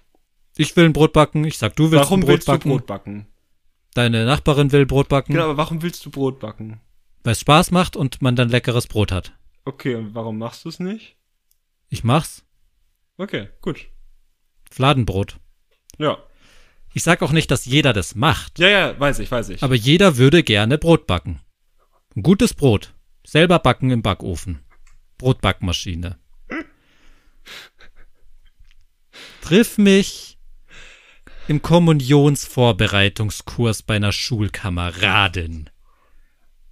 Ich 0.56 0.74
will 0.74 0.86
ein 0.86 0.92
Brot 0.92 1.12
backen. 1.12 1.44
Ich 1.44 1.58
sag, 1.58 1.76
du 1.76 1.92
willst 1.92 2.06
warum 2.06 2.18
ein 2.18 2.22
Brot 2.22 2.28
willst 2.30 2.46
backen. 2.48 2.70
du 2.70 2.76
Brot 2.76 2.86
backen? 2.86 3.26
Deine 3.96 4.26
Nachbarin 4.26 4.72
will 4.72 4.84
Brot 4.84 5.08
backen, 5.08 5.32
Genau, 5.32 5.44
aber 5.46 5.56
warum 5.56 5.80
willst 5.80 6.04
du 6.04 6.10
Brot 6.10 6.38
backen? 6.38 6.80
weil 7.24 7.32
es 7.32 7.40
Spaß 7.40 7.70
macht 7.70 7.96
und 7.96 8.20
man 8.20 8.36
dann 8.36 8.50
leckeres 8.50 8.86
Brot 8.86 9.10
hat. 9.10 9.32
Okay, 9.64 9.94
und 9.94 10.14
warum 10.14 10.36
machst 10.36 10.64
du 10.64 10.68
es 10.68 10.78
nicht? 10.78 11.16
Ich 11.88 12.04
mach's. 12.04 12.44
Okay, 13.16 13.48
gut. 13.62 13.86
Fladenbrot. 14.70 15.38
Ja. 15.98 16.18
Ich 16.92 17.02
sag 17.04 17.22
auch 17.22 17.32
nicht, 17.32 17.50
dass 17.50 17.64
jeder 17.64 17.94
das 17.94 18.14
macht, 18.14 18.58
Ja, 18.58 18.68
ja, 18.68 19.00
weiß 19.00 19.18
ich, 19.20 19.30
weiß 19.30 19.48
ich. 19.48 19.62
aber 19.62 19.74
jeder 19.74 20.18
würde 20.18 20.42
gerne 20.42 20.76
Brot 20.76 21.06
backen. 21.06 21.40
Ein 22.14 22.22
gutes 22.22 22.52
Brot. 22.52 22.92
Selber 23.26 23.58
backen 23.58 23.90
im 23.90 24.02
Backofen. 24.02 24.60
Brotbackmaschine. 25.16 26.18
Triff 29.40 29.78
mich 29.78 30.35
im 31.48 31.62
Kommunionsvorbereitungskurs 31.62 33.82
bei 33.82 33.96
einer 33.96 34.12
Schulkameradin. 34.12 35.70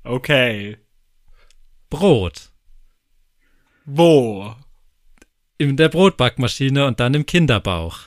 okay. 0.02 0.78
Brot. 1.90 2.50
Wo? 3.84 4.54
In 5.58 5.76
der 5.76 5.88
Brotbackmaschine 5.88 6.86
und 6.86 7.00
dann 7.00 7.14
im 7.14 7.26
Kinderbauch. 7.26 7.98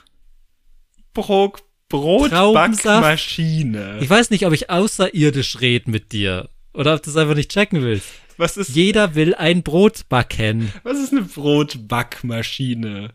Bro 1.14 1.54
Brotbackmaschine. 1.88 3.98
Ich 4.00 4.10
weiß 4.10 4.30
nicht, 4.30 4.44
ob 4.44 4.52
ich 4.52 4.68
außerirdisch 4.68 5.60
rede 5.60 5.90
mit 5.90 6.12
dir. 6.12 6.50
Oder 6.74 6.92
ob 6.94 7.02
du 7.02 7.08
es 7.08 7.16
einfach 7.16 7.34
nicht 7.34 7.50
checken 7.50 7.80
willst. 7.80 8.08
Was 8.36 8.58
ist, 8.58 8.76
Jeder 8.76 9.14
will 9.14 9.34
ein 9.34 9.62
Brot 9.62 10.06
backen. 10.10 10.70
was 10.82 10.98
ist 10.98 11.12
eine 11.12 11.22
Brotbackmaschine? 11.22 13.14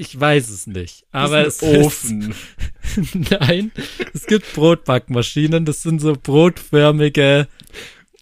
Ich 0.00 0.18
weiß 0.18 0.50
es 0.50 0.68
nicht. 0.68 1.06
Das 1.10 1.24
Aber 1.24 1.44
ist 1.44 1.60
es 1.60 1.68
ein 1.68 1.82
Ofen. 1.82 2.30
Ist, 2.30 3.14
nein, 3.40 3.72
es 4.14 4.26
gibt 4.26 4.52
Brotbackmaschinen. 4.54 5.64
Das 5.64 5.82
sind 5.82 6.00
so 6.00 6.12
brotförmige. 6.14 7.48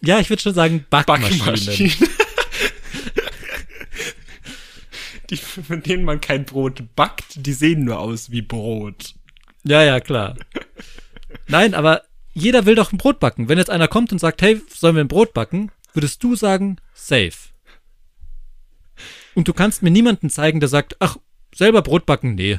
Ja, 0.00 0.18
ich 0.18 0.30
würde 0.30 0.40
schon 0.40 0.54
sagen 0.54 0.86
Backmaschinen. 0.88 1.38
Backmaschine. 1.38 1.92
die, 5.30 5.36
von 5.36 5.82
denen 5.82 6.04
man 6.04 6.22
kein 6.22 6.46
Brot 6.46 6.82
backt, 6.96 7.44
die 7.44 7.52
sehen 7.52 7.84
nur 7.84 7.98
aus 7.98 8.30
wie 8.30 8.40
Brot. 8.40 9.14
Ja, 9.62 9.82
ja, 9.82 10.00
klar. 10.00 10.34
Nein, 11.46 11.74
aber 11.74 12.04
jeder 12.32 12.64
will 12.64 12.74
doch 12.74 12.90
ein 12.90 12.98
Brot 12.98 13.20
backen. 13.20 13.50
Wenn 13.50 13.58
jetzt 13.58 13.70
einer 13.70 13.88
kommt 13.88 14.12
und 14.12 14.18
sagt, 14.18 14.40
hey, 14.40 14.62
sollen 14.74 14.96
wir 14.96 15.04
ein 15.04 15.08
Brot 15.08 15.34
backen, 15.34 15.70
würdest 15.92 16.24
du 16.24 16.36
sagen, 16.36 16.78
safe. 16.94 17.50
Und 19.34 19.46
du 19.46 19.52
kannst 19.52 19.82
mir 19.82 19.90
niemanden 19.90 20.30
zeigen, 20.30 20.60
der 20.60 20.70
sagt, 20.70 20.96
ach, 21.00 21.18
selber 21.57 21.82
Brot 21.82 22.07
backen, 22.07 22.34
nee, 22.34 22.59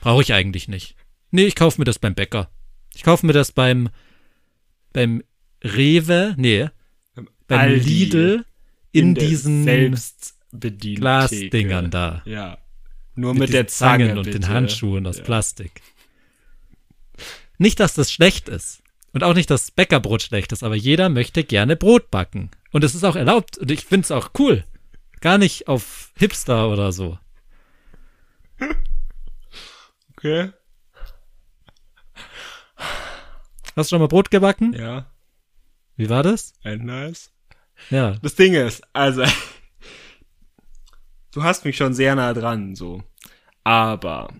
brauche 0.00 0.22
ich 0.22 0.32
eigentlich 0.32 0.68
nicht. 0.68 0.94
Nee, 1.30 1.44
ich 1.44 1.54
kaufe 1.54 1.80
mir 1.80 1.84
das 1.84 1.98
beim 1.98 2.14
Bäcker. 2.14 2.50
Ich 2.94 3.02
kaufe 3.02 3.26
mir 3.26 3.32
das 3.32 3.52
beim, 3.52 3.90
beim 4.92 5.22
Rewe, 5.62 6.34
nee, 6.36 6.68
beim 7.46 7.58
Aldi. 7.58 7.88
Lidl 7.88 8.44
in, 8.92 9.14
der 9.14 9.24
diesen. 9.24 9.94
Glasdingern 10.96 11.90
da. 11.90 12.22
Ja. 12.24 12.58
Nur 13.14 13.34
mit, 13.34 13.40
mit, 13.40 13.52
der 13.52 13.66
Zange 13.66 14.06
Zangen 14.06 14.18
und 14.18 14.24
bitte. 14.24 14.40
den 14.40 14.48
Handschuhen 14.48 15.06
aus 15.06 15.18
Ja. 15.18 15.24
Plastik. 15.24 15.82
Nicht, 17.58 17.80
dass 17.80 17.94
das 17.94 18.12
schlecht 18.12 18.48
ist. 18.48 18.82
Und 19.12 19.24
auch 19.24 19.34
nicht, 19.34 19.50
dass 19.50 19.72
Bäckerbrot 19.72 20.22
schlecht 20.22 20.52
ist, 20.52 20.62
aber 20.62 20.76
jeder 20.76 21.08
möchte 21.08 21.42
gerne 21.42 21.76
Brot 21.76 22.10
backen. 22.10 22.50
Und 22.70 22.84
es 22.84 22.94
ist 22.94 23.04
auch 23.04 23.16
erlaubt. 23.16 23.58
Und 23.58 23.70
ich 23.70 23.84
finde 23.84 24.04
es 24.04 24.10
auch 24.10 24.30
cool. 24.38 24.64
Gar 25.20 25.38
nicht 25.38 25.66
auf 25.66 26.12
Hipster 26.16 26.70
oder 26.70 26.92
so. 26.92 27.18
Okay. 30.16 30.50
Hast 33.76 33.92
du 33.92 33.94
schon 33.94 34.00
mal 34.00 34.08
Brot 34.08 34.32
gebacken? 34.32 34.72
Ja. 34.72 35.06
Wie 35.94 36.10
war 36.10 36.24
das? 36.24 36.54
Ein 36.64 36.84
nice. 36.84 37.30
Ja. 37.90 38.16
Das 38.20 38.34
Ding 38.34 38.54
ist, 38.54 38.82
also, 38.92 39.24
du 41.32 41.44
hast 41.44 41.64
mich 41.64 41.76
schon 41.76 41.94
sehr 41.94 42.16
nah 42.16 42.34
dran, 42.34 42.74
so. 42.74 43.04
Aber, 43.62 44.34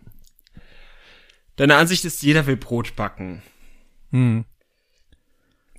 deine 1.55 1.77
Ansicht 1.77 2.05
ist, 2.05 2.23
jeder 2.23 2.47
will 2.47 2.57
Brot 2.57 2.97
backen. 2.97 3.43
Hm. 4.11 4.45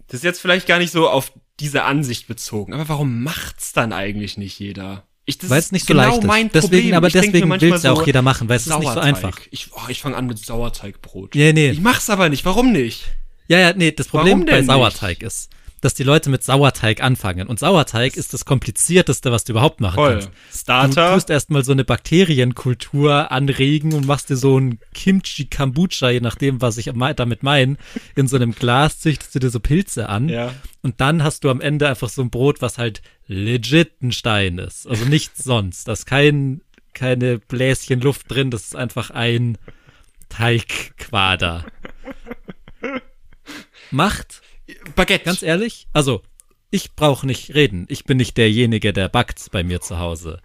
Das 0.07 0.19
ist 0.19 0.23
jetzt 0.23 0.39
vielleicht 0.39 0.65
gar 0.65 0.79
nicht 0.79 0.91
so 0.91 1.09
auf 1.09 1.33
diese 1.59 1.83
Ansicht 1.83 2.27
bezogen, 2.27 2.73
aber 2.73 2.87
warum 2.87 3.21
macht's 3.21 3.73
dann 3.73 3.91
eigentlich 3.91 4.37
nicht 4.37 4.57
jeder? 4.59 5.08
Ich, 5.29 5.37
das 5.37 5.51
Weil 5.51 5.59
es 5.59 5.71
nicht 5.71 5.85
so 5.85 5.93
genau 5.93 6.09
leicht 6.09 6.23
mein 6.23 6.47
ist. 6.47 6.55
Deswegen, 6.55 6.71
Problem. 6.71 6.93
aber 6.95 7.07
Ich 7.07 7.13
deswegen 7.13 7.49
will 7.51 7.73
es 7.73 7.83
ja 7.83 7.93
so, 7.93 8.01
auch 8.01 8.07
jeder 8.07 8.23
machen, 8.23 8.49
weil 8.49 8.55
es 8.55 8.65
ist 8.65 8.69
nicht 8.69 8.77
so 8.77 8.93
Sauerteig. 8.95 9.03
einfach. 9.03 9.39
Ich, 9.51 9.69
oh, 9.71 9.87
ich 9.87 10.01
fange 10.01 10.17
an 10.17 10.25
mit 10.25 10.39
Sauerteigbrot. 10.39 11.35
Nee, 11.35 11.53
nee. 11.53 11.69
Ich 11.69 11.81
mach's 11.81 12.09
aber 12.09 12.29
nicht. 12.29 12.45
Warum 12.45 12.71
nicht? 12.71 13.03
Ja, 13.47 13.59
ja, 13.59 13.73
nee, 13.73 13.91
das 13.91 14.07
Problem 14.07 14.39
bei 14.39 14.53
denn 14.53 14.57
nicht? 14.61 14.65
Sauerteig 14.65 15.21
ist, 15.21 15.51
dass 15.81 15.93
die 15.93 16.03
Leute 16.03 16.29
mit 16.29 16.43
Sauerteig 16.43 17.01
anfangen. 17.01 17.47
Und 17.47 17.59
Sauerteig 17.59 18.17
ist 18.17 18.33
das 18.33 18.45
komplizierteste, 18.45 19.31
was 19.31 19.43
du 19.43 19.53
überhaupt 19.53 19.81
machen 19.81 19.95
Voll. 19.95 20.13
kannst. 20.13 20.29
Du 20.29 20.57
Starter. 20.57 21.13
tust 21.13 21.29
erstmal 21.29 21.63
so 21.63 21.71
eine 21.71 21.83
Bakterienkultur 21.83 23.31
anregen 23.31 23.93
und 23.93 24.05
machst 24.05 24.29
dir 24.29 24.37
so 24.37 24.59
ein 24.59 24.79
Kimchi-Kombucha, 24.93 26.09
je 26.09 26.19
nachdem, 26.19 26.61
was 26.61 26.77
ich 26.77 26.91
damit 27.15 27.43
meine. 27.43 27.77
In 28.15 28.27
so 28.27 28.35
einem 28.35 28.53
Glas 28.53 28.99
züchtest 28.99 29.35
du 29.35 29.39
dir 29.39 29.49
so 29.49 29.59
Pilze 29.59 30.09
an. 30.09 30.29
Ja. 30.29 30.53
Und 30.81 31.01
dann 31.01 31.23
hast 31.23 31.43
du 31.43 31.49
am 31.49 31.61
Ende 31.61 31.87
einfach 31.87 32.09
so 32.09 32.21
ein 32.21 32.29
Brot, 32.29 32.61
was 32.61 32.77
halt 32.77 33.01
legit 33.27 34.01
ein 34.01 34.11
Stein 34.11 34.57
ist. 34.57 34.87
Also 34.87 35.05
nichts 35.05 35.43
sonst. 35.43 35.87
Da 35.87 35.93
ist 35.93 36.05
kein, 36.05 36.61
keine 36.93 37.39
Bläschen 37.39 38.01
Luft 38.01 38.29
drin. 38.29 38.51
Das 38.51 38.63
ist 38.63 38.75
einfach 38.75 39.11
ein 39.11 39.57
Teigquader. 40.29 41.65
Macht 43.91 44.41
Baguette. 44.99 45.25
Ganz 45.25 45.41
ehrlich, 45.43 45.87
also 45.93 46.21
ich 46.71 46.93
brauche 46.95 47.25
nicht 47.25 47.55
reden. 47.55 47.85
Ich 47.89 48.03
bin 48.05 48.17
nicht 48.17 48.37
derjenige, 48.37 48.93
der 48.93 49.09
backt 49.09 49.49
bei 49.51 49.63
mir 49.63 49.81
zu 49.81 49.97
Hause. 49.99 50.41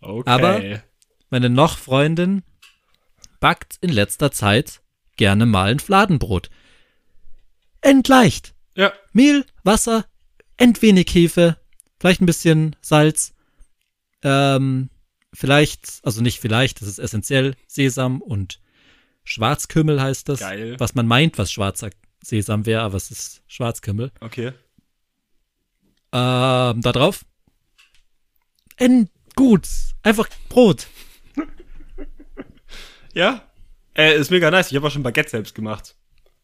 okay. 0.00 0.28
aber- 0.30 0.82
Meine 1.30 1.50
noch 1.50 1.78
Freundin 1.78 2.42
backt 3.40 3.76
in 3.80 3.90
letzter 3.90 4.32
Zeit 4.32 4.80
gerne 5.16 5.46
mal 5.46 5.70
ein 5.70 5.78
Fladenbrot. 5.80 6.50
Entleicht. 7.80 8.54
Ja. 8.74 8.92
Mehl, 9.12 9.44
Wasser, 9.64 10.04
entwenig 10.56 11.12
Hefe, 11.14 11.56
vielleicht 12.00 12.20
ein 12.20 12.26
bisschen 12.26 12.76
Salz, 12.80 13.34
ähm, 14.22 14.90
vielleicht, 15.32 16.00
also 16.02 16.22
nicht 16.22 16.40
vielleicht, 16.40 16.80
das 16.80 16.88
ist 16.88 16.98
essentiell, 16.98 17.54
Sesam 17.66 18.20
und 18.20 18.60
Schwarzkümmel 19.24 20.00
heißt 20.00 20.28
das. 20.28 20.40
Geil. 20.40 20.76
Was 20.78 20.94
man 20.94 21.06
meint, 21.06 21.38
was 21.38 21.52
schwarzer 21.52 21.90
Sesam 22.22 22.66
wäre, 22.66 22.82
aber 22.82 22.96
es 22.96 23.10
ist 23.10 23.42
Schwarzkümmel. 23.46 24.10
Okay. 24.20 24.48
Ähm, 26.12 26.80
da 26.82 26.92
drauf. 26.92 27.24
En 28.76 29.08
gut. 29.36 29.68
Einfach 30.02 30.28
Brot. 30.48 30.86
Ja. 33.14 33.42
Äh, 33.94 34.16
ist 34.16 34.30
mega 34.30 34.50
nice. 34.50 34.70
Ich 34.70 34.76
habe 34.76 34.86
auch 34.86 34.90
schon 34.90 35.02
Baguette 35.02 35.30
selbst 35.30 35.54
gemacht. 35.54 35.96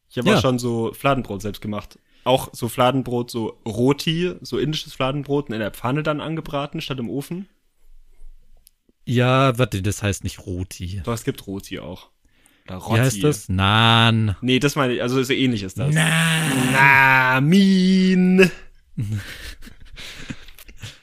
Ich 0.09 0.19
habe 0.19 0.29
Ja. 0.31 0.37
auch 0.37 0.41
schon 0.41 0.59
so 0.59 0.93
Fladenbrot 0.93 1.43
selbst 1.43 1.61
gemacht. 1.61 1.99
Auch 2.25 2.49
so 2.53 2.69
Fladenbrot, 2.69 3.31
so 3.31 3.61
Roti, 3.67 4.35
so 4.41 4.59
indisches 4.59 4.95
Fladenbrot 4.95 5.51
in 5.51 5.59
der 5.59 5.71
Pfanne 5.73 6.03
dann 6.03 6.21
angebraten 6.21 6.81
statt 6.81 6.99
im 6.99 7.11
Ofen. 7.11 7.49
Ja, 9.05 9.57
warte, 9.59 9.83
das 9.83 10.03
heißt 10.03 10.25
nicht 10.25 10.47
Roti. 10.47 11.03
Doch, 11.05 11.13
es 11.13 11.25
gibt 11.25 11.47
Roti 11.47 11.79
auch. 11.79 12.11
Oder 12.69 12.81
Wie 12.81 13.01
heißt 13.01 13.23
das? 13.23 13.49
Nan. 13.49 14.37
Nee, 14.41 14.59
das 14.59 14.75
meine 14.75 14.95
ich, 14.95 15.03
also 15.03 15.23
so 15.23 15.33
ähnlich 15.33 15.63
ist 15.63 15.79
das. 15.79 15.95
Nan. 15.95 16.73
Na, 16.73 17.41
Min. 17.43 18.51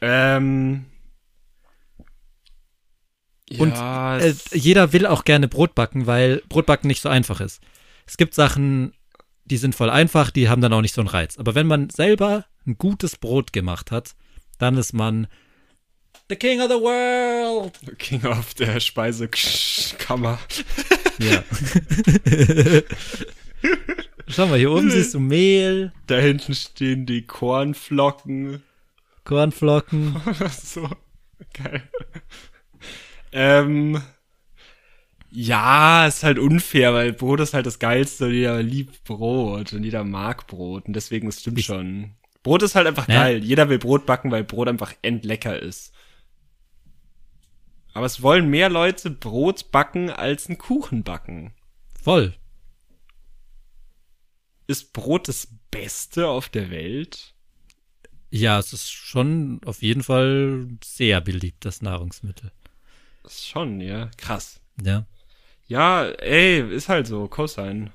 ähm. 0.01 0.85
Und, 3.59 3.75
ja, 3.75 4.17
Äh, 4.17 4.33
jeder 4.53 4.93
will 4.93 5.05
auch 5.05 5.23
gerne 5.23 5.47
Brot 5.47 5.75
backen, 5.75 6.07
weil 6.07 6.41
Brotbacken 6.49 6.87
nicht 6.87 7.01
so 7.01 7.09
einfach 7.09 7.41
ist. 7.41 7.61
Es 8.07 8.17
gibt 8.17 8.33
Sachen, 8.33 8.93
die 9.45 9.57
sind 9.57 9.75
voll 9.75 9.89
einfach, 9.89 10.31
die 10.31 10.49
haben 10.49 10.61
dann 10.61 10.73
auch 10.73 10.81
nicht 10.81 10.95
so 10.95 11.01
einen 11.01 11.09
Reiz. 11.09 11.37
Aber 11.37 11.53
wenn 11.53 11.67
man 11.67 11.89
selber 11.89 12.45
ein 12.65 12.77
gutes 12.77 13.17
Brot 13.17 13.53
gemacht 13.53 13.91
hat, 13.91 14.15
dann 14.57 14.77
ist 14.77 14.93
man 14.93 15.27
the 16.31 16.35
king 16.37 16.61
of 16.61 16.69
the 16.69 16.75
world. 16.81 17.73
King 17.99 18.25
of 18.25 18.53
der 18.55 18.79
Speisekammer. 18.79 20.39
Ja. 21.19 21.43
Schau 24.27 24.47
mal, 24.47 24.57
hier 24.57 24.71
oben 24.71 24.89
siehst 24.89 25.13
du 25.13 25.19
Mehl, 25.19 25.91
Da 26.07 26.17
hinten 26.17 26.55
stehen 26.55 27.05
die 27.05 27.23
Kornflocken. 27.25 28.63
Kornflocken. 29.25 30.15
so, 30.63 30.89
geil. 31.53 31.83
Ähm, 33.33 34.01
ja, 35.29 36.07
ist 36.07 36.23
halt 36.23 36.39
unfair, 36.39 36.93
weil 36.93 37.13
Brot 37.13 37.39
ist 37.41 37.53
halt 37.53 37.65
das 37.65 37.79
Geilste 37.79 38.25
und 38.27 38.33
jeder 38.33 38.61
liebt 38.63 39.03
Brot 39.03 39.73
und 39.73 39.83
jeder 39.83 40.03
mag 40.03 40.47
Brot 40.47 40.85
und 40.87 40.93
deswegen 40.93 41.27
es 41.27 41.41
stimmt 41.41 41.59
Ich- 41.59 41.65
schon. 41.65 42.11
Brot 42.43 42.63
ist 42.63 42.73
halt 42.73 42.87
einfach 42.87 43.07
Ja. 43.07 43.21
geil. 43.23 43.43
Jeder 43.43 43.69
will 43.69 43.77
Brot 43.77 44.05
backen, 44.07 44.31
weil 44.31 44.43
Brot 44.43 44.67
einfach 44.67 44.93
endlecker 45.03 45.59
ist. 45.59 45.93
Aber 47.93 48.05
es 48.05 48.21
wollen 48.21 48.49
mehr 48.49 48.69
Leute 48.69 49.09
Brot 49.09 49.71
backen 49.71 50.09
als 50.09 50.47
einen 50.47 50.57
Kuchen 50.57 51.03
backen. 51.03 51.53
Voll. 52.01 52.33
Ist 54.67 54.93
Brot 54.93 55.27
das 55.27 55.47
Beste 55.69 56.27
auf 56.27 56.47
der 56.47 56.69
Welt? 56.69 57.33
Ja, 58.29 58.59
es 58.59 58.71
ist 58.71 58.89
schon 58.89 59.59
auf 59.65 59.81
jeden 59.81 60.03
Fall 60.03 60.67
sehr 60.83 61.19
beliebtes 61.19 61.81
Nahrungsmittel. 61.81 62.51
Ist 63.25 63.47
schon, 63.47 63.81
ja. 63.81 64.09
Krass. 64.15 64.61
Ja. 64.81 65.05
Ja, 65.67 66.05
ey, 66.05 66.61
ist 66.73 66.87
halt 66.87 67.07
so. 67.07 67.27
Cosine. 67.27 67.91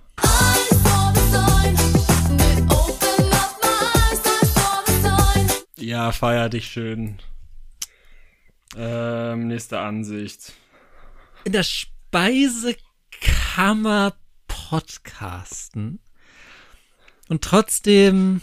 Ja, 5.79 6.13
feier 6.13 6.49
dich 6.49 6.67
schön. 6.67 7.19
Ähm, 8.77 9.49
nächste 9.49 9.79
Ansicht. 9.79 10.53
In 11.45 11.53
der 11.53 11.63
Speisekammer 11.63 14.15
podcasten 14.49 16.01
und 17.29 17.43
trotzdem 17.43 18.41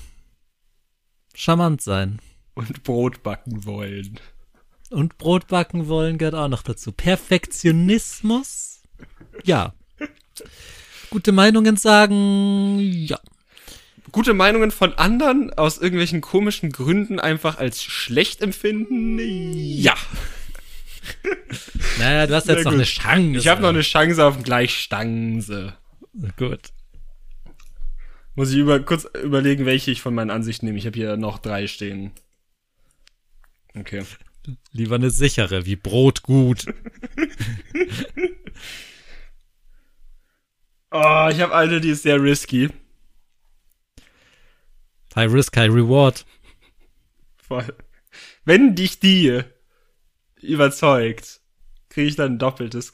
charmant 1.35 1.81
sein. 1.81 2.19
Und 2.55 2.83
Brot 2.83 3.23
backen 3.23 3.65
wollen. 3.65 4.19
Und 4.89 5.17
Brot 5.17 5.47
backen 5.47 5.87
wollen 5.87 6.17
gehört 6.17 6.35
auch 6.35 6.47
noch 6.47 6.63
dazu. 6.63 6.91
Perfektionismus? 6.91 8.81
Ja. 9.43 9.73
Gute 11.09 11.31
Meinungen 11.31 11.77
sagen, 11.77 12.79
ja. 12.79 13.19
Gute 14.13 14.33
Meinungen 14.33 14.71
von 14.71 14.93
anderen 14.93 15.51
aus 15.53 15.79
irgendwelchen 15.79 16.21
komischen 16.21 16.71
Gründen 16.71 17.19
einfach 17.19 17.57
als 17.57 17.83
schlecht 17.83 18.41
empfinden? 18.41 19.19
Ja. 19.19 19.95
Naja, 21.99 22.25
du 22.27 22.33
hast 22.33 22.47
jetzt 22.47 22.63
noch 22.63 22.71
eine 22.71 22.85
Chance. 22.85 23.37
Ich 23.37 23.47
habe 23.47 23.61
noch 23.61 23.69
eine 23.69 23.81
Chance 23.81 24.25
auf 24.25 24.41
Gleichstange. 24.41 25.75
Gut. 26.37 26.61
Muss 28.35 28.51
ich 28.51 28.57
über, 28.57 28.79
kurz 28.79 29.05
überlegen, 29.21 29.65
welche 29.65 29.91
ich 29.91 30.01
von 30.01 30.15
meinen 30.15 30.31
Ansichten 30.31 30.65
nehme. 30.65 30.77
Ich 30.77 30.85
habe 30.85 30.97
hier 30.97 31.17
noch 31.17 31.39
drei 31.39 31.67
stehen. 31.67 32.11
Okay. 33.77 34.03
Lieber 34.71 34.95
eine 34.95 35.11
sichere, 35.11 35.65
wie 35.65 35.75
Brot 35.75 36.23
gut. 36.23 36.65
Oh, 40.95 41.27
ich 41.31 41.41
habe 41.41 41.55
eine, 41.55 41.81
die 41.81 41.89
ist 41.89 42.03
sehr 42.03 42.21
risky. 42.21 42.69
High 45.15 45.31
Risk, 45.31 45.55
High 45.57 45.71
Reward. 45.71 46.25
Voll. 47.37 47.65
Wenn 48.45 48.75
dich 48.75 48.99
die 48.99 49.41
überzeugt, 50.41 51.41
kriege 51.89 52.07
ich 52.07 52.15
dann 52.15 52.33
ein 52.33 52.39
doppeltes. 52.39 52.91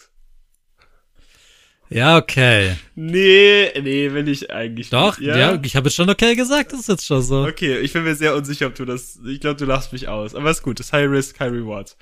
Ja, 1.91 2.17
okay. 2.17 2.75
Nee, 2.93 3.71
nee, 3.81 4.11
will 4.13 4.27
ich 4.27 4.51
eigentlich 4.51 4.91
Doch, 4.91 5.17
nicht. 5.17 5.27
ja, 5.27 5.59
ich 5.63 5.75
habe 5.75 5.87
jetzt 5.87 5.95
schon 5.95 6.09
okay 6.09 6.35
gesagt, 6.35 6.71
das 6.71 6.81
ist 6.81 6.89
jetzt 6.89 7.05
schon 7.05 7.23
so. 7.23 7.47
Okay, 7.47 7.79
ich 7.79 7.93
bin 7.93 8.03
mir 8.03 8.13
sehr 8.13 8.35
unsicher, 8.35 8.67
ob 8.67 8.75
du 8.75 8.85
das. 8.85 9.19
Ich 9.25 9.39
glaube, 9.39 9.55
du 9.55 9.65
lachst 9.65 9.91
mich 9.91 10.07
aus. 10.07 10.35
Aber 10.35 10.51
ist 10.51 10.61
gut, 10.61 10.79
ist 10.79 10.93
High 10.93 11.09
Risk, 11.09 11.39
High 11.39 11.51
Reward. 11.51 11.97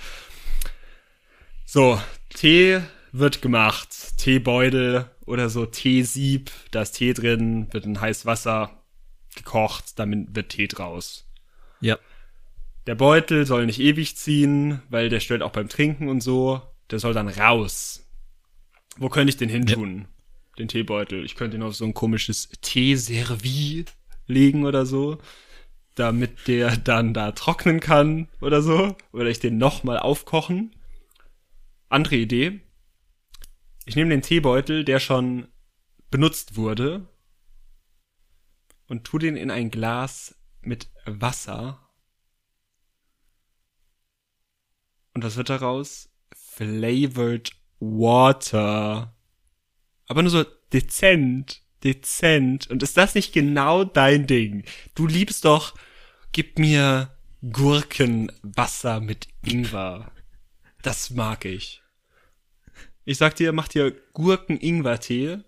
So, 1.65 2.01
Tee 2.35 2.81
wird 3.13 3.41
gemacht. 3.41 4.17
Teebeutel 4.17 5.09
oder 5.25 5.47
so 5.49 5.65
Teesieb. 5.65 6.51
Da 6.71 6.81
ist 6.81 6.91
Tee 6.93 7.13
drin, 7.13 7.67
wird 7.71 7.85
in 7.85 8.01
heiß 8.01 8.25
Wasser 8.25 8.76
gekocht, 9.37 9.97
damit 9.97 10.35
wird 10.35 10.49
Tee 10.49 10.67
draus. 10.67 11.25
Ja. 11.79 11.97
Der 12.85 12.95
Beutel 12.95 13.45
soll 13.45 13.65
nicht 13.65 13.79
ewig 13.79 14.17
ziehen, 14.17 14.81
weil 14.89 15.09
der 15.09 15.19
stört 15.19 15.43
auch 15.43 15.51
beim 15.51 15.69
Trinken 15.69 16.09
und 16.09 16.21
so. 16.21 16.61
Der 16.89 16.99
soll 16.99 17.13
dann 17.13 17.27
raus. 17.27 18.05
Wo 18.97 19.09
könnte 19.09 19.29
ich 19.29 19.37
den 19.37 19.49
hin 19.49 19.65
tun? 19.65 20.07
Den 20.57 20.67
Teebeutel. 20.67 21.23
Ich 21.25 21.35
könnte 21.35 21.57
ihn 21.57 21.63
auf 21.63 21.75
so 21.75 21.85
ein 21.85 21.93
komisches 21.93 22.49
Teeservie 22.61 23.85
legen 24.25 24.65
oder 24.65 24.85
so, 24.85 25.19
damit 25.95 26.47
der 26.47 26.77
dann 26.77 27.13
da 27.13 27.31
trocknen 27.31 27.79
kann 27.79 28.27
oder 28.41 28.61
so. 28.61 28.95
Oder 29.11 29.29
ich 29.29 29.39
den 29.39 29.57
nochmal 29.57 29.99
aufkochen. 29.99 30.75
Andere 31.89 32.15
Idee. 32.15 32.61
Ich 33.85 33.95
nehme 33.95 34.09
den 34.09 34.21
Teebeutel, 34.21 34.83
der 34.83 34.99
schon 34.99 35.47
benutzt 36.09 36.55
wurde, 36.55 37.07
und 38.87 39.03
tu 39.03 39.17
den 39.17 39.35
in 39.35 39.51
ein 39.51 39.69
Glas 39.69 40.35
mit 40.61 40.89
Wasser. 41.05 41.79
Und 45.13 45.23
was 45.23 45.37
wird 45.37 45.49
daraus? 45.49 46.09
Flavored 46.33 47.51
Water. 47.79 49.15
Aber 50.07 50.21
nur 50.21 50.31
so 50.31 50.45
dezent, 50.73 51.61
dezent. 51.83 52.67
Und 52.67 52.83
ist 52.83 52.97
das 52.97 53.15
nicht 53.15 53.33
genau 53.33 53.83
dein 53.83 54.27
Ding? 54.27 54.63
Du 54.95 55.07
liebst 55.07 55.45
doch, 55.45 55.75
gib 56.31 56.59
mir 56.59 57.15
Gurkenwasser 57.51 58.99
mit 58.99 59.27
Ingwer. 59.43 60.11
Das 60.81 61.09
mag 61.09 61.45
ich. 61.45 61.81
Ich 63.05 63.17
sag 63.17 63.35
dir, 63.35 63.53
mach 63.53 63.67
dir 63.67 63.91
Gurken-Ingwer-Tee 64.13 65.39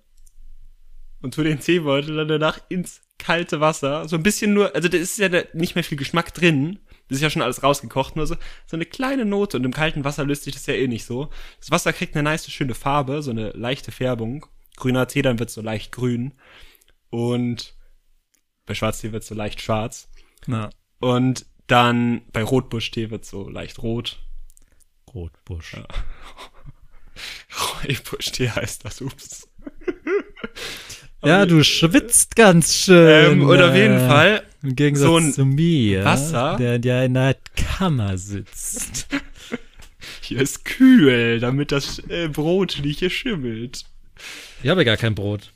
und 1.22 1.34
tu 1.34 1.44
den 1.44 1.60
Teebeutel 1.60 2.16
dann 2.16 2.28
danach 2.28 2.60
ins 2.70 3.02
kalte 3.20 3.60
Wasser. 3.60 4.08
So 4.08 4.16
ein 4.16 4.24
bisschen 4.24 4.54
nur, 4.54 4.74
also 4.74 4.88
da 4.88 4.98
ist 4.98 5.20
ja 5.20 5.30
nicht 5.54 5.76
mehr 5.76 5.84
viel 5.84 5.98
Geschmack 5.98 6.34
drin. 6.34 6.80
Das 7.08 7.18
ist 7.18 7.22
ja 7.22 7.30
schon 7.30 7.42
alles 7.42 7.64
rausgekocht, 7.64 8.16
nur 8.16 8.26
so, 8.28 8.36
so 8.66 8.78
eine 8.78 8.86
kleine 8.86 9.26
Note. 9.26 9.58
Und 9.58 9.66
im 9.66 9.74
kalten 9.74 10.04
Wasser 10.04 10.26
löst 10.26 10.44
sich 10.44 10.54
das 10.54 10.66
ja 10.66 10.74
eh 10.74 10.88
nicht 10.88 11.06
so. 11.06 11.30
Das 11.60 11.72
Wasser 11.72 11.94
kriegt 11.94 12.16
eine 12.16 12.24
nice, 12.24 12.50
schöne 12.50 12.76
Farbe, 12.76 13.22
so 13.22 13.32
eine 13.32 13.52
leichte 13.52 13.92
Färbung. 13.92 14.46
Grüner 14.78 15.08
Tee, 15.08 15.22
dann 15.22 15.40
wird 15.40 15.50
so 15.50 15.62
leicht 15.62 15.92
grün. 15.92 16.34
Und 17.10 17.76
bei 18.66 18.76
Schwarztee 18.76 19.12
wird 19.12 19.24
so 19.24 19.36
leicht 19.36 19.62
schwarz. 19.62 20.10
Na, 20.46 20.70
Und 21.00 21.46
dann 21.68 22.22
bei 22.32 22.44
Rotbuschtee 22.44 23.10
wird 23.10 23.26
so 23.26 23.50
leicht 23.50 23.80
rot. 23.82 24.20
Rotbusch. 25.14 25.76
Rooibos-Tee 27.84 28.50
heißt 28.50 28.86
das, 28.86 29.02
ups. 29.02 29.49
Ja, 31.24 31.46
du 31.46 31.64
schwitzt 31.64 32.36
ganz 32.36 32.76
schön. 32.76 33.34
Ähm, 33.42 33.48
und 33.48 33.62
auf 33.62 33.76
jeden 33.76 33.98
äh, 33.98 34.08
Fall 34.08 34.44
Im 34.64 34.76
Gegensatz 34.76 35.08
so 35.08 35.18
ein 35.18 35.34
zu 35.34 35.46
mir, 35.46 36.06
Wasser. 36.06 36.56
der 36.58 36.80
ja 36.80 37.04
in 37.04 37.14
der 37.14 37.36
Kammer 37.56 38.18
sitzt. 38.18 39.08
Hier 40.22 40.42
ist 40.42 40.64
kühl, 40.64 41.40
damit 41.40 41.72
das 41.72 42.00
äh, 42.08 42.30
Brot 42.30 42.80
nicht 42.84 43.00
hier 43.00 43.10
schimmelt. 43.10 43.84
Ich 44.64 44.70
habe 44.70 44.82
ja 44.82 44.86
gar 44.86 44.98
kein 44.98 45.16
Brot. 45.16 45.52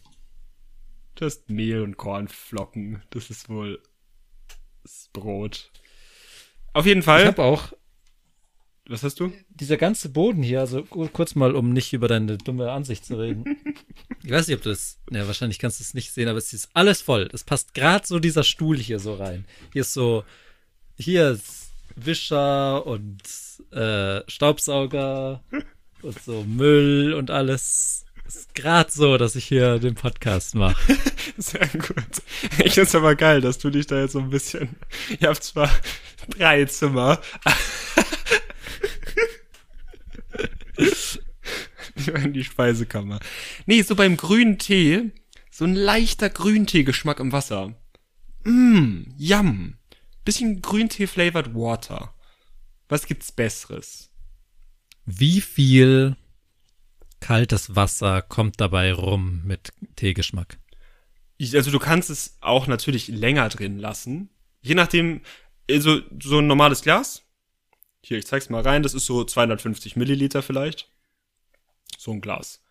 Du 1.16 1.26
hast 1.26 1.50
Mehl 1.50 1.82
und 1.82 1.96
Kornflocken. 1.96 3.04
Das 3.12 3.30
ist 3.30 3.50
wohl 3.50 3.80
das 4.84 5.10
Brot. 5.14 5.72
Auf 6.74 6.86
jeden 6.86 7.00
Ich 7.00 7.06
Fall. 7.06 7.26
habe 7.28 7.44
auch 7.44 7.72
was 8.90 9.04
hast 9.04 9.20
du? 9.20 9.32
dieser 9.50 9.78
ganze 9.78 10.10
Boden 10.10 10.44
hier, 10.44 10.60
also 10.60 10.84
kur- 10.84 11.10
kurz 11.12 11.36
mal, 11.36 11.56
um 11.56 11.72
nicht 11.72 11.94
über 11.94 12.08
deine 12.08 12.38
dumme 12.38 12.72
Ansicht 12.72 13.06
zu 13.06 13.18
reden. 13.18 13.58
Ich 14.24 14.32
weiß 14.32 14.48
nicht, 14.48 14.58
ob 14.58 14.64
du 14.64 14.70
das, 14.70 14.98
ja, 15.12 15.26
wahrscheinlich 15.28 15.60
kannst 15.60 15.80
du 15.80 15.84
es 15.84 15.94
nicht 15.94 16.12
sehen, 16.12 16.28
aber 16.28 16.38
es 16.38 16.52
ist 16.54 16.70
alles 16.74 17.02
voll. 17.02 17.30
Es 17.34 17.44
passt 17.44 17.74
gerade 17.74 18.06
so 18.06 18.20
dieser 18.20 18.44
Stuhl 18.44 18.78
hier 18.78 19.00
so 19.00 19.14
rein. 19.16 19.46
Hier 19.72 19.82
ist 19.82 19.94
so, 19.94 20.24
hier 20.98 21.32
ist 21.32 21.72
Wischer 21.96 22.86
und 22.86 23.22
äh, 23.72 24.22
Staubsauger 24.30 25.44
und 26.02 26.22
so 26.24 26.44
Müll 26.44 27.14
und 27.14 27.32
alles. 27.32 28.06
Es 28.26 28.36
ist 28.38 28.56
gerade 28.56 28.92
so, 28.92 29.18
dass 29.18 29.36
ich 29.36 29.46
hier 29.46 29.80
den 29.80 29.96
Podcast 29.96 30.56
mache. 30.56 30.98
Sehr 31.38 31.68
gut. 31.68 32.22
Ich 32.64 32.74
find's 32.74 32.96
aber 32.96 33.16
geil, 33.16 33.42
dass 33.42 33.60
du 33.60 33.70
dich 33.70 33.86
da 33.88 34.00
jetzt 34.02 34.14
so 34.14 34.20
ein 34.20 34.30
bisschen. 34.30 34.76
Ihr 35.20 35.28
habt 35.30 35.44
zwar 35.44 35.70
drei 36.30 36.66
Zimmer. 36.66 37.22
Meine 42.12 42.32
die 42.32 42.44
Speisekammer. 42.44 43.20
Nee, 43.66 43.82
so 43.82 43.96
beim 43.96 44.18
grünen 44.18 44.58
Tee, 44.58 45.12
so 45.52 45.66
ein 45.66 45.76
leichter 45.76 46.30
Grüntee-Geschmack 46.30 47.20
im 47.20 47.32
Wasser. 47.32 47.76
Mmm, 48.44 49.14
yum. 49.18 49.78
Bisschen 50.26 50.62
Grüntee-flavored 50.62 51.54
Water. 51.54 52.14
Was 52.90 53.06
gibt's 53.08 53.32
Besseres? 53.32 54.10
Wie 55.06 55.42
viel 55.42 56.16
kaltes 57.20 57.76
Wasser 57.76 58.22
kommt 58.22 58.60
dabei 58.62 58.94
rum 58.94 59.42
mit 59.46 59.72
Teegeschmack? 59.96 60.58
Ich, 61.38 61.56
also 61.56 61.72
du 61.72 61.80
kannst 61.80 62.10
es 62.10 62.38
auch 62.42 62.68
natürlich 62.68 63.08
länger 63.08 63.50
drin 63.50 63.80
lassen. 63.80 64.30
Je 64.62 64.76
nachdem, 64.76 65.22
also 65.70 66.02
so 66.22 66.40
ein 66.40 66.48
normales 66.48 66.82
Glas. 66.82 67.24
Hier, 68.04 68.18
ich 68.18 68.28
zeig's 68.28 68.50
mal 68.50 68.62
rein. 68.62 68.84
Das 68.84 68.94
ist 68.94 69.06
so 69.06 69.24
250 69.24 69.96
Milliliter 69.96 70.42
vielleicht. 70.42 70.90
So 71.98 72.12
ein 72.12 72.22
Glas. 72.22 72.62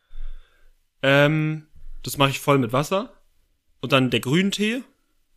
Ähm, 1.02 1.66
das 2.02 2.18
mache 2.18 2.30
ich 2.30 2.38
voll 2.40 2.58
mit 2.58 2.72
Wasser. 2.72 3.12
Und 3.80 3.92
dann 3.92 4.10
der 4.10 4.20
Grüntee 4.20 4.82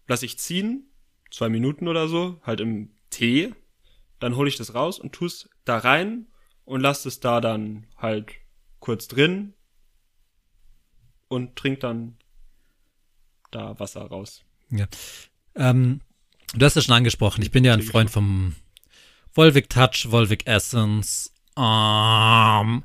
lasse 0.08 0.26
ich 0.26 0.38
ziehen. 0.38 0.92
Zwei 1.32 1.48
Minuten 1.48 1.88
oder 1.88 2.10
so. 2.10 2.40
Halt 2.44 2.60
im 2.60 2.92
Tee. 3.10 3.54
Dann 4.20 4.36
hole 4.36 4.50
ich 4.50 4.58
das 4.58 4.74
raus 4.74 5.00
und 5.00 5.14
tu's 5.14 5.50
da 5.64 5.78
rein 5.78 6.28
und 6.66 6.82
lasse 6.82 7.08
es 7.08 7.22
da 7.22 7.40
dann 7.40 7.88
halt 7.98 8.34
kurz 8.80 9.08
drin. 9.08 9.54
Und 11.30 11.56
trink 11.56 11.80
dann 11.80 12.18
da 13.52 13.80
Wasser 13.80 14.02
raus. 14.02 14.44
Ja. 14.70 14.88
Ähm, 15.56 16.02
du 16.54 16.66
hast 16.66 16.76
ja 16.76 16.82
schon 16.82 16.96
angesprochen, 16.96 17.42
ich 17.42 17.52
bin 17.52 17.64
ja 17.64 17.74
ein 17.74 17.82
Freund 17.82 18.10
vom 18.12 18.56
Volvic 19.36 19.70
Touch, 19.70 20.10
Volvic 20.10 20.48
Essence. 20.48 21.32
Ähm, 21.58 22.84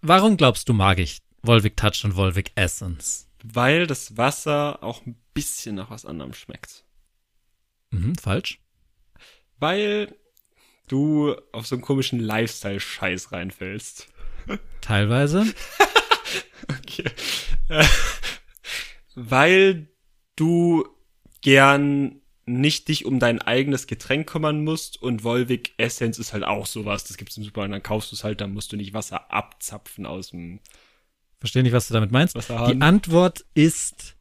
warum 0.00 0.36
glaubst 0.38 0.68
du, 0.68 0.72
mag 0.72 0.98
ich 0.98 1.18
Volvic 1.42 1.76
Touch 1.76 2.04
und 2.04 2.16
Volvic 2.16 2.52
Essence? 2.54 3.28
Weil 3.44 3.86
das 3.86 4.16
Wasser 4.16 4.82
auch 4.82 5.04
ein 5.04 5.20
bisschen 5.34 5.74
nach 5.74 5.90
was 5.90 6.06
anderem 6.06 6.32
schmeckt. 6.32 6.84
Mhm, 7.90 8.14
falsch. 8.16 8.58
Weil 9.58 10.16
du 10.88 11.36
auf 11.52 11.66
so 11.66 11.74
einen 11.74 11.82
komischen 11.82 12.18
Lifestyle-Scheiß 12.18 13.32
reinfällst. 13.32 14.08
Teilweise. 14.80 15.44
Okay. 16.68 17.10
Äh, 17.68 17.84
Weil 19.16 19.88
du 20.36 20.86
gern 21.40 22.21
nicht 22.44 22.88
dich 22.88 23.04
um 23.04 23.18
dein 23.18 23.40
eigenes 23.40 23.86
Getränk 23.86 24.28
kümmern 24.28 24.64
musst 24.64 25.00
und 25.00 25.22
Volvic 25.24 25.74
Essence 25.76 26.18
ist 26.18 26.32
halt 26.32 26.44
auch 26.44 26.66
sowas. 26.66 27.04
Das 27.04 27.16
gibt's 27.16 27.36
im 27.36 27.44
Supermarkt, 27.44 27.74
dann 27.74 27.82
kaufst 27.82 28.10
du 28.10 28.16
es 28.16 28.24
halt, 28.24 28.40
dann 28.40 28.52
musst 28.52 28.72
du 28.72 28.76
nicht 28.76 28.94
Wasser 28.94 29.32
abzapfen 29.32 30.06
aus 30.06 30.30
dem 30.30 30.60
Verstehe 31.42 31.62
nicht, 31.64 31.72
was 31.72 31.88
du 31.88 31.94
damit 31.94 32.12
meinst. 32.12 32.36
Die 32.36 32.80
Antwort 32.80 33.44
ist, 33.54 34.14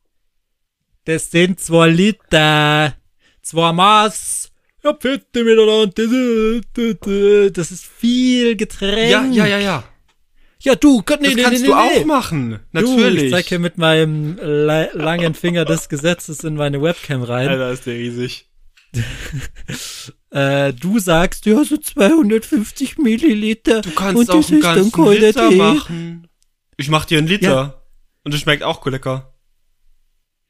das 1.06 1.30
sind 1.30 1.60
zwei 1.60 1.88
Liter, 1.88 2.96
zwei 3.44 3.72
Maß. 3.72 4.52
Ja, 4.84 4.92
bitte 4.94 5.44
miteinander. 5.44 5.92
Das 7.52 7.72
ist 7.72 7.86
viel 7.86 8.56
Getränk. 8.56 9.12
Ja, 9.12 9.24
ja, 9.26 9.46
ja, 9.46 9.60
ja. 9.60 9.84
Ja, 10.64 10.76
du, 10.76 11.02
Gott, 11.04 11.22
nee, 11.22 11.28
Das 11.28 11.36
nee, 11.36 11.42
kannst 11.42 11.62
nee, 11.62 11.68
du 11.68 11.74
nee, 11.74 11.80
auch 11.80 12.00
nee. 12.00 12.06
machen. 12.06 12.60
Du, 12.72 12.82
Natürlich. 12.82 13.24
ich 13.24 13.32
zeig 13.32 13.48
hier 13.48 13.60
mit 13.60 13.78
meinem 13.78 14.38
langen 14.38 15.34
Finger 15.34 15.66
des 15.66 15.90
Gesetzes 15.90 16.44
in 16.44 16.56
meine 16.56 16.82
Webcam 16.82 17.24
rein. 17.24 17.48
Alter, 17.48 17.72
ist 17.72 17.86
der 17.86 17.96
riesig. 17.96 18.48
Äh, 20.34 20.72
du 20.72 20.98
sagst, 20.98 21.46
ja, 21.46 21.62
so 21.66 21.76
250 21.76 22.98
Milliliter. 22.98 23.82
Du 23.82 23.92
kannst 23.92 24.18
und 24.18 24.30
auch 24.30 24.50
einen 24.50 24.62
ganzen 24.62 25.12
Liter 25.12 25.50
Tee. 25.50 25.56
machen. 25.58 26.28
Ich 26.78 26.90
mach 26.90 27.04
dir 27.04 27.18
einen 27.18 27.28
Liter. 27.28 27.52
Ja. 27.52 27.84
Und 28.24 28.34
es 28.34 28.40
schmeckt 28.40 28.64
auch 28.64 28.86
lecker. 28.86 29.34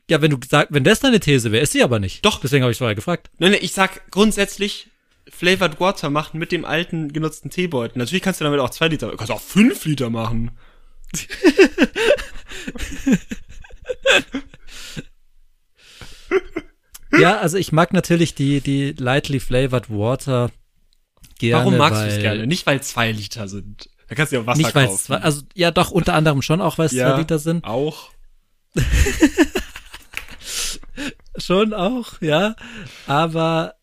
Ja, 0.08 0.22
wenn 0.22 0.30
du 0.30 0.38
sagst, 0.48 0.72
wenn 0.72 0.84
das 0.84 1.00
deine 1.00 1.20
These 1.20 1.52
wäre, 1.52 1.64
ist 1.64 1.72
sie 1.74 1.82
aber 1.82 2.00
nicht. 2.00 2.24
Doch. 2.24 2.40
Deswegen 2.40 2.62
habe 2.64 2.72
ich 2.72 2.78
vorher 2.78 2.94
gefragt. 2.94 3.32
Nein, 3.40 3.54
nein, 3.54 3.62
ich 3.64 3.72
sag 3.74 4.12
grundsätzlich 4.12 4.91
Flavored 5.30 5.80
Water 5.80 6.10
machen 6.10 6.40
mit 6.40 6.52
dem 6.52 6.66
alten 6.66 7.14
genutzten 7.14 7.50
Teebeutel. 7.50 7.98
Natürlich 7.98 8.24
kannst 8.24 8.42
du 8.42 8.46
damit 8.46 8.60
auch 8.60 8.70
zwei 8.70 8.88
Liter, 8.88 9.10
du 9.10 9.18
kannst 9.18 9.32
auch 9.32 9.42
fünf 9.42 9.86
Liter 9.86 10.10
machen. 10.10 10.52
Ja, 17.18 17.40
also 17.40 17.58
ich 17.58 17.72
mag 17.72 17.94
natürlich 17.94 18.36
die, 18.36 18.62
die 18.62 18.94
lightly 18.94 19.40
flavored 19.40 19.90
water 19.90 20.50
gerne. 21.40 21.66
Warum 21.66 21.78
magst 21.78 22.02
du 22.02 22.08
es 22.08 22.20
gerne? 22.20 22.48
Nicht 22.48 22.66
weil 22.66 22.82
zwei 22.82 23.12
Liter 23.12 23.48
sind. 23.48 23.90
Da 24.08 24.16
kannst 24.16 24.32
du 24.32 24.38
ja 24.38 24.42
auch 24.42 24.46
Wasser 24.48 24.58
Nicht 24.58 24.74
kaufen. 24.74 24.98
zwei, 24.98 25.18
also 25.18 25.42
ja 25.54 25.72
doch 25.72 25.92
unter 25.92 26.14
anderem 26.14 26.42
schon 26.42 26.62
auch, 26.62 26.78
weil 26.78 26.86
es 26.88 26.94
zwei 26.94 27.18
Liter 27.18 27.40
sind. 27.40 27.66
Auch. 27.66 28.12
Schon 31.38 31.74
auch, 31.74 32.22
ja. 32.22 32.56
Aber 33.08 33.76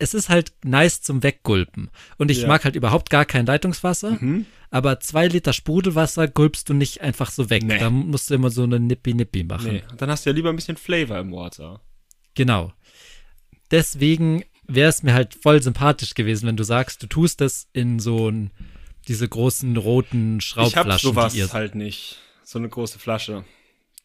es 0.00 0.14
ist 0.14 0.28
halt 0.28 0.52
nice 0.64 1.02
zum 1.02 1.22
Weggulpen. 1.22 1.90
Und 2.18 2.30
ich 2.30 2.42
Ja. 2.42 2.48
mag 2.48 2.64
halt 2.64 2.74
überhaupt 2.76 3.10
gar 3.10 3.24
kein 3.24 3.46
Leitungswasser. 3.46 4.12
Mhm. 4.20 4.46
Aber 4.70 5.00
zwei 5.00 5.26
Liter 5.28 5.52
Sprudelwasser 5.52 6.28
gulpst 6.28 6.68
du 6.68 6.74
nicht 6.74 7.00
einfach 7.00 7.30
so 7.30 7.50
weg. 7.50 7.62
Nee. 7.64 7.78
Da 7.78 7.90
musst 7.90 8.30
du 8.30 8.34
immer 8.34 8.50
so 8.50 8.62
eine 8.62 8.78
Nippi-Nippi 8.80 9.44
machen. 9.44 9.72
Nee, 9.72 9.82
dann 9.96 10.10
hast 10.10 10.24
du 10.26 10.30
ja 10.30 10.34
lieber 10.36 10.48
ein 10.50 10.56
bisschen 10.56 10.76
Flavor 10.76 11.18
im 11.18 11.32
Water. 11.32 11.80
Genau. 12.34 12.72
Deswegen 13.70 14.44
wäre 14.66 14.88
es 14.88 15.02
mir 15.02 15.14
halt 15.14 15.34
voll 15.34 15.62
sympathisch 15.62 16.14
gewesen, 16.14 16.46
wenn 16.46 16.56
du 16.56 16.64
sagst, 16.64 17.02
du 17.02 17.06
tust 17.06 17.40
das 17.40 17.68
in 17.72 17.98
so 17.98 18.28
ein, 18.30 18.50
diese 19.08 19.28
großen 19.28 19.76
roten 19.76 20.38
Ich 20.38 20.56
hab 20.56 20.70
Schraubflaschen, 20.72 21.10
sowas 21.10 21.32
die 21.32 21.40
ihr. 21.40 21.52
halt 21.52 21.74
nicht. 21.74 22.18
So 22.44 22.58
eine 22.58 22.68
große 22.68 22.98
Flasche 22.98 23.44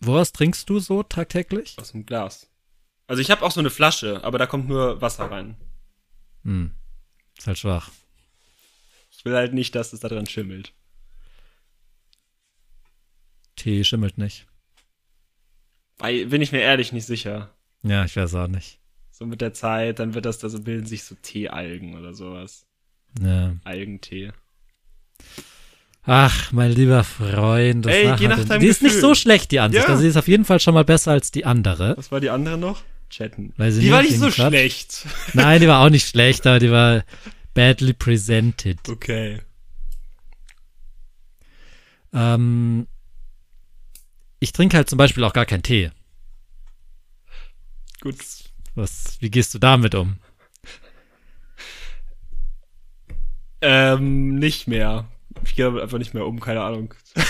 Woraus 0.02 0.34
trinkst 0.34 0.70
du 0.70 0.80
so 0.80 1.04
tagtäglich? 1.04 1.78
aus 1.80 1.93
dem 1.93 2.06
Glas. 2.06 2.50
Also 3.08 3.22
ich 3.22 3.32
habe 3.32 3.43
auch 3.43 3.52
so 3.52 3.60
eine 3.62 3.70
Flasche, 3.70 4.24
aber 4.24 4.38
da 4.38 4.46
kommt 4.46 4.68
nur 4.68 5.02
Wasser 5.02 5.32
rein. 5.32 5.56
Hm. 6.46 6.72
Ist 7.38 7.48
halt 7.48 7.58
schwach. 7.60 7.89
Ich 9.12 9.26
will 9.26 9.36
halt 9.36 9.54
nicht, 9.54 9.76
dass 9.76 9.91
es 9.93 10.00
da 10.00 10.08
dran 10.08 10.28
schimmelt. 10.28 10.74
Tee 13.56 13.84
schimmelt 13.84 14.18
nicht. 14.18 14.46
Weil, 15.98 16.26
bin 16.28 16.41
ich 16.41 16.52
mir 16.52 16.62
ehrlich 16.62 16.91
nicht 16.91 17.06
sicher. 17.06 17.52
Ja, 17.84 18.04
ich 18.06 18.16
weiß 18.16 18.36
auch 18.36 18.48
nicht. 18.48 18.80
So 19.12 19.26
mit 19.26 19.41
der 19.41 19.54
Zeit, 19.54 20.00
dann 20.00 20.14
wird 20.14 20.26
das 20.26 20.39
da 20.39 20.50
so 20.50 20.60
bilden 20.62 20.86
sich 20.86 21.04
so 21.06 21.16
Teealgen 21.16 21.96
oder 21.98 22.14
sowas. 22.14 22.66
Ja. 23.22 23.56
Algentee. 23.64 24.34
Ach, 26.04 26.52
mein 26.52 26.72
lieber 26.74 27.04
Freund. 27.04 27.86
das 27.86 27.93
Ey, 27.93 28.04
geh 28.04 28.10
halt- 28.10 28.38
nach 28.39 28.46
deinem 28.46 28.60
Die 28.60 28.68
ist 28.68 28.82
nicht 28.82 28.91
Gefühl. 28.96 29.02
so 29.10 29.16
schlecht, 29.16 29.52
die 29.52 29.60
Ansicht. 29.60 29.84
Ja. 29.86 29.89
Also, 29.89 30.02
sie 30.02 30.10
ist 30.10 30.18
auf 30.18 30.28
jeden 30.28 30.43
Fall 30.46 30.60
schon 30.60 30.74
mal 30.74 30.84
besser 30.84 31.12
als 31.12 31.32
die 31.32 31.46
andere. 31.46 31.96
Was 31.98 32.12
war 32.12 32.20
die 32.20 32.30
andere 32.30 32.58
noch? 32.58 32.84
Chatten. 33.10 33.53
Die 33.58 33.91
war 33.91 34.01
nicht 34.01 34.18
so 34.18 34.28
Quatsch- 34.28 34.47
schlecht. 34.47 35.06
Nein, 35.34 35.62
die 35.62 35.68
war 35.68 35.86
auch 35.86 35.89
nicht 35.89 36.08
schlecht, 36.10 36.45
aber 36.47 36.60
die 36.60 36.72
war 36.72 37.03
badly 37.53 37.93
presented. 37.93 38.88
Okay. 38.89 39.41
Ähm, 42.14 42.88
ich 44.39 44.51
trinke 44.53 44.78
halt 44.78 44.89
zum 44.89 44.97
Beispiel 44.97 45.24
auch 45.24 45.34
gar 45.34 45.45
keinen 45.45 45.64
Tee. 45.64 45.91
Gut. 48.01 48.18
Was, 48.76 49.18
wie 49.22 49.30
gehst 49.30 49.53
du 49.53 49.60
damit 49.60 49.95
um? 49.95 50.18
Ähm, 53.62 54.36
nicht 54.36 54.68
mehr. 54.68 55.08
Ich 55.43 55.56
gehe 55.56 55.66
damit 55.66 55.82
einfach 55.82 55.97
nicht 55.97 56.14
mehr 56.14 56.26
um, 56.26 56.39
keine 56.39 56.62
Ahnung. 56.62 56.93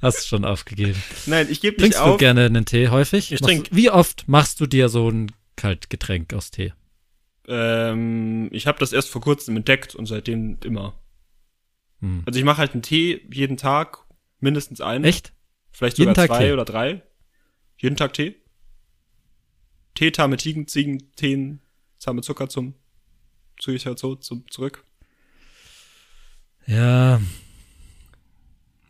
Hast 0.00 0.22
du 0.22 0.26
schon 0.28 0.44
aufgegeben. 0.44 1.00
Nein, 1.26 1.48
ich 1.50 1.60
gebe 1.60 1.74
nicht 1.76 1.94
Trinkst 1.94 1.98
du 2.00 2.04
auf. 2.14 2.18
gerne 2.18 2.44
einen 2.44 2.64
Tee 2.64 2.88
häufig? 2.88 3.32
Ich 3.32 3.40
Machst- 3.40 3.52
trink- 3.52 3.68
Wie 3.72 3.90
oft 3.90 4.28
machst 4.28 4.60
du 4.60 4.66
dir 4.66 4.88
so 4.88 5.08
ein 5.10 5.32
Kaltgetränk 5.56 6.32
aus 6.34 6.50
Tee? 6.52 6.72
Ähm, 7.48 8.48
ich 8.52 8.66
habe 8.66 8.78
das 8.78 8.92
erst 8.92 9.08
vor 9.10 9.20
kurzem 9.22 9.56
entdeckt 9.56 9.94
und 9.94 10.06
seitdem 10.06 10.58
immer. 10.64 10.94
Hm. 12.00 12.22
Also 12.26 12.38
ich 12.38 12.44
mache 12.44 12.58
halt 12.58 12.72
einen 12.74 12.82
Tee 12.82 13.26
jeden 13.32 13.56
Tag, 13.56 14.04
mindestens 14.40 14.80
einen. 14.80 15.04
Echt? 15.04 15.32
Vielleicht 15.72 15.98
Jeden 15.98 16.10
sogar 16.14 16.26
Tag 16.28 16.36
zwei 16.36 16.46
Tee? 16.46 16.52
oder 16.52 16.64
drei. 16.64 17.02
Jeden 17.78 17.96
Tag 17.96 18.12
Tee. 18.12 18.36
Tee, 19.94 20.12
mit 20.28 20.40
Ziegen, 20.40 20.68
Ziegen, 20.68 21.10
Teen, 21.16 21.60
Zahme 21.98 22.22
Zucker 22.22 22.48
zum 22.48 22.74
Zuicher 23.58 23.96
so 23.96 24.14
zum 24.14 24.48
zurück. 24.48 24.84
Ja, 26.66 27.20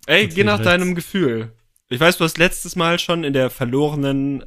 Ey, 0.09 0.27
geh 0.27 0.43
nach 0.43 0.63
deinem 0.63 0.95
Gefühl. 0.95 1.53
Ich 1.91 2.01
weiß, 2.01 2.17
du 2.17 2.25
hast 2.25 2.39
letztes 2.39 2.77
Mal 2.77 2.99
schon 2.99 3.25
in 3.25 3.35
der 3.35 3.51
verlorenen 3.51 4.43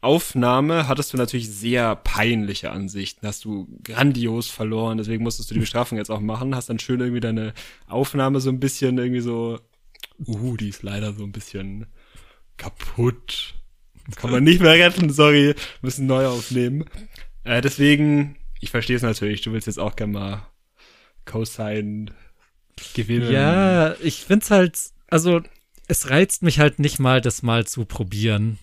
Aufnahme 0.00 0.88
hattest 0.88 1.12
du 1.12 1.18
natürlich 1.18 1.50
sehr 1.50 1.96
peinliche 1.96 2.70
Ansichten. 2.70 3.26
Hast 3.26 3.44
du 3.44 3.68
grandios 3.84 4.48
verloren, 4.48 4.96
deswegen 4.96 5.22
musstest 5.22 5.50
du 5.50 5.54
die 5.54 5.60
Bestrafung 5.60 5.98
jetzt 5.98 6.10
auch 6.10 6.20
machen. 6.20 6.54
Hast 6.54 6.70
dann 6.70 6.78
schön 6.78 7.00
irgendwie 7.00 7.20
deine 7.20 7.52
Aufnahme 7.88 8.40
so 8.40 8.48
ein 8.48 8.58
bisschen 8.58 8.96
irgendwie 8.96 9.20
so, 9.20 9.60
uh, 10.26 10.56
die 10.56 10.70
ist 10.70 10.82
leider 10.82 11.12
so 11.12 11.24
ein 11.24 11.32
bisschen 11.32 11.86
kaputt. 12.56 13.54
Kann 14.16 14.30
man 14.30 14.44
nicht 14.44 14.62
mehr 14.62 14.72
retten, 14.72 15.10
sorry, 15.10 15.54
müssen 15.82 16.06
neu 16.06 16.26
aufnehmen. 16.26 16.86
Äh, 17.42 17.60
deswegen, 17.60 18.36
ich 18.60 18.70
verstehe 18.70 18.96
es 18.96 19.02
natürlich, 19.02 19.42
du 19.42 19.52
willst 19.52 19.66
jetzt 19.66 19.78
auch 19.78 19.94
gerne 19.94 20.12
mal 20.14 20.46
Cosine 21.26 22.06
gewinnen. 22.94 23.30
Ja, 23.30 23.94
ich 24.00 24.24
find's 24.24 24.50
halt, 24.50 24.78
also 25.08 25.40
es 25.86 26.10
reizt 26.10 26.42
mich 26.42 26.58
halt 26.58 26.78
nicht 26.78 26.98
mal, 26.98 27.20
das 27.20 27.42
mal 27.42 27.66
zu 27.66 27.84
probieren. 27.84 28.58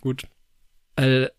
Gut. 0.00 0.26
Weil, 0.96 1.32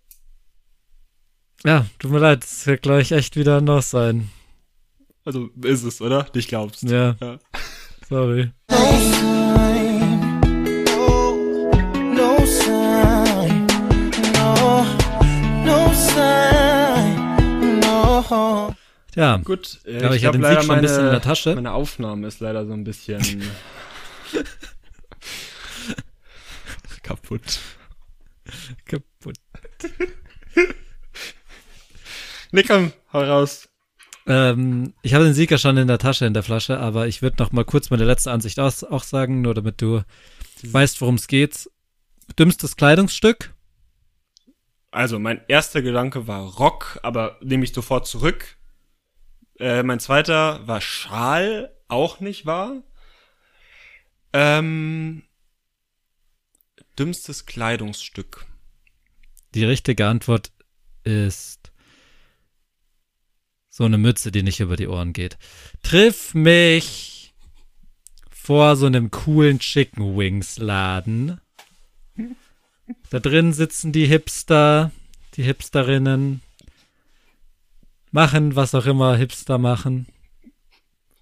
ja, 1.64 1.86
tut 1.99 2.12
mir 2.12 2.20
leid, 2.20 2.43
das 2.43 2.66
wird 2.68 2.82
gleich 2.82 3.12
echt 3.12 3.36
wieder 3.36 3.57
anders 3.57 3.89
sein. 3.89 4.30
Also 5.26 5.49
ist 5.64 5.84
es, 5.84 6.01
oder? 6.01 6.28
Nicht 6.34 6.49
glaubst. 6.49 6.84
Ja, 6.84 7.16
Ja. 7.22 7.39
sorry. 8.07 8.51
Ja, 19.20 19.36
Gut, 19.36 19.82
äh, 19.86 20.01
Aber 20.05 20.15
ich 20.15 20.22
glaub 20.22 20.34
hatte 20.34 20.41
den 20.43 20.55
Sieg 20.55 20.63
schon 20.63 20.76
ein 20.78 20.82
bisschen 20.82 21.05
in 21.05 21.11
der 21.11 21.22
Tasche. 21.22 21.53
Meine 21.53 21.74
Aufnahme 21.74 22.26
ist 22.26 22.39
leider 22.39 22.65
so 22.65 22.72
ein 22.72 22.86
bisschen 22.86 23.20
kaputt. 27.03 27.59
kaputt. 28.86 29.36
Nee, 32.51 32.63
komm, 32.63 32.93
hau 33.13 33.22
raus. 33.22 33.70
Ähm, 34.26 34.95
ich 35.03 35.13
habe 35.13 35.24
den 35.24 35.36
Sieger 35.36 35.59
schon 35.59 35.78
in 35.78 35.88
der 35.88 35.99
Tasche, 35.99 36.26
in 36.26 36.34
der 36.34 36.41
Flasche, 36.41 36.80
aber 36.80 37.05
ich 37.07 37.22
würde 37.22 37.36
noch 37.38 37.51
mal 37.51 37.63
kurz 37.63 37.91
meine 37.91 38.05
letzte 38.05 38.32
Ansicht 38.32 38.59
aus, 38.59 38.84
auch 38.84 39.03
sagen, 39.03 39.41
nur 39.41 39.53
damit 39.53 39.84
du 39.84 40.01
weißt, 40.63 40.99
worum 41.01 41.13
es 41.15 41.28
geht. 41.28 41.70
Dümmstes 42.39 42.76
Kleidungsstück? 42.76 43.53
Also, 44.89 45.20
mein 45.20 45.41
erster 45.47 45.84
Gedanke 45.84 46.26
war 46.26 46.41
Rock, 46.41 46.99
aber 47.03 47.38
nehme 47.41 47.63
ich 47.65 47.74
sofort 47.74 48.07
zurück. 48.07 48.57
Äh, 49.60 49.84
mein 49.84 49.99
zweiter 49.99 50.66
war 50.68 50.82
Schal, 50.82 51.76
auch 51.88 52.20
nicht 52.20 52.45
wahr. 52.45 52.82
Ähm, 54.32 55.24
dümmstes 56.97 57.45
Kleidungsstück. 57.45 58.45
Die 59.53 59.66
richtige 59.66 60.07
Antwort 60.07 60.51
ist 61.03 61.72
so 63.70 63.84
eine 63.84 63.97
Mütze, 63.97 64.32
die 64.32 64.43
nicht 64.43 64.60
über 64.60 64.76
die 64.76 64.88
Ohren 64.88 65.14
geht. 65.14 65.38
Triff 65.84 66.34
mich 66.34 67.34
vor 68.30 68.76
so 68.76 68.86
einem 68.86 69.12
coolen 69.12 69.60
Chicken 69.60 70.18
Wings 70.18 70.57
Laden. 70.57 71.39
Da 73.10 73.20
drin 73.20 73.53
sitzen 73.53 73.91
die 73.91 74.05
Hipster, 74.05 74.91
die 75.36 75.43
Hipsterinnen, 75.43 76.41
machen 78.12 78.55
was 78.55 78.74
auch 78.76 78.86
immer 78.86 79.16
Hipster 79.16 79.57
machen 79.57 80.07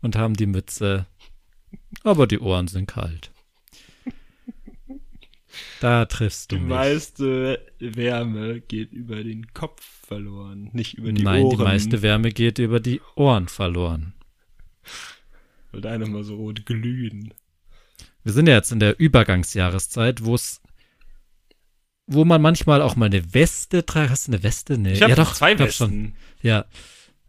und 0.02 0.16
haben 0.16 0.36
die 0.36 0.46
Mütze, 0.46 1.06
aber 2.04 2.28
die 2.28 2.40
Ohren 2.40 2.68
sind 2.68 2.88
kalt. 2.88 3.32
Da 5.82 6.06
triffst 6.06 6.52
du 6.52 6.56
Die 6.56 6.62
mich. 6.62 6.70
meiste 6.70 7.60
Wärme 7.80 8.62
geht 8.62 8.92
über 8.94 9.24
den 9.24 9.54
Kopf 9.54 9.84
verloren, 10.06 10.70
nicht 10.74 10.96
über 10.96 11.12
die 11.12 11.24
Nein, 11.24 11.44
Ohren. 11.44 11.58
die 11.58 11.64
meiste 11.64 12.02
Wärme 12.02 12.32
geht 12.32 12.60
über 12.60 12.80
die 12.80 13.02
Ohren 13.16 13.48
verloren. 13.48 14.14
Weil 15.72 15.82
deine 15.82 16.06
mal 16.06 16.24
so 16.24 16.36
rot 16.36 16.66
glühen. 16.66 17.34
Wir 18.24 18.34
sind 18.34 18.48
ja 18.48 18.56
jetzt 18.56 18.72
in 18.72 18.80
der 18.80 19.00
Übergangsjahreszeit, 19.00 20.24
wo 20.26 20.36
es, 20.36 20.62
wo 22.08 22.26
man 22.26 22.41
manchmal 22.41 22.82
auch 22.82 22.95
mal 22.95 23.05
eine 23.08 23.34
Weste 23.34 23.86
tragt. 23.86 24.10
Hast 24.10 24.28
du 24.28 24.32
eine 24.32 24.43
Weste? 24.43 24.78
Nee. 24.78 24.93
Ich 24.93 25.01
habe 25.01 25.12
ja 25.12 25.16
doch, 25.16 25.34
zwei. 25.34 25.58
Westen. 25.60 26.16
Ja. 26.41 26.66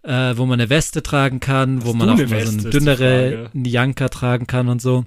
Äh, 0.03 0.37
wo 0.39 0.47
man 0.47 0.61
eine 0.61 0.71
Weste 0.71 1.03
tragen 1.03 1.41
kann, 1.41 1.83
wo 1.83 1.89
Hast 1.89 1.95
man 1.97 2.09
du 2.09 2.15
auch 2.15 2.19
eine 2.19 2.29
mal 2.29 2.47
so 2.47 2.47
Weste, 2.47 2.51
eine 2.51 2.59
ist 2.59 2.75
die 2.75 2.79
dünnere. 2.79 3.51
Janka 3.55 4.09
tragen 4.09 4.47
kann 4.47 4.69
und 4.69 4.81
so. 4.81 5.05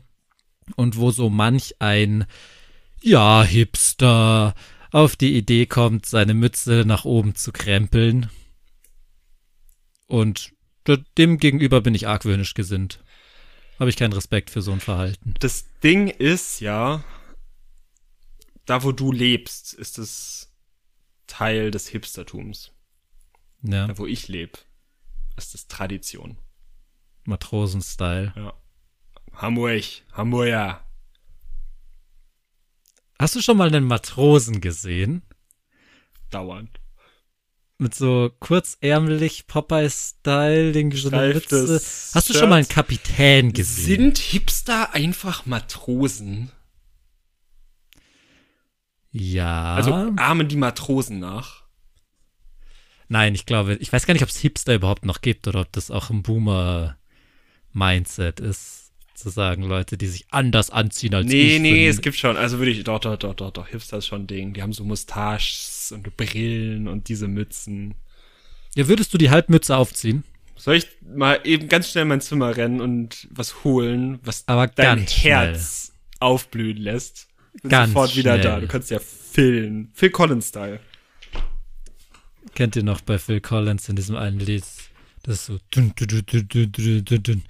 und 0.75 0.97
wo 0.97 1.11
so 1.11 1.29
manch 1.29 1.75
ein, 1.79 2.25
ja, 3.01 3.43
Hipster 3.43 4.53
auf 4.91 5.15
die 5.15 5.35
Idee 5.37 5.65
kommt, 5.65 6.05
seine 6.05 6.33
Mütze 6.33 6.83
nach 6.85 7.05
oben 7.05 7.35
zu 7.35 7.51
krempeln. 7.51 8.29
Und 10.07 10.51
dem 11.17 11.37
gegenüber 11.37 11.81
bin 11.81 11.95
ich 11.95 12.07
argwöhnisch 12.07 12.53
gesinnt. 12.53 12.99
Habe 13.79 13.89
ich 13.89 13.95
keinen 13.95 14.13
Respekt 14.13 14.49
für 14.49 14.61
so 14.61 14.71
ein 14.73 14.79
Verhalten. 14.81 15.33
Das 15.39 15.65
Ding 15.83 16.07
ist 16.07 16.59
ja, 16.59 17.03
da 18.65 18.83
wo 18.83 18.91
du 18.91 19.11
lebst, 19.11 19.73
ist 19.73 19.97
es 19.97 20.53
Teil 21.27 21.71
des 21.71 21.87
Hipstertums. 21.87 22.71
Ja, 23.63 23.87
Da 23.87 23.97
wo 23.97 24.05
ich 24.05 24.27
lebe, 24.27 24.59
ist 25.37 25.55
es 25.55 25.67
Tradition. 25.67 26.37
Matrosen-Style. 27.25 28.33
Ja. 28.35 28.53
Hamburg, 29.33 29.83
Hamburger. 30.13 30.85
Hast 33.19 33.35
du 33.35 33.41
schon 33.41 33.57
mal 33.57 33.67
einen 33.67 33.85
Matrosen 33.85 34.61
gesehen? 34.61 35.21
Dauernd. 36.31 36.79
Mit 37.77 37.95
so 37.95 38.31
kurzärmelig 38.39 39.47
Popeye-Style, 39.47 40.71
den. 40.71 40.91
Hast 40.91 42.29
du 42.29 42.33
schon 42.33 42.49
mal 42.49 42.57
einen. 42.57 42.67
Kapitän 42.67 43.53
gesehen? 43.53 43.85
Sind 43.85 44.17
Hipster 44.17 44.93
einfach 44.93 45.45
Matrosen? 45.45 46.51
Ja. 49.11 49.75
Also 49.75 49.93
ahmen 49.93 50.47
die 50.47 50.55
Matrosen 50.57 51.19
nach? 51.19 51.61
Nein, 53.07 53.35
ich 53.35 53.45
glaube, 53.45 53.75
ich 53.75 53.91
weiß 53.91 54.05
gar 54.05 54.13
nicht, 54.13 54.23
ob 54.23 54.29
es 54.29 54.37
Hipster 54.37 54.73
überhaupt 54.75 55.05
noch 55.05 55.21
gibt 55.21 55.47
oder 55.47 55.61
ob 55.61 55.71
das 55.73 55.91
auch 55.91 56.09
ein 56.09 56.23
Boomer-Mindset 56.23 58.39
ist, 58.39 58.91
zu 59.15 59.29
sagen, 59.29 59.63
Leute, 59.63 59.97
die 59.97 60.07
sich 60.07 60.25
anders 60.31 60.69
anziehen 60.69 61.13
als 61.13 61.27
Nee, 61.27 61.57
ich. 61.57 61.61
nee, 61.61 61.83
wenn- 61.83 61.89
es 61.89 62.01
gibt 62.01 62.15
schon, 62.17 62.37
also 62.37 62.57
würde 62.59 62.71
ich, 62.71 62.83
doch, 62.85 62.99
doch, 62.99 63.17
doch, 63.17 63.33
doch, 63.35 63.51
doch, 63.51 63.67
Hipster 63.67 63.97
ist 63.97 64.07
schon 64.07 64.21
ein 64.23 64.27
Ding. 64.27 64.53
Die 64.53 64.61
haben 64.61 64.71
so 64.73 64.85
Mustaches 64.85 65.91
und 65.93 66.15
Brillen 66.15 66.87
und 66.87 67.09
diese 67.09 67.27
Mützen. 67.27 67.95
Ja, 68.75 68.87
würdest 68.87 69.13
du 69.13 69.17
die 69.17 69.29
Halbmütze 69.29 69.75
aufziehen? 69.75 70.23
Soll 70.55 70.75
ich 70.75 70.87
mal 71.03 71.39
eben 71.43 71.67
ganz 71.67 71.89
schnell 71.89 72.03
in 72.03 72.07
mein 72.07 72.21
Zimmer 72.21 72.55
rennen 72.55 72.79
und 72.81 73.27
was 73.31 73.63
holen, 73.65 74.19
was 74.23 74.47
Aber 74.47 74.67
dein 74.67 74.99
Herz 75.05 75.91
aufblühen 76.19 76.77
lässt? 76.77 77.27
Bin 77.61 77.69
Ganz 77.69 77.89
sofort 77.93 78.15
wieder 78.15 78.33
schnell. 78.39 78.43
da. 78.43 78.59
Du 78.59 78.67
kannst 78.67 78.89
ja 78.91 78.99
Phil, 78.99 79.87
Phil 79.93 80.09
Collins 80.09 80.49
Style. 80.49 80.79
Kennt 82.55 82.75
ihr 82.75 82.83
noch 82.83 83.01
bei 83.01 83.17
Phil 83.17 83.41
Collins 83.41 83.89
in 83.89 83.95
diesem 83.95 84.15
einen 84.15 84.39
Lied? 84.39 84.63
Das 85.23 85.35
ist 85.35 85.45
so. 85.45 85.59
Dun, 85.71 85.93
dun, 85.95 87.23
dun. 87.23 87.43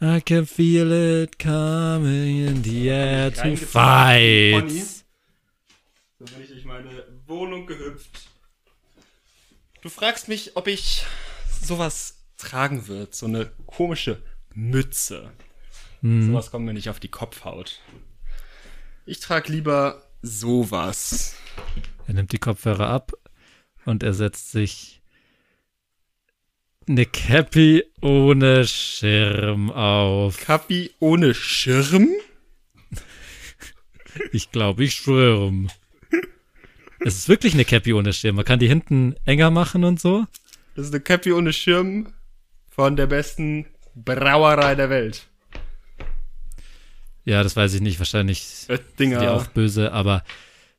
I 0.00 0.20
can 0.20 0.46
feel 0.46 0.92
it 1.22 1.38
coming 1.38 2.46
in 2.46 2.62
the 2.62 2.88
air 2.88 3.32
to 3.32 3.56
fight. 3.56 4.72
So 6.18 6.24
bin 6.26 6.42
ich 6.42 6.48
durch 6.50 6.64
meine 6.64 7.04
Wohnung 7.26 7.66
gehüpft. 7.66 8.28
Du 9.82 9.88
fragst 9.88 10.28
mich, 10.28 10.56
ob 10.56 10.66
ich 10.66 11.04
sowas 11.60 12.24
tragen 12.36 12.86
wird, 12.88 13.14
so 13.14 13.26
eine 13.26 13.50
komische 13.66 14.22
Mütze. 14.54 15.32
Sowas 16.02 16.50
kommt 16.50 16.66
mir 16.66 16.74
nicht 16.74 16.90
auf 16.90 17.00
die 17.00 17.08
Kopfhaut. 17.08 17.80
Ich 19.06 19.20
trage 19.20 19.52
lieber 19.52 20.02
sowas. 20.22 21.36
Er 22.06 22.14
nimmt 22.14 22.32
die 22.32 22.38
Kopfhörer 22.38 22.88
ab 22.88 23.12
und 23.84 24.02
er 24.02 24.14
setzt 24.14 24.50
sich 24.50 25.02
eine 26.88 27.04
Cappy 27.04 27.84
ohne 28.00 28.66
Schirm 28.66 29.70
auf. 29.70 30.38
Kappi 30.38 30.90
ohne 31.00 31.34
Schirm? 31.34 32.08
Ich 34.32 34.50
glaube, 34.50 34.84
ich 34.84 34.94
schwörm. 34.94 35.68
Es 37.00 37.16
ist 37.16 37.28
wirklich 37.28 37.52
eine 37.52 37.66
Cappy 37.66 37.92
ohne 37.92 38.14
Schirm. 38.14 38.36
Man 38.36 38.44
kann 38.46 38.58
die 38.58 38.68
hinten 38.68 39.16
enger 39.26 39.50
machen 39.50 39.84
und 39.84 40.00
so. 40.00 40.24
Das 40.76 40.86
ist 40.86 40.94
eine 40.94 41.02
Kappi 41.02 41.32
ohne 41.32 41.52
Schirm 41.52 42.14
von 42.70 42.96
der 42.96 43.06
besten 43.06 43.66
Brauerei 43.94 44.74
der 44.74 44.88
Welt. 44.88 45.26
Ja, 47.24 47.42
das 47.42 47.56
weiß 47.56 47.74
ich 47.74 47.80
nicht. 47.80 47.98
Wahrscheinlich 47.98 48.42
sind 48.44 48.78
die 48.98 49.04
Oettinger. 49.14 49.32
auch 49.32 49.46
böse, 49.46 49.92
aber 49.92 50.22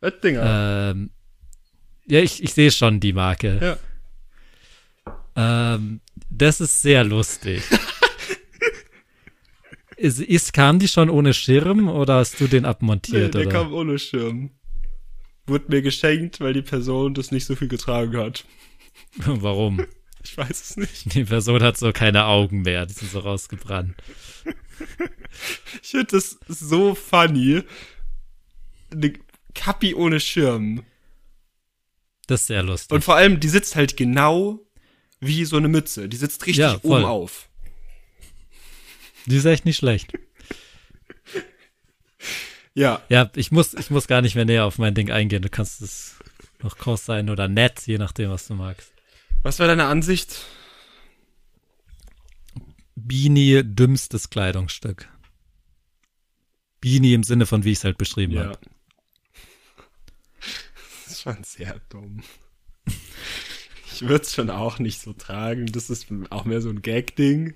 Oettinger. 0.02 0.92
ähm, 0.92 1.10
ja, 2.08 2.20
ich, 2.22 2.44
ich 2.44 2.54
sehe 2.54 2.72
schon 2.72 3.00
die 3.00 3.14
Marke. 3.14 3.78
Ja. 5.36 5.76
Ähm, 5.76 6.02
das 6.30 6.62
ist 6.62 6.82
sehr 6.82 7.04
lustig. 7.04 7.64
ist, 9.98 10.20
ist, 10.22 10.54
kam 10.54 10.80
die 10.80 10.88
schon 10.88 11.10
ohne 11.10 11.34
Schirm 11.34 11.90
oder 11.90 12.16
hast 12.16 12.40
du 12.40 12.48
den 12.48 12.64
Nee, 12.64 12.70
abmontiert? 12.70 13.34
der 13.34 13.42
oder? 13.42 13.52
kam 13.52 13.74
ohne 13.74 13.98
Schirm. 13.98 14.52
Wurde 15.48 15.66
mir 15.70 15.82
geschenkt, 15.82 16.40
weil 16.42 16.54
die 16.54 16.62
Person 16.62 17.14
das 17.14 17.32
nicht 17.32 17.46
so 17.46 17.56
viel 17.56 17.68
getragen 17.68 18.18
hat. 18.18 18.46
Warum? 19.26 19.86
Ich 20.26 20.36
weiß 20.38 20.50
es 20.50 20.76
nicht. 20.78 21.14
Die 21.14 21.24
Person 21.24 21.62
hat 21.62 21.78
so 21.78 21.92
keine 21.94 22.26
Augen 22.26 22.64
mehr, 22.64 22.88
die 22.88 22.94
sind 22.94 23.12
so 23.12 23.20
rausgebrannt. 23.20 23.94
Ich 25.84 25.90
finde 25.92 26.08
das 26.08 26.38
so 26.48 26.96
funny. 26.96 27.62
Eine 28.92 29.14
Kappi 29.54 29.94
ohne 29.94 30.20
Schirm. 30.20 30.84
Das 32.26 32.42
ist 32.42 32.48
sehr 32.48 32.64
lustig. 32.64 32.92
Und 32.96 33.04
vor 33.04 33.16
allem, 33.16 33.40
die 33.40 33.50
sitzt 33.50 33.76
halt 33.76 33.98
genau 33.98 34.60
wie 35.20 35.46
so 35.46 35.58
eine 35.58 35.68
Mütze. 35.68 36.10
Die 36.10 36.18
sitzt 36.18 36.44
richtig 36.48 36.58
Ja, 36.62 36.80
oben 36.82 37.06
auf. 37.06 37.48
die 39.28 39.38
ist 39.38 39.46
echt 39.46 39.66
nicht 39.66 39.78
schlecht. 39.78 40.12
Ja. 42.74 43.02
Ja, 43.10 43.30
ich 43.36 43.52
muss, 43.52 43.74
ich 43.76 43.90
muss 43.92 44.08
gar 44.08 44.22
nicht 44.22 44.36
mehr 44.36 44.46
näher 44.46 44.66
auf 44.66 44.80
mein 44.80 44.96
Ding 44.96 45.12
eingehen. 45.12 45.44
Du 45.44 45.50
kannst 45.50 45.82
es 45.82 46.16
noch 46.64 46.78
groß 46.78 47.06
sein 47.06 47.30
oder 47.30 47.48
nett, 47.48 47.84
je 47.86 47.98
nachdem, 48.00 48.32
was 48.32 48.48
du 48.48 48.56
magst. 48.56 48.92
Was 49.46 49.60
war 49.60 49.68
deine 49.68 49.86
Ansicht? 49.86 50.44
Beanie, 52.96 53.62
dümmstes 53.64 54.32
Kleidungsstück. 54.32 55.08
Beanie 56.82 57.14
im 57.14 57.22
Sinne 57.22 57.46
von, 57.46 57.64
wie 57.64 57.72
ich 57.72 57.78
es 57.78 57.84
halt 57.84 58.00
beschrieben 58.00 58.34
Ja. 58.34 58.46
habe. 58.46 58.60
Das 61.04 61.12
ist 61.14 61.22
schon 61.22 61.44
sehr 61.44 61.80
dumm. 61.90 62.24
Ich 63.94 64.02
würde 64.02 64.24
es 64.24 64.34
schon 64.34 64.50
auch 64.50 64.80
nicht 64.80 65.00
so 65.00 65.14
tragen. 65.14 65.68
Das 65.68 65.92
ist 65.92 66.08
auch 66.32 66.46
mehr 66.46 66.62
so 66.62 66.70
ein 66.70 66.82
Gag-Ding. 66.82 67.54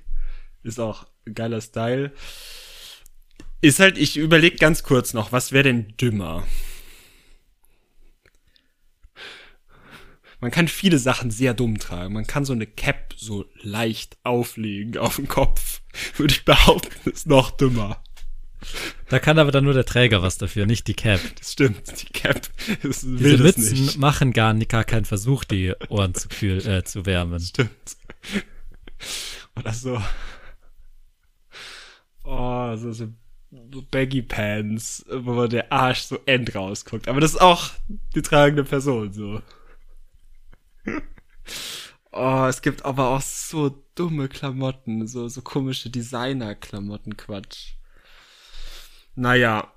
Ist 0.61 0.79
auch 0.79 1.07
ein 1.25 1.33
geiler 1.33 1.59
Style. 1.59 2.13
Ist 3.61 3.79
halt, 3.79 3.97
ich 3.97 4.15
überlege 4.15 4.57
ganz 4.57 4.83
kurz 4.83 5.15
noch, 5.15 5.31
was 5.31 5.53
wäre 5.53 5.63
denn 5.63 5.97
dümmer? 5.97 6.45
Man 10.41 10.51
kann 10.51 10.67
viele 10.67 10.99
Sachen 10.99 11.31
sehr 11.31 11.53
dumm 11.53 11.79
tragen. 11.79 12.13
Man 12.13 12.25
kann 12.27 12.45
so 12.45 12.53
eine 12.53 12.65
Cap 12.65 13.13
so 13.17 13.45
leicht 13.61 14.17
auflegen 14.23 14.97
auf 14.97 15.17
den 15.17 15.27
Kopf. 15.27 15.81
Würde 16.17 16.33
ich 16.33 16.45
behaupten, 16.45 17.09
ist 17.09 17.27
noch 17.27 17.51
dümmer. 17.51 18.01
Da 19.09 19.19
kann 19.19 19.39
aber 19.39 19.51
dann 19.51 19.63
nur 19.63 19.73
der 19.73 19.85
Träger 19.85 20.21
was 20.21 20.37
dafür, 20.37 20.65
nicht 20.65 20.87
die 20.87 20.93
Cap. 20.93 21.19
Das 21.39 21.53
stimmt. 21.53 21.81
Die 22.01 22.07
Cap 22.13 22.41
ist, 22.83 23.03
Diese 23.03 23.37
Mützen 23.37 23.85
nicht. 23.85 23.97
machen 23.97 24.33
gar, 24.33 24.53
nicht- 24.53 24.69
gar 24.69 24.83
keinen 24.83 25.05
Versuch, 25.05 25.43
die 25.45 25.73
Ohren 25.89 26.13
zu, 26.13 26.27
kühl, 26.29 26.65
äh, 26.67 26.83
zu 26.83 27.05
wärmen. 27.05 27.39
Stimmt. 27.39 27.71
Oder 29.55 29.73
so. 29.73 30.01
Oh, 32.23 32.75
so, 32.75 32.91
so 32.91 33.07
Baggy 33.91 34.21
Pants, 34.21 35.05
wo 35.09 35.47
der 35.47 35.71
Arsch 35.71 36.01
so 36.01 36.19
end 36.25 36.53
rausguckt. 36.53 37.07
Aber 37.07 37.19
das 37.21 37.31
ist 37.31 37.41
auch 37.41 37.71
die 38.15 38.21
tragende 38.21 38.63
Person, 38.63 39.11
so. 39.13 39.41
Oh, 42.11 42.47
es 42.49 42.63
gibt 42.63 42.85
aber 42.85 43.09
auch 43.09 43.21
so 43.21 43.83
dumme 43.93 44.29
Klamotten, 44.29 45.05
so, 45.05 45.27
so 45.27 45.43
komische 45.43 45.91
Designer-Klamotten, 45.91 47.17
Quatsch. 47.17 47.73
Naja. 49.13 49.71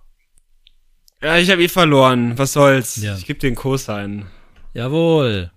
Ja, 1.20 1.36
ich 1.36 1.50
habe 1.50 1.62
eh 1.62 1.68
verloren. 1.68 2.38
Was 2.38 2.54
soll's? 2.54 2.96
Ja. 2.96 3.16
Ich 3.16 3.26
geb 3.26 3.38
dir 3.40 3.48
einen 3.48 3.56
Kurs 3.56 3.90
ein. 3.90 4.26
Jawohl. 4.72 5.50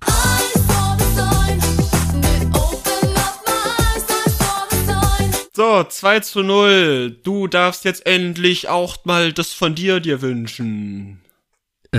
So, 5.54 5.86
2 5.86 6.20
zu 6.20 6.44
0. 6.44 7.20
Du 7.24 7.48
darfst 7.48 7.86
jetzt 7.86 8.06
endlich 8.06 8.68
auch 8.68 8.98
mal 9.06 9.32
das 9.32 9.54
von 9.54 9.74
dir 9.74 10.02
dir 10.02 10.22
wünschen. 10.22 11.22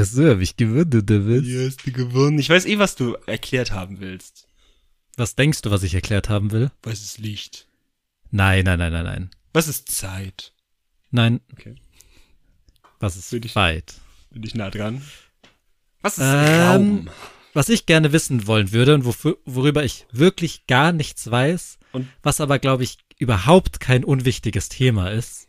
So, 0.05 0.29
habe 0.29 0.43
ich 0.43 0.57
gewonnen, 0.57 1.05
David. 1.07 1.45
Hier 1.45 1.67
hast 1.67 1.87
du 1.87 1.93
gewonnen. 1.93 2.39
Ich 2.39 2.51
weiß 2.51 2.67
eh, 2.67 2.79
was 2.79 2.97
du 2.97 3.15
erklärt 3.27 3.73
haben 3.73 4.01
willst. 4.01 4.47
Was 5.17 5.35
denkst 5.35 5.63
du, 5.63 5.71
was 5.71 5.83
ich 5.83 5.95
erklärt 5.95 6.29
haben 6.29 6.51
will? 6.51 6.71
Was 6.83 7.01
ist 7.03 7.19
Licht? 7.19 7.67
Nein, 8.31 8.65
nein, 8.65 8.79
nein, 8.79 8.93
nein, 8.93 9.05
nein. 9.05 9.31
Was 9.53 9.69
ist 9.69 9.91
Zeit? 9.91 10.53
Nein. 11.11 11.41
Okay. 11.53 11.77
Was 13.01 13.17
ist 13.17 13.33
Will 13.33 13.45
ich- 13.45 13.57
weit? 13.57 13.95
Bin 14.31 14.43
ich 14.43 14.55
nah 14.55 14.71
dran? 14.71 15.03
Was 16.03 16.19
ist 16.19 16.25
Ähm, 16.25 16.61
Raum? 16.63 17.11
Was 17.55 17.69
ich 17.71 17.87
gerne 17.87 18.13
wissen 18.13 18.47
wollen 18.47 18.73
würde 18.73 18.95
und 18.95 19.05
wofür, 19.07 19.39
worüber 19.47 19.83
ich 19.85 20.05
wirklich 20.13 20.67
gar 20.67 20.93
nichts 20.93 21.31
weiß, 21.31 21.79
Und- 21.93 22.09
was 22.23 22.41
aber, 22.43 22.59
glaube 22.59 22.85
ich, 22.85 22.99
überhaupt 23.19 23.81
kein 23.81 24.05
unwichtiges 24.05 24.69
Thema 24.69 25.11
ist. 25.11 25.46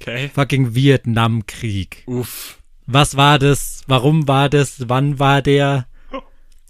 Okay. 0.00 0.30
Fucking 0.34 0.74
Vietnamkrieg. 0.74 2.04
Uff. 2.06 2.58
Was 2.86 3.16
war 3.16 3.38
das? 3.38 3.82
Warum 3.86 4.26
war 4.26 4.48
das? 4.48 4.88
Wann 4.88 5.18
war 5.18 5.42
der? 5.42 5.86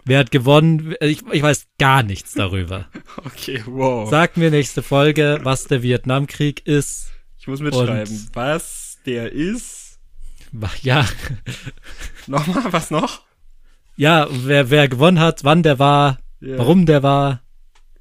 Wer 0.05 0.18
hat 0.20 0.31
gewonnen? 0.31 0.95
Ich, 1.01 1.22
ich 1.31 1.43
weiß 1.43 1.66
gar 1.78 2.03
nichts 2.03 2.33
darüber. 2.35 2.89
Okay, 3.24 3.62
wow. 3.66 4.09
Sag 4.09 4.37
mir 4.37 4.51
nächste 4.51 4.83
Folge, 4.83 5.41
was 5.43 5.64
der 5.64 5.83
Vietnamkrieg 5.83 6.66
ist. 6.66 7.11
ich 7.39 7.47
muss 7.49 7.61
mitschreiben. 7.61 8.12
Und- 8.16 8.31
Was 8.35 8.99
der 9.07 9.31
ist. 9.33 9.99
Ja, 10.83 11.07
Nochmal, 12.26 12.72
was 12.72 12.91
noch? 12.91 13.22
ja, 13.97 14.26
wer, 14.31 14.70
wer 14.70 14.89
gewonnen 14.89 15.20
hat, 15.20 15.45
wann 15.45 15.62
der 15.62 15.78
war, 15.78 16.18
Ja. 16.41 16.59
warum 16.59 16.87
der 16.87 17.03
war. 17.03 17.43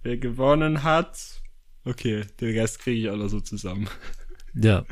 Wer 0.04 0.18
gewonnen 0.18 0.84
hat. 0.84 1.42
Okay, 1.86 2.24
den 2.40 2.58
Rest 2.58 2.80
kriege 2.80 3.00
ich 3.02 3.10
auch 3.10 3.18
noch 3.18 3.28
so 3.30 3.40
zusammen. 3.42 3.88
Ja. 4.56 4.84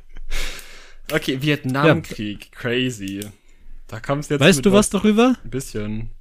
Okay, 1.12 1.42
Vietnamkrieg. 1.42 2.52
Crazy. 2.52 3.22
Da 3.88 4.00
kommst 4.00 4.30
jetzt 4.30 4.42
Weißt 4.42 4.66
du 4.66 4.72
was 4.74 4.90
darüber? 4.90 5.36
Ein 5.44 5.50
bisschen. 5.50 6.12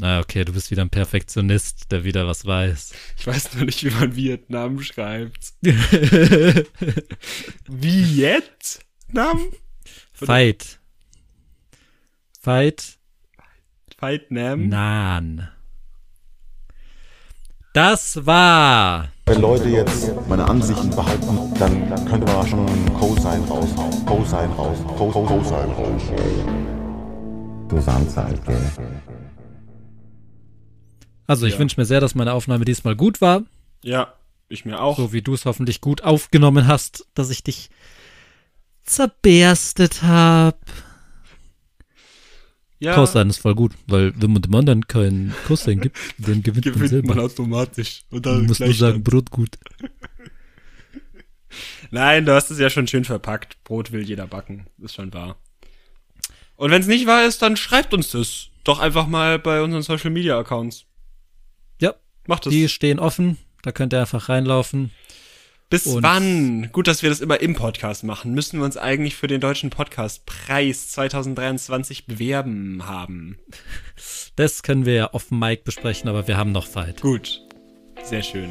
Na, 0.00 0.20
okay, 0.20 0.44
du 0.44 0.52
bist 0.52 0.70
wieder 0.70 0.82
ein 0.82 0.90
Perfektionist, 0.90 1.90
der 1.90 2.04
wieder 2.04 2.26
was 2.26 2.44
weiß. 2.46 2.92
Ich 3.18 3.26
weiß 3.26 3.54
nur 3.54 3.64
nicht, 3.64 3.82
wie 3.82 3.90
man 3.90 4.14
Vietnam 4.14 4.80
schreibt. 4.80 5.54
Vietnam? 7.66 9.48
Fight. 10.12 10.78
Fight. 12.40 12.98
Vietnam? 14.00 14.68
Nan. 14.68 15.48
Das 17.82 18.26
war. 18.26 19.06
Wenn 19.26 19.40
Leute 19.40 19.68
jetzt 19.68 20.10
meine 20.28 20.44
Ansichten 20.48 20.90
behalten, 20.90 21.38
dann, 21.60 21.88
dann 21.88 22.04
könnte 22.06 22.32
man 22.32 22.44
schon 22.44 22.66
Cosine 22.98 23.46
raushauen. 23.48 24.04
Cosine 24.04 24.52
raus. 24.56 24.78
Co- 24.96 25.10
Co- 25.12 25.22
Cosine 25.22 25.72
raus. 25.76 26.02
So 27.70 27.80
Sandzeit, 27.80 28.44
gell? 28.44 28.60
Also, 31.28 31.46
ich 31.46 31.52
Ja. 31.52 31.58
wünsche 31.60 31.80
mir 31.80 31.84
sehr, 31.84 32.00
dass 32.00 32.16
meine 32.16 32.32
Aufnahme 32.32 32.64
diesmal 32.64 32.96
gut 32.96 33.20
war. 33.20 33.42
Ja, 33.84 34.12
ich 34.48 34.64
mir 34.64 34.80
auch. 34.82 34.96
So 34.96 35.12
wie 35.12 35.22
du 35.22 35.34
es 35.34 35.44
hoffentlich 35.44 35.80
gut 35.80 36.02
aufgenommen 36.02 36.66
hast, 36.66 37.06
dass 37.14 37.30
ich 37.30 37.44
dich 37.44 37.70
zerberstet 38.82 40.02
hab. 40.02 40.58
Ja, 42.80 42.94
Cosine 42.94 43.30
ist 43.30 43.38
voll 43.38 43.54
gut, 43.54 43.72
weil 43.86 44.12
wenn 44.20 44.32
man 44.32 44.42
dem 44.42 44.54
anderen 44.54 44.86
keinen 44.86 45.34
Cosine 45.46 45.80
gibt, 45.82 45.96
dann 46.18 46.42
gewinnt, 46.42 46.64
man 46.66 46.74
gewinnt 46.74 46.90
selber. 46.90 47.14
man 47.14 47.24
automatisch. 47.24 48.02
Und 48.10 48.24
Du 48.26 48.30
dann 48.30 48.46
musst 48.46 48.60
nur 48.60 48.72
sagen, 48.74 49.02
Brot 49.02 49.30
gut. 49.30 49.58
Nein, 51.90 52.26
du 52.26 52.34
hast 52.34 52.50
es 52.50 52.58
ja 52.58 52.68
schon 52.70 52.86
schön 52.86 53.04
verpackt. 53.04 53.62
Brot 53.64 53.92
will 53.92 54.02
jeder 54.02 54.26
backen. 54.26 54.66
Ist 54.78 54.94
schon 54.94 55.12
wahr. 55.14 55.36
Und 56.56 56.70
wenn 56.70 56.82
es 56.82 56.88
nicht 56.88 57.06
wahr 57.06 57.24
ist, 57.26 57.40
dann 57.42 57.56
schreibt 57.56 57.94
uns 57.94 58.10
das 58.10 58.48
doch 58.64 58.80
einfach 58.80 59.06
mal 59.06 59.38
bei 59.38 59.62
unseren 59.62 59.82
Social 59.82 60.10
Media 60.10 60.38
Accounts. 60.38 60.84
Ja, 61.80 61.94
Macht 62.26 62.46
es. 62.46 62.50
die 62.52 62.68
stehen 62.68 62.98
offen. 62.98 63.38
Da 63.62 63.72
könnt 63.72 63.92
ihr 63.94 64.00
einfach 64.00 64.28
reinlaufen. 64.28 64.90
Bis 65.70 65.86
und- 65.86 66.02
wann? 66.02 66.70
Gut, 66.72 66.86
dass 66.88 67.02
wir 67.02 67.10
das 67.10 67.20
immer 67.20 67.40
im 67.40 67.54
Podcast 67.54 68.02
machen. 68.02 68.32
Müssen 68.32 68.58
wir 68.58 68.64
uns 68.64 68.76
eigentlich 68.78 69.16
für 69.16 69.26
den 69.26 69.40
Deutschen 69.40 69.68
Podcastpreis 69.68 70.88
2023 70.88 72.06
bewerben 72.06 72.86
haben. 72.86 73.38
Das 74.36 74.62
können 74.62 74.86
wir 74.86 74.94
ja 74.94 75.12
offen 75.14 75.38
Mic 75.38 75.62
besprechen, 75.64 76.08
aber 76.08 76.26
wir 76.26 76.38
haben 76.38 76.52
noch 76.52 76.66
Zeit. 76.68 77.02
Gut. 77.02 77.42
Sehr 78.02 78.22
schön. 78.22 78.48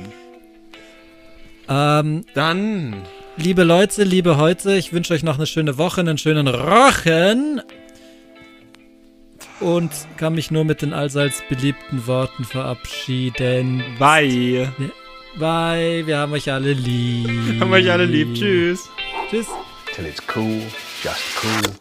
Ähm, 1.69 2.23
Dann 2.35 3.01
liebe 3.35 3.63
Leute, 3.63 4.03
liebe 4.03 4.37
heute, 4.37 4.75
ich 4.77 4.93
wünsche 4.93 5.13
euch 5.13 5.23
noch 5.23 5.37
eine 5.37 5.47
schöne 5.47 5.77
Woche, 5.77 6.01
einen 6.01 6.17
schönen 6.19 6.47
Rochen. 6.47 7.61
Und 9.59 9.91
kann 10.17 10.35
mich 10.35 10.51
nur 10.51 10.65
mit 10.65 10.83
den 10.83 10.93
allseits 10.93 11.41
beliebten 11.49 12.05
Worten 12.05 12.45
verabschieden. 12.45 13.83
bye. 13.97 14.71
Bye, 15.39 16.01
wir 16.05 16.17
haben 16.17 16.33
euch 16.33 16.51
alle 16.51 16.73
lieb. 16.73 17.59
Haben 17.59 17.71
euch 17.71 17.91
alle 17.91 18.05
lieb. 18.05 18.33
Tschüss. 18.33 18.89
Tschüss. 19.29 19.47
till 19.97 20.05
it's 20.05 20.21
cool, 20.35 20.61
just 21.01 21.23
cool. 21.43 21.73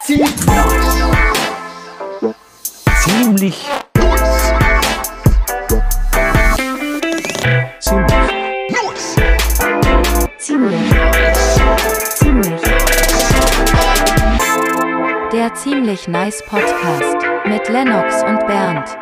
Ziemlich 0.00 0.46
Ziemlich. 3.00 3.66
Ziemlich. 12.18 12.60
Der 15.32 15.54
ziemlich 15.54 16.08
nice 16.08 16.42
Podcast 16.46 17.16
mit 17.44 17.68
Lennox 17.68 18.22
und 18.22 18.46
Bernd. 18.46 18.96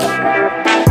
Thank 0.00 0.86
you. 0.86 0.87